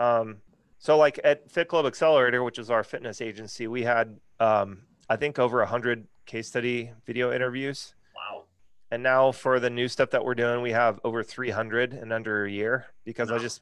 um 0.00 0.38
so 0.78 0.96
like 0.96 1.20
at 1.22 1.50
fit 1.50 1.68
club 1.68 1.86
accelerator 1.86 2.42
which 2.42 2.58
is 2.58 2.70
our 2.70 2.82
fitness 2.82 3.20
agency 3.20 3.66
we 3.68 3.82
had 3.82 4.18
um 4.40 4.80
i 5.08 5.14
think 5.16 5.38
over 5.38 5.58
100 5.58 6.06
case 6.26 6.48
study 6.48 6.90
video 7.06 7.32
interviews 7.32 7.94
Wow. 8.16 8.44
and 8.90 9.02
now 9.02 9.30
for 9.30 9.60
the 9.60 9.70
new 9.70 9.88
stuff 9.88 10.10
that 10.10 10.24
we're 10.24 10.34
doing 10.34 10.62
we 10.62 10.72
have 10.72 10.98
over 11.04 11.22
300 11.22 11.92
in 11.92 12.10
under 12.12 12.44
a 12.44 12.50
year 12.50 12.86
because 13.04 13.30
i 13.30 13.38
just 13.38 13.60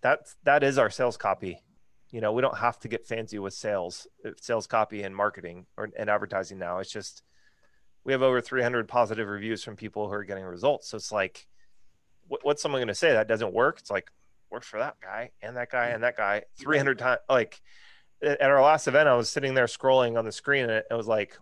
that's 0.00 0.36
that 0.44 0.62
is 0.64 0.78
our 0.78 0.90
sales 0.90 1.16
copy 1.16 1.62
You 2.12 2.20
know, 2.20 2.32
we 2.32 2.40
don't 2.40 2.58
have 2.58 2.78
to 2.80 2.88
get 2.88 3.04
fancy 3.06 3.38
with 3.38 3.52
sales, 3.52 4.06
uh, 4.24 4.30
sales 4.40 4.66
copy 4.68 5.02
and 5.02 5.14
marketing 5.14 5.66
or 5.76 5.90
and 5.98 6.08
advertising 6.08 6.58
now. 6.58 6.78
It's 6.78 6.92
just 6.92 7.24
we 8.04 8.12
have 8.12 8.22
over 8.22 8.40
300 8.40 8.86
positive 8.88 9.26
reviews 9.28 9.64
from 9.64 9.74
people 9.74 10.06
who 10.06 10.14
are 10.14 10.24
getting 10.24 10.44
results. 10.44 10.88
So 10.88 10.96
it's 10.96 11.10
like, 11.10 11.48
what, 12.28 12.40
what's 12.44 12.62
someone 12.62 12.78
going 12.80 12.94
to 12.96 13.02
say 13.04 13.12
that 13.12 13.26
doesn't 13.26 13.52
work? 13.52 13.80
It's 13.80 13.90
like 13.90 14.08
works 14.50 14.66
for 14.66 14.78
that 14.78 14.96
guy 15.02 15.30
and 15.42 15.56
that 15.56 15.70
guy 15.70 15.86
and 15.88 16.02
that 16.02 16.16
guy 16.16 16.44
300 16.58 16.98
times. 16.98 17.20
Like 17.28 17.60
at 18.22 18.40
our 18.42 18.62
last 18.62 18.88
event, 18.88 19.08
I 19.08 19.14
was 19.14 19.28
sitting 19.28 19.54
there 19.54 19.66
scrolling 19.66 20.18
on 20.18 20.24
the 20.24 20.32
screen 20.32 20.64
and 20.64 20.72
it, 20.72 20.86
was 20.90 21.06
like, 21.06 21.36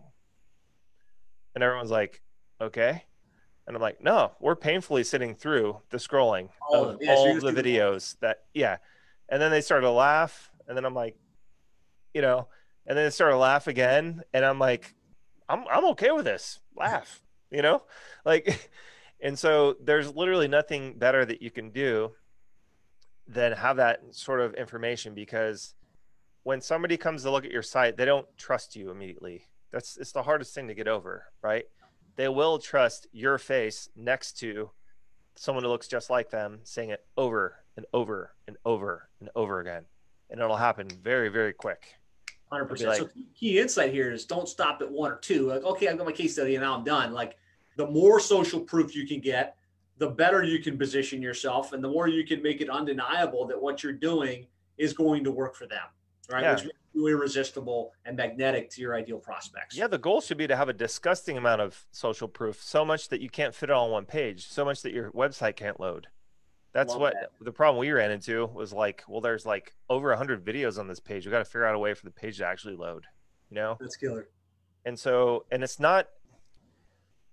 and 1.54 1.62
everyone's 1.62 1.90
like, 1.90 2.22
okay. 2.60 3.04
And 3.66 3.76
I'm 3.76 3.82
like, 3.82 4.02
no, 4.02 4.32
we're 4.40 4.56
painfully 4.56 5.04
sitting 5.04 5.34
through 5.34 5.80
the 5.90 5.98
scrolling 5.98 6.50
oh, 6.70 6.90
of 6.90 6.98
yeah, 7.00 7.14
all 7.14 7.34
the 7.40 7.52
videos 7.52 8.18
that, 8.20 8.42
yeah. 8.52 8.76
And 9.28 9.40
then 9.40 9.50
they 9.50 9.60
started 9.60 9.86
to 9.86 9.92
laugh. 9.92 10.50
And 10.68 10.76
then 10.76 10.84
I'm 10.84 10.94
like, 10.94 11.16
you 12.12 12.20
know, 12.20 12.48
and 12.86 12.96
then 12.96 13.06
they 13.06 13.10
started 13.10 13.34
to 13.34 13.38
laugh 13.38 13.66
again. 13.66 14.22
And 14.34 14.44
I'm 14.44 14.58
like, 14.58 14.94
I'm, 15.48 15.64
I'm 15.70 15.84
okay 15.86 16.10
with 16.10 16.24
this. 16.24 16.60
Laugh, 16.76 17.22
you 17.50 17.62
know, 17.62 17.82
like, 18.24 18.70
and 19.20 19.38
so 19.38 19.76
there's 19.82 20.14
literally 20.14 20.48
nothing 20.48 20.98
better 20.98 21.24
that 21.24 21.40
you 21.40 21.50
can 21.50 21.70
do 21.70 22.12
than 23.26 23.52
have 23.52 23.76
that 23.76 24.00
sort 24.10 24.40
of 24.40 24.54
information 24.54 25.14
because 25.14 25.74
when 26.42 26.60
somebody 26.60 26.96
comes 26.96 27.22
to 27.22 27.30
look 27.30 27.44
at 27.44 27.50
your 27.50 27.62
site, 27.62 27.96
they 27.96 28.04
don't 28.04 28.26
trust 28.36 28.76
you 28.76 28.90
immediately. 28.90 29.46
That's 29.72 29.96
it's 29.96 30.12
the 30.12 30.22
hardest 30.22 30.54
thing 30.54 30.68
to 30.68 30.74
get 30.74 30.88
over, 30.88 31.24
right? 31.42 31.64
They 32.16 32.28
will 32.28 32.58
trust 32.58 33.06
your 33.12 33.38
face 33.38 33.88
next 33.96 34.38
to 34.40 34.70
someone 35.36 35.64
who 35.64 35.70
looks 35.70 35.88
just 35.88 36.10
like 36.10 36.30
them, 36.30 36.60
saying 36.62 36.90
it 36.90 37.04
over 37.16 37.64
and 37.76 37.86
over 37.92 38.34
and 38.46 38.56
over 38.64 39.08
and 39.20 39.30
over 39.34 39.60
again, 39.60 39.84
and 40.30 40.40
it'll 40.40 40.56
happen 40.56 40.88
very, 41.02 41.28
very 41.28 41.52
quick. 41.52 41.96
Hundred 42.50 42.66
percent. 42.66 42.90
Like, 42.90 42.98
so 42.98 43.08
key 43.34 43.58
insight 43.58 43.92
here 43.92 44.12
is 44.12 44.26
don't 44.26 44.48
stop 44.48 44.80
at 44.80 44.90
one 44.90 45.10
or 45.10 45.16
two. 45.16 45.48
Like, 45.48 45.64
okay, 45.64 45.88
I've 45.88 45.96
got 45.96 46.06
my 46.06 46.12
case 46.12 46.34
study 46.34 46.54
and 46.54 46.62
now 46.62 46.76
I'm 46.76 46.84
done. 46.84 47.12
Like, 47.12 47.36
the 47.76 47.86
more 47.86 48.20
social 48.20 48.60
proof 48.60 48.94
you 48.94 49.06
can 49.06 49.18
get, 49.20 49.56
the 49.98 50.08
better 50.08 50.42
you 50.42 50.58
can 50.58 50.76
position 50.76 51.22
yourself, 51.22 51.72
and 51.72 51.82
the 51.82 51.88
more 51.88 52.08
you 52.08 52.24
can 52.24 52.42
make 52.42 52.60
it 52.60 52.68
undeniable 52.68 53.46
that 53.46 53.60
what 53.60 53.82
you're 53.82 53.92
doing 53.92 54.46
is 54.76 54.92
going 54.92 55.22
to 55.24 55.30
work 55.30 55.54
for 55.54 55.66
them 55.66 55.86
right? 56.30 56.42
Yeah. 56.42 56.54
Which 56.54 56.64
makes 56.64 56.76
you 56.92 57.08
irresistible 57.08 57.92
and 58.04 58.16
magnetic 58.16 58.70
to 58.70 58.80
your 58.80 58.94
ideal 58.94 59.18
prospects. 59.18 59.76
Yeah, 59.76 59.86
the 59.86 59.98
goal 59.98 60.20
should 60.20 60.38
be 60.38 60.46
to 60.46 60.56
have 60.56 60.68
a 60.68 60.72
disgusting 60.72 61.36
amount 61.36 61.60
of 61.60 61.86
social 61.90 62.28
proof, 62.28 62.62
so 62.62 62.84
much 62.84 63.08
that 63.08 63.20
you 63.20 63.28
can't 63.28 63.54
fit 63.54 63.70
it 63.70 63.72
all 63.72 63.86
on 63.86 63.90
one 63.90 64.06
page, 64.06 64.46
so 64.48 64.64
much 64.64 64.82
that 64.82 64.92
your 64.92 65.10
website 65.12 65.56
can't 65.56 65.80
load. 65.80 66.08
That's 66.72 66.92
Love 66.92 67.00
what 67.00 67.14
that. 67.14 67.30
the 67.40 67.52
problem 67.52 67.78
we 67.78 67.90
ran 67.92 68.10
into 68.10 68.46
was 68.46 68.72
like, 68.72 69.04
well, 69.06 69.20
there's 69.20 69.46
like 69.46 69.74
over 69.88 70.08
100 70.08 70.44
videos 70.44 70.78
on 70.78 70.88
this 70.88 70.98
page. 70.98 71.24
We 71.24 71.30
got 71.30 71.38
to 71.38 71.44
figure 71.44 71.66
out 71.66 71.76
a 71.76 71.78
way 71.78 71.94
for 71.94 72.04
the 72.04 72.10
page 72.10 72.38
to 72.38 72.46
actually 72.46 72.74
load, 72.74 73.04
you 73.48 73.54
know? 73.54 73.76
That's 73.78 73.96
killer. 73.96 74.28
And 74.84 74.98
so, 74.98 75.44
and 75.52 75.62
it's 75.62 75.78
not, 75.78 76.08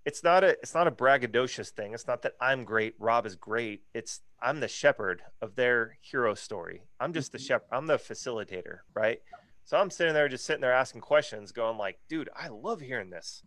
it's 0.04 0.24
not 0.24 0.42
a, 0.42 0.50
it's 0.60 0.74
not 0.74 0.86
a 0.86 0.90
braggadocious 0.90 1.70
thing. 1.70 1.94
It's 1.94 2.06
not 2.06 2.22
that 2.22 2.34
I'm 2.40 2.64
great, 2.64 2.94
Rob 2.98 3.26
is 3.26 3.36
great. 3.36 3.82
It's 3.94 4.20
I'm 4.40 4.60
the 4.60 4.68
shepherd 4.68 5.22
of 5.40 5.54
their 5.54 5.98
hero 6.00 6.34
story. 6.34 6.82
I'm 6.98 7.12
just 7.12 7.32
the 7.32 7.38
mm-hmm. 7.38 7.46
shepherd. 7.46 7.68
I'm 7.70 7.86
the 7.86 7.98
facilitator, 7.98 8.78
right? 8.94 9.20
So 9.64 9.76
I'm 9.76 9.90
sitting 9.90 10.14
there, 10.14 10.28
just 10.28 10.44
sitting 10.44 10.60
there 10.60 10.72
asking 10.72 11.02
questions, 11.02 11.52
going 11.52 11.78
like, 11.78 12.00
"Dude, 12.08 12.28
I 12.34 12.48
love 12.48 12.80
hearing 12.80 13.10
this," 13.10 13.42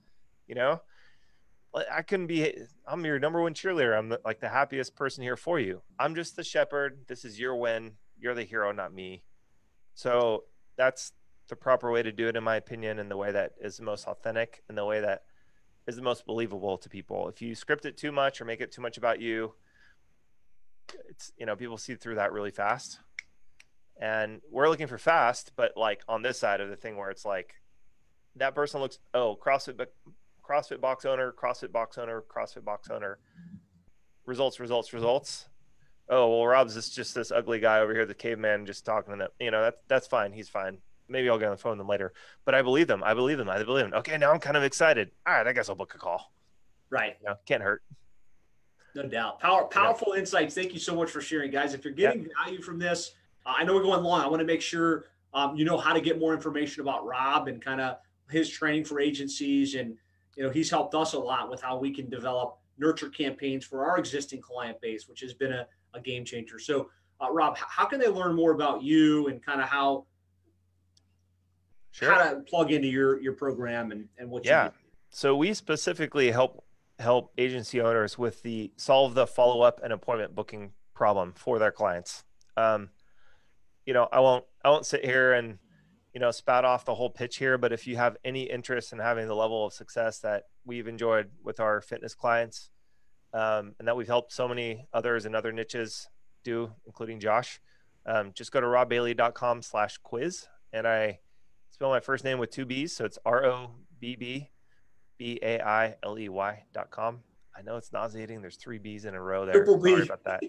you 0.48 0.56
know. 0.56 0.82
I 1.92 2.04
couldn't 2.04 2.28
be. 2.28 2.54
I'm 2.88 3.04
your 3.04 3.20
number 3.20 3.42
one 3.42 3.54
cheerleader. 3.54 3.98
I'm 3.98 4.08
the, 4.08 4.22
like 4.24 4.40
the 4.40 4.48
happiest 4.48 4.96
person 4.96 5.24
here 5.24 5.36
for 5.36 5.60
you. 5.60 5.82
I'm 6.00 6.16
just 6.16 6.38
the 6.38 6.44
shepherd. 6.44 7.00
This 7.08 7.26
is 7.26 7.38
your 7.38 7.58
win. 7.58 7.94
You're 8.18 8.34
the 8.34 8.44
hero, 8.44 8.72
not 8.72 8.94
me. 8.94 9.24
So 9.94 10.46
that's 10.78 11.12
the 11.50 11.58
proper 11.58 11.92
way 11.92 12.02
to 12.02 12.14
do 12.14 12.30
it, 12.30 12.38
in 12.38 12.46
my 12.46 12.56
opinion, 12.56 13.00
and 13.00 13.12
the 13.12 13.18
way 13.18 13.34
that 13.34 13.52
is 13.60 13.76
the 13.76 13.84
most 13.84 14.08
authentic, 14.08 14.64
and 14.70 14.78
the 14.78 14.86
way 14.86 15.02
that 15.02 15.24
is 15.88 15.96
the 15.96 16.02
most 16.02 16.26
believable 16.26 16.78
to 16.78 16.90
people. 16.90 17.28
If 17.28 17.42
you 17.42 17.56
script 17.56 17.86
it 17.86 17.98
too 17.98 18.12
much 18.12 18.42
or 18.42 18.46
make 18.46 18.62
it 18.62 18.72
too 18.72 18.82
much 18.82 18.98
about 18.98 19.22
you, 19.22 19.54
it's 21.10 21.32
you 21.38 21.46
know 21.46 21.56
people 21.56 21.78
see 21.78 21.96
through 21.96 22.16
that 22.16 22.32
really 22.32 22.52
fast. 22.52 23.00
And 24.00 24.42
we're 24.52 24.70
looking 24.70 24.88
for 24.88 24.98
fast 24.98 25.52
but 25.56 25.74
like 25.76 26.02
on 26.08 26.22
this 26.22 26.40
side 26.40 26.62
of 26.62 26.70
the 26.70 26.76
thing 26.76 26.98
where 26.98 27.10
it's 27.10 27.26
like 27.26 27.56
that 28.36 28.54
person 28.54 28.82
looks 28.82 29.00
oh 29.14 29.38
crossfit 29.42 29.80
crossfit 30.48 30.82
box 30.82 31.06
owner 31.06 31.34
crossfit 31.34 31.72
box 31.72 31.98
owner 31.98 32.24
crossfit 32.30 32.64
box 32.64 32.90
owner. 32.90 33.20
Results 34.26 34.60
results 34.60 34.92
results. 34.92 35.48
Oh 36.10 36.30
well 36.30 36.48
rob's 36.48 36.74
just 36.74 36.96
just 36.96 37.16
this 37.16 37.32
ugly 37.32 37.60
guy 37.60 37.80
over 37.80 37.94
here 37.94 38.06
the 38.06 38.14
caveman 38.14 38.66
just 38.66 38.86
talking 38.86 39.14
to 39.14 39.18
them. 39.18 39.30
You 39.40 39.52
know 39.52 39.62
that's 39.62 39.82
that's 39.88 40.08
fine. 40.08 40.34
He's 40.34 40.50
fine 40.50 40.80
maybe 41.08 41.30
i'll 41.30 41.38
get 41.38 41.46
on 41.46 41.52
the 41.52 41.58
phone 41.58 41.72
with 41.72 41.80
them 41.80 41.88
later 41.88 42.14
but 42.46 42.56
i 42.56 42.62
believe 42.62 42.88
them 42.88 43.04
i 43.04 43.14
believe 43.14 43.38
them 43.38 43.50
i 43.50 43.62
believe 43.64 43.86
them 43.86 43.94
okay 43.94 44.18
now 44.18 44.32
i'm 44.32 44.40
kind 44.40 44.58
of 44.58 44.64
excited 44.64 45.12
all 45.28 45.34
right 45.34 45.48
i 45.48 45.54
guess 45.54 45.70
i'll 45.70 45.76
book 45.76 45.94
a 45.96 45.98
call 45.98 46.32
right 46.90 47.18
you 47.22 47.28
know, 47.28 47.36
can't 47.46 47.64
hurt 47.64 47.82
no 48.96 49.04
doubt. 49.04 49.42
Power, 49.42 49.66
powerful 49.66 50.14
yeah. 50.14 50.22
insights. 50.22 50.56
Thank 50.56 50.74
you 50.74 50.80
so 50.80 50.96
much 50.96 51.12
for 51.12 51.20
sharing, 51.20 51.52
guys. 51.52 51.74
If 51.74 51.84
you're 51.84 51.94
getting 51.94 52.24
yeah. 52.24 52.46
value 52.46 52.62
from 52.62 52.80
this, 52.80 53.12
uh, 53.46 53.54
I 53.58 53.66
know 53.66 53.76
we're 53.76 53.84
going 53.84 54.02
long. 54.04 54.22
I 54.22 54.28
want 54.28 54.40
to 54.40 54.46
make 54.46 54.62
sure 54.62 55.06
um, 55.34 55.56
you 55.58 55.66
know 55.66 55.78
how 55.78 55.94
to 55.94 56.00
get 56.00 56.18
more 56.18 56.34
information 56.34 56.82
about 56.82 57.06
Rob 57.06 57.50
and 57.50 57.62
kind 57.62 57.82
of 57.82 57.98
his 58.30 58.50
training 58.50 58.86
for 58.86 59.02
agencies. 59.02 59.76
And, 59.76 59.98
you 60.38 60.44
know, 60.44 60.50
he's 60.50 60.70
helped 60.70 60.96
us 60.96 61.12
a 61.12 61.20
lot 61.20 61.50
with 61.50 61.62
how 61.62 61.78
we 61.78 61.92
can 61.92 62.10
develop 62.10 62.58
nurture 62.78 63.10
campaigns 63.10 63.66
for 63.66 63.86
our 63.86 64.00
existing 64.00 64.42
client 64.42 64.80
base, 64.80 65.10
which 65.10 65.20
has 65.20 65.34
been 65.34 65.52
a, 65.52 65.68
a 65.94 66.00
game 66.00 66.24
changer. 66.24 66.58
So, 66.58 66.90
uh, 67.22 67.30
Rob, 67.32 67.58
how 67.58 67.86
can 67.86 68.00
they 68.00 68.08
learn 68.08 68.34
more 68.34 68.52
about 68.52 68.82
you 68.82 69.28
and 69.28 69.46
kind 69.46 69.62
of 69.62 69.68
how, 69.68 70.06
sure. 71.96 72.14
how 72.14 72.30
to 72.30 72.40
plug 72.42 72.72
into 72.72 72.88
your, 72.88 73.20
your 73.22 73.34
program 73.34 73.92
and, 73.92 74.08
and 74.18 74.30
what 74.30 74.46
yeah. 74.46 74.70
So 75.10 75.36
we 75.36 75.54
specifically 75.54 76.32
help 76.32 76.64
help 77.00 77.34
agency 77.38 77.82
owners 77.82 78.18
with 78.18 78.42
the 78.44 78.72
solve 78.78 79.16
the 79.16 79.28
follow 79.28 79.62
up 79.62 79.82
and 79.84 79.92
appointment 79.92 80.34
booking 80.34 80.72
problem 80.94 81.34
for 81.36 81.60
their 81.60 81.72
clients. 81.72 82.24
Um, 82.58 82.90
you 83.86 83.94
know, 83.94 84.08
I 84.12 84.20
won't 84.20 84.46
I 84.64 84.70
won't 84.70 84.86
sit 84.86 85.06
here 85.06 85.34
and 85.34 85.58
you 86.14 86.20
know 86.20 86.32
spout 86.32 86.66
off 86.66 86.86
the 86.86 86.96
whole 86.96 87.10
pitch 87.10 87.38
here, 87.38 87.58
but 87.58 87.72
if 87.72 87.88
you 87.88 87.98
have 87.98 88.18
any 88.24 88.44
interest 88.44 88.94
in 88.94 89.00
having 89.00 89.28
the 89.28 89.36
level 89.36 89.66
of 89.66 89.74
success 89.74 90.20
that 90.20 90.44
we've 90.66 90.88
enjoyed 90.88 91.30
with 91.44 91.60
our 91.60 91.82
fitness 91.82 92.14
clients, 92.14 92.70
um, 93.34 93.76
and 93.80 93.88
that 93.88 93.96
we've 93.96 94.08
helped 94.08 94.32
so 94.32 94.48
many 94.48 94.88
others 94.94 95.26
in 95.26 95.36
other 95.36 95.52
niches 95.52 96.08
do, 96.44 96.72
including 96.86 97.20
Josh, 97.20 97.60
um, 98.06 98.32
just 98.34 98.52
go 98.52 98.62
to 98.62 98.68
robbailey.com 98.68 99.62
slash 99.62 99.98
quiz. 99.98 100.48
And 100.72 100.88
I 100.88 101.20
spell 101.70 101.90
my 101.90 102.00
first 102.00 102.24
name 102.24 102.40
with 102.40 102.52
two 102.52 102.66
B's. 102.66 102.96
So 102.96 103.06
it's 103.06 103.20
R 103.26 103.46
O 103.46 103.72
B 104.00 104.16
B 104.16 104.50
B 105.18 105.40
A 105.42 105.62
I 105.62 105.96
L 106.04 106.18
E 106.18 106.30
Y 106.30 106.64
dot 106.74 106.92
com. 106.92 107.20
I 107.58 107.62
know 107.62 107.78
it's 107.78 107.92
nauseating. 107.94 108.42
There's 108.42 108.58
three 108.58 108.78
B's 108.78 109.06
in 109.06 109.14
a 109.16 109.22
row 109.22 109.46
there. 109.46 109.54
Triple 109.56 109.78
B. 109.78 109.92
Sorry 109.92 110.04
about 110.04 110.24
that. 110.26 110.44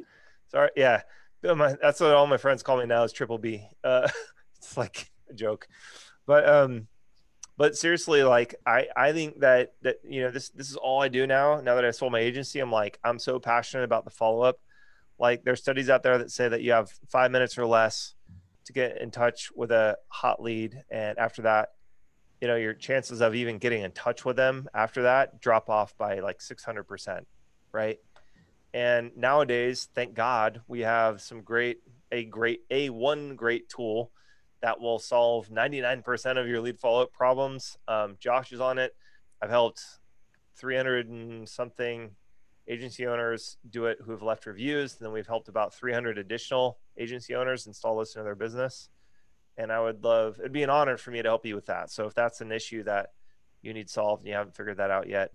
Sorry. 0.49 0.71
Yeah. 0.77 1.03
That's 1.43 2.01
what 2.01 2.13
all 2.13 2.27
my 2.27 2.39
friends 2.39 2.63
call 2.63 2.79
me 2.79 2.87
now 2.87 3.05
is 3.05 3.13
triple 3.13 3.39
B. 3.39 3.63
Uh, 3.85 4.09
it's 4.57 4.77
like 4.77 5.11
a 5.31 5.35
joke, 5.35 5.69
but, 6.27 6.49
um, 6.49 6.89
but 7.57 7.77
seriously, 7.77 8.23
like 8.23 8.55
I, 8.67 8.89
I 8.97 9.13
think 9.13 9.41
that, 9.41 9.75
that, 9.83 9.97
you 10.09 10.23
know, 10.23 10.31
this, 10.31 10.49
this 10.51 10.71
is 10.71 10.77
all 10.77 11.01
I 11.01 11.09
do 11.09 11.27
now. 11.27 11.61
Now 11.61 11.77
that 11.77 11.85
I 11.85 11.91
sold 11.91 12.13
my 12.13 12.19
agency, 12.19 12.59
I'm 12.59 12.73
like, 12.73 12.99
I'm 13.05 13.19
so 13.19 13.39
passionate 13.39 13.85
about 13.85 14.05
the 14.05 14.11
follow-up. 14.11 14.59
Like 15.19 15.45
there's 15.45 15.61
studies 15.61 15.89
out 15.89 16.03
there 16.03 16.19
that 16.19 16.31
say 16.31 16.49
that 16.49 16.63
you 16.63 16.73
have 16.73 16.91
five 17.09 17.31
minutes 17.31 17.57
or 17.57 17.67
less 17.67 18.15
to 18.67 18.73
get 18.73 19.01
in 19.01 19.11
touch 19.11 19.51
with 19.55 19.73
a 19.73 19.97
hot 20.09 20.43
lead. 20.43 20.83
And 20.91 21.19
after 21.19 21.43
that, 21.43 21.71
you 22.41 22.49
know 22.49 22.57
your 22.57 22.75
chances 22.75 23.21
of 23.21 23.35
even 23.35 23.59
getting 23.59 23.83
in 23.83 23.93
touch 23.93 24.25
with 24.25 24.37
them 24.37 24.69
after 24.75 25.03
that 25.05 25.41
drop 25.41 25.71
off 25.71 25.97
by 25.97 26.21
like 26.21 26.39
600% 26.41 27.21
right? 27.73 27.99
And 28.75 29.11
nowadays 29.17 29.89
thank 29.95 30.15
god 30.15 30.61
we 30.69 30.81
have 30.81 31.21
some 31.21 31.43
great 31.43 31.79
a 32.13 32.25
great 32.25 32.61
a 32.71 32.91
one 32.91 33.37
great 33.37 33.69
tool 33.69 34.11
that 34.63 34.81
will 34.81 34.99
solve 34.99 35.49
99% 35.49 36.39
of 36.39 36.49
your 36.49 36.61
lead 36.61 36.79
follow-up 36.79 37.13
problems. 37.13 37.77
Um, 37.87 38.17
josh 38.19 38.53
is 38.53 38.61
on 38.61 38.79
it. 38.79 38.95
I've 39.43 39.51
helped 39.51 39.83
300 40.57 41.09
and 41.09 41.49
something 41.49 42.11
agency 42.69 43.07
owners 43.07 43.59
do 43.71 43.87
it 43.87 43.99
who 44.05 44.11
have 44.11 44.23
left 44.23 44.47
reviews 44.47 44.97
and 44.97 45.07
then 45.07 45.13
we've 45.13 45.27
helped 45.27 45.49
about 45.49 45.73
300 45.73 46.19
additional 46.19 46.79
agency 46.99 47.35
owners 47.35 47.67
install 47.67 47.99
this 47.99 48.15
into 48.15 48.25
their 48.25 48.35
business 48.35 48.89
and 49.57 49.73
I 49.73 49.81
would 49.81 50.05
love 50.05 50.39
it'd 50.39 50.53
be 50.53 50.63
an 50.63 50.71
honor 50.71 50.97
for 50.97 51.11
me 51.11 51.23
to 51.23 51.29
help 51.29 51.47
you 51.47 51.55
with 51.55 51.67
that. 51.67 51.91
So 51.91 52.07
if 52.07 52.15
that's 52.15 52.41
an 52.41 52.53
issue 52.53 52.83
that 52.85 53.13
you 53.63 53.73
need 53.73 53.89
solved 53.89 54.23
and 54.23 54.29
you 54.29 54.35
haven't 54.35 54.55
figured 54.55 54.77
that 54.79 54.91
out 54.91 55.09
yet, 55.09 55.33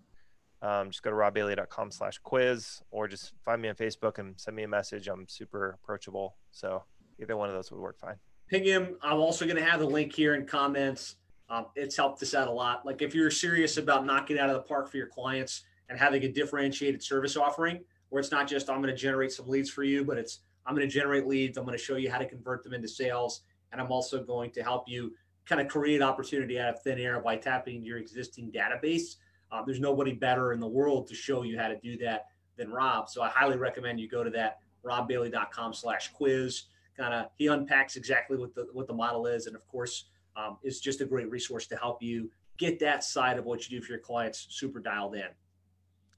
um, 0.61 0.91
just 0.91 1.01
go 1.01 1.09
to 1.09 1.15
robbailey.com 1.15 1.91
slash 1.91 2.19
quiz 2.19 2.81
or 2.91 3.07
just 3.07 3.33
find 3.43 3.61
me 3.61 3.69
on 3.69 3.75
Facebook 3.75 4.19
and 4.19 4.39
send 4.39 4.55
me 4.55 4.63
a 4.63 4.67
message. 4.67 5.07
I'm 5.07 5.27
super 5.27 5.79
approachable. 5.83 6.37
So 6.51 6.83
either 7.19 7.35
one 7.35 7.49
of 7.49 7.55
those 7.55 7.71
would 7.71 7.81
work 7.81 7.99
fine. 7.99 8.15
Ping 8.47 8.63
him. 8.63 8.97
I'm 9.01 9.17
also 9.17 9.45
going 9.45 9.57
to 9.57 9.63
have 9.63 9.79
the 9.79 9.87
link 9.87 10.13
here 10.13 10.35
in 10.35 10.45
comments. 10.45 11.15
Um, 11.49 11.67
it's 11.75 11.97
helped 11.97 12.21
us 12.21 12.35
out 12.35 12.47
a 12.47 12.51
lot. 12.51 12.85
Like 12.85 13.01
if 13.01 13.15
you're 13.15 13.31
serious 13.31 13.77
about 13.77 14.05
knocking 14.05 14.37
out 14.37 14.49
of 14.49 14.55
the 14.55 14.61
park 14.61 14.89
for 14.89 14.97
your 14.97 15.07
clients 15.07 15.63
and 15.89 15.99
having 15.99 16.23
a 16.23 16.31
differentiated 16.31 17.03
service 17.03 17.35
offering 17.35 17.83
where 18.09 18.19
it's 18.19 18.31
not 18.31 18.47
just 18.47 18.69
I'm 18.69 18.81
going 18.81 18.93
to 18.93 18.99
generate 18.99 19.31
some 19.31 19.47
leads 19.47 19.69
for 19.69 19.83
you, 19.83 20.03
but 20.03 20.17
it's 20.17 20.39
I'm 20.65 20.75
going 20.75 20.87
to 20.87 20.93
generate 20.93 21.27
leads. 21.27 21.57
I'm 21.57 21.65
going 21.65 21.77
to 21.77 21.83
show 21.83 21.95
you 21.95 22.11
how 22.11 22.17
to 22.17 22.25
convert 22.25 22.63
them 22.63 22.73
into 22.73 22.87
sales 22.87 23.41
and 23.71 23.81
I'm 23.81 23.91
also 23.91 24.23
going 24.23 24.51
to 24.51 24.63
help 24.63 24.87
you 24.87 25.13
kind 25.45 25.61
of 25.61 25.67
create 25.67 26.01
opportunity 26.01 26.59
out 26.59 26.69
of 26.69 26.81
thin 26.81 26.99
air 26.99 27.19
by 27.19 27.35
tapping 27.35 27.77
into 27.77 27.87
your 27.87 27.97
existing 27.97 28.51
database. 28.51 29.15
Uh, 29.51 29.63
there's 29.65 29.79
nobody 29.79 30.13
better 30.13 30.53
in 30.53 30.59
the 30.59 30.67
world 30.67 31.07
to 31.07 31.15
show 31.15 31.43
you 31.43 31.57
how 31.57 31.67
to 31.67 31.77
do 31.77 31.97
that 31.97 32.27
than 32.57 32.71
Rob. 32.71 33.09
So 33.09 33.21
I 33.21 33.29
highly 33.29 33.57
recommend 33.57 33.99
you 33.99 34.07
go 34.07 34.23
to 34.23 34.29
that 34.31 34.59
robbailey.com 34.85 35.73
slash 35.73 36.09
quiz. 36.09 36.63
Kind 36.97 37.13
of 37.13 37.27
he 37.37 37.47
unpacks 37.47 37.95
exactly 37.95 38.37
what 38.37 38.53
the 38.53 38.67
what 38.73 38.87
the 38.87 38.93
model 38.93 39.25
is, 39.25 39.47
and 39.47 39.55
of 39.55 39.65
course, 39.67 40.05
um, 40.35 40.57
is 40.61 40.79
just 40.79 41.01
a 41.01 41.05
great 41.05 41.29
resource 41.29 41.65
to 41.67 41.77
help 41.77 42.03
you 42.03 42.29
get 42.57 42.79
that 42.79 43.03
side 43.03 43.37
of 43.37 43.45
what 43.45 43.67
you 43.67 43.79
do 43.79 43.83
for 43.83 43.93
your 43.93 44.01
clients 44.01 44.47
super 44.49 44.79
dialed 44.79 45.15
in. 45.15 45.27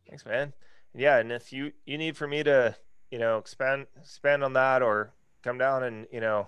Thanks, 0.08 0.26
man. 0.26 0.54
Yeah, 0.95 1.18
and 1.18 1.32
if 1.32 1.51
you 1.51 1.72
you 1.86 1.97
need 1.97 2.18
for 2.18 2.28
me 2.28 2.43
to 2.43 2.76
you 3.10 3.20
know 3.20 3.38
expand 3.38 3.88
expand 3.99 4.43
on 4.43 4.54
that 4.54 4.82
or 4.82 5.14
come 5.43 5.58
down 5.58 5.84
and 5.84 6.08
you 6.12 6.20
know 6.20 6.47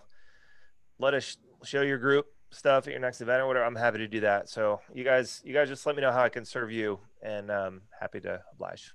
let 0.99 1.13
us 1.13 1.37
show 1.63 1.81
your 1.81 1.97
group 1.97 2.27
stuff 2.51 2.87
at 2.87 2.91
your 2.91 3.01
next 3.01 3.21
event 3.21 3.41
or 3.41 3.47
whatever, 3.47 3.65
I'm 3.65 3.75
happy 3.75 3.97
to 3.99 4.07
do 4.07 4.21
that. 4.21 4.49
So 4.49 4.79
you 4.93 5.03
guys, 5.03 5.41
you 5.43 5.53
guys 5.53 5.67
just 5.67 5.85
let 5.85 5.95
me 5.95 6.01
know 6.01 6.11
how 6.11 6.23
I 6.23 6.29
can 6.29 6.45
serve 6.45 6.71
you, 6.71 6.99
and 7.21 7.51
um, 7.51 7.81
happy 7.99 8.19
to 8.21 8.41
oblige. 8.53 8.93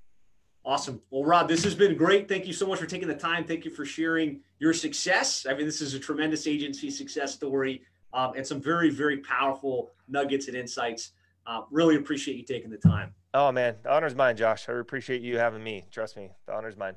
Awesome. 0.64 1.00
Well, 1.10 1.24
Rob, 1.24 1.48
this 1.48 1.64
has 1.64 1.74
been 1.74 1.96
great. 1.96 2.28
Thank 2.28 2.46
you 2.46 2.52
so 2.52 2.66
much 2.66 2.78
for 2.78 2.86
taking 2.86 3.08
the 3.08 3.14
time. 3.14 3.44
Thank 3.44 3.64
you 3.64 3.70
for 3.70 3.86
sharing 3.86 4.40
your 4.58 4.74
success. 4.74 5.46
I 5.48 5.54
mean, 5.54 5.64
this 5.64 5.80
is 5.80 5.94
a 5.94 5.98
tremendous 5.98 6.46
agency 6.46 6.90
success 6.90 7.32
story 7.32 7.82
um, 8.12 8.34
and 8.36 8.46
some 8.46 8.60
very, 8.60 8.90
very 8.90 9.18
powerful 9.18 9.90
nuggets 10.06 10.48
and 10.48 10.56
insights. 10.56 11.12
Uh, 11.46 11.62
really 11.70 11.96
appreciate 11.96 12.36
you 12.36 12.44
taking 12.44 12.70
the 12.70 12.76
time. 12.76 13.14
Oh 13.32 13.52
man, 13.52 13.76
the 13.82 13.92
honor's 13.92 14.14
mine, 14.14 14.36
Josh. 14.36 14.68
I 14.68 14.72
appreciate 14.72 15.22
you 15.22 15.38
having 15.38 15.62
me. 15.62 15.84
Trust 15.90 16.16
me, 16.16 16.30
the 16.46 16.54
honor's 16.54 16.76
mine. 16.76 16.94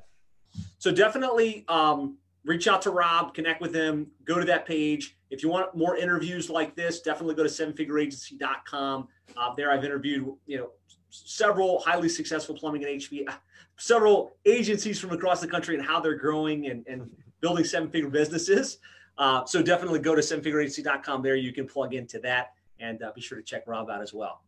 So 0.78 0.90
definitely 0.90 1.64
um, 1.68 2.18
reach 2.44 2.68
out 2.68 2.82
to 2.82 2.90
Rob, 2.90 3.34
connect 3.34 3.60
with 3.60 3.74
him, 3.74 4.08
go 4.24 4.38
to 4.38 4.44
that 4.46 4.66
page. 4.66 5.16
If 5.30 5.42
you 5.42 5.48
want 5.48 5.76
more 5.76 5.96
interviews 5.96 6.50
like 6.50 6.76
this, 6.76 7.00
definitely 7.00 7.34
go 7.34 7.42
to 7.42 7.48
sevenfigureagency.com. 7.48 9.08
Uh, 9.36 9.54
there 9.56 9.70
I've 9.70 9.84
interviewed, 9.84 10.32
you 10.46 10.58
know, 10.58 10.70
several 11.10 11.80
highly 11.80 12.08
successful 12.08 12.54
plumbing 12.54 12.84
and 12.84 13.00
HV, 13.00 13.28
several 13.76 14.36
agencies 14.44 15.00
from 15.00 15.12
across 15.12 15.40
the 15.40 15.48
country 15.48 15.76
and 15.76 15.84
how 15.84 16.00
they're 16.00 16.18
growing 16.18 16.66
and, 16.66 16.86
and 16.86 17.10
building 17.40 17.64
seven 17.64 17.90
figure 17.90 18.10
businesses. 18.10 18.78
Uh, 19.16 19.44
so 19.44 19.62
definitely 19.62 20.00
go 20.00 20.14
to 20.14 20.20
sevenfigureagency.com. 20.20 21.22
There 21.22 21.36
you 21.36 21.52
can 21.52 21.66
plug 21.66 21.94
into 21.94 22.18
that 22.20 22.52
and 22.80 23.02
uh, 23.02 23.12
be 23.14 23.20
sure 23.20 23.38
to 23.38 23.44
check 23.44 23.62
Rob 23.66 23.88
out 23.88 24.02
as 24.02 24.12
well. 24.12 24.42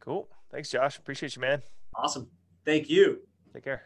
Cool. 0.00 0.28
Thanks, 0.50 0.70
Josh. 0.70 0.98
Appreciate 0.98 1.36
you, 1.36 1.42
man. 1.42 1.62
Awesome. 1.94 2.28
Thank 2.64 2.88
you. 2.88 3.20
Take 3.52 3.64
care. 3.64 3.82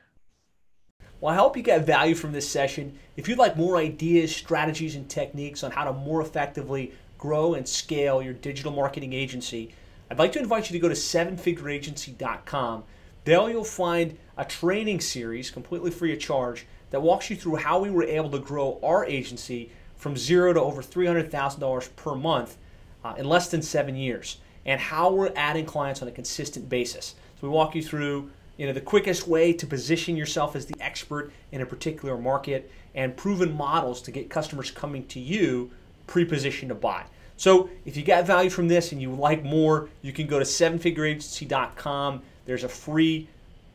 Well, 1.21 1.33
I 1.33 1.37
hope 1.37 1.57
you 1.57 1.63
got 1.63 1.83
value 1.83 2.15
from 2.15 2.33
this 2.33 2.49
session. 2.49 2.99
If 3.17 3.29
you'd 3.29 3.39
like 3.39 3.57
more 3.57 3.77
ideas, 3.77 4.35
strategies, 4.35 4.97
and 4.97 5.09
techniques 5.09 5.63
on 5.63 5.71
how 5.71 5.85
to 5.85 5.93
more 5.93 6.21
effectively 6.21 6.93
grow 7.17 7.55
and 7.55 7.69
scale 7.69 8.21
your 8.21 8.33
digital 8.33 8.73
marketing 8.73 9.13
agency, 9.13 9.73
I'd 10.11 10.19
like 10.19 10.33
to 10.33 10.41
invite 10.41 10.69
you 10.69 10.73
to 10.75 10.81
go 10.81 10.89
to 10.89 10.95
sevenfigureagency.com. 10.95 12.85
There 13.25 13.51
you'll 13.51 13.65
find 13.65 14.19
a 14.37 14.45
training 14.45 15.01
series 15.01 15.51
completely 15.51 15.93
free 15.93 16.13
of 16.13 16.19
charge 16.19 16.67
that 16.91 17.03
walks 17.03 17.31
you 17.31 17.37
through 17.37 17.57
how 17.57 17.79
we 17.79 17.91
were 17.91 18.03
able 18.03 18.31
to 18.31 18.41
grow 18.41 18.81
our 18.83 19.05
agency 19.05 19.71
from 19.95 20.17
zero 20.17 20.53
to 20.53 20.61
over 20.61 20.83
$300,000 20.83 21.97
per 21.97 22.15
month 22.17 22.59
uh, 23.05 23.15
in 23.17 23.29
less 23.29 23.49
than 23.49 23.63
seven 23.63 23.95
years 23.95 24.39
and 24.67 24.81
how 24.81 25.13
we're 25.13 25.33
adding 25.37 25.67
clients 25.67 26.03
on 26.03 26.09
a 26.09 26.13
consistent 26.13 26.69
basis. 26.69 27.15
So 27.41 27.49
we 27.49 27.49
walk 27.49 27.75
you 27.75 27.83
through 27.83 28.31
you 28.57 28.67
know 28.67 28.73
the 28.73 28.81
quickest 28.81 29.27
way 29.27 29.53
to 29.53 29.67
position 29.67 30.17
yourself 30.17 30.55
as 30.55 30.67
the 30.67 30.77
expert 30.81 31.33
in 31.51 31.61
a 31.63 31.67
particular 31.67 32.19
market 32.19 32.71
and 32.95 33.17
proven 33.17 33.57
models 33.57 34.03
to 34.03 34.11
get 34.11 34.29
customers 34.31 34.71
coming 34.71 35.07
to 35.07 35.21
you 35.21 35.71
pre-positioned 36.07 36.69
to 36.69 36.75
buy. 36.75 37.05
So 37.37 37.71
if 37.85 37.97
you 37.97 38.05
got 38.05 38.27
value 38.27 38.51
from 38.51 38.69
this 38.69 38.93
and 38.93 39.01
you 39.01 39.11
would 39.11 39.19
like 39.19 39.43
more, 39.43 39.89
you 40.03 40.13
can 40.13 40.27
go 40.27 40.39
to 40.39 40.45
sevenfigureagency.com. 40.45 42.23
There's 42.45 42.65
a 42.65 42.69
free 42.69 43.29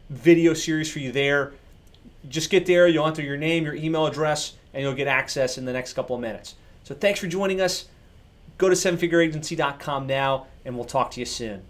video 0.10 0.54
series 0.54 0.92
for 0.92 1.00
you 1.00 1.12
there. 1.12 1.54
Just 2.30 2.50
get 2.50 2.66
there, 2.66 2.88
you'll 2.88 3.08
enter 3.08 3.22
your 3.22 3.38
name, 3.38 3.64
your 3.66 3.76
email 3.76 4.06
address, 4.06 4.54
and 4.74 4.84
you'll 4.84 4.94
get 4.94 5.08
access 5.08 5.58
in 5.58 5.66
the 5.66 5.74
next 5.74 5.94
couple 5.94 6.16
of 6.16 6.22
minutes. 6.22 6.56
So 6.84 6.96
thanks 6.96 7.20
for 7.20 7.28
joining 7.28 7.60
us. 7.60 7.88
Go 8.58 8.70
to 8.70 8.76
sevenfigureagency.com 8.76 10.08
now, 10.08 10.48
and 10.66 10.76
we'll 10.76 10.86
talk 10.86 11.12
to 11.12 11.20
you 11.20 11.26
soon. 11.26 11.64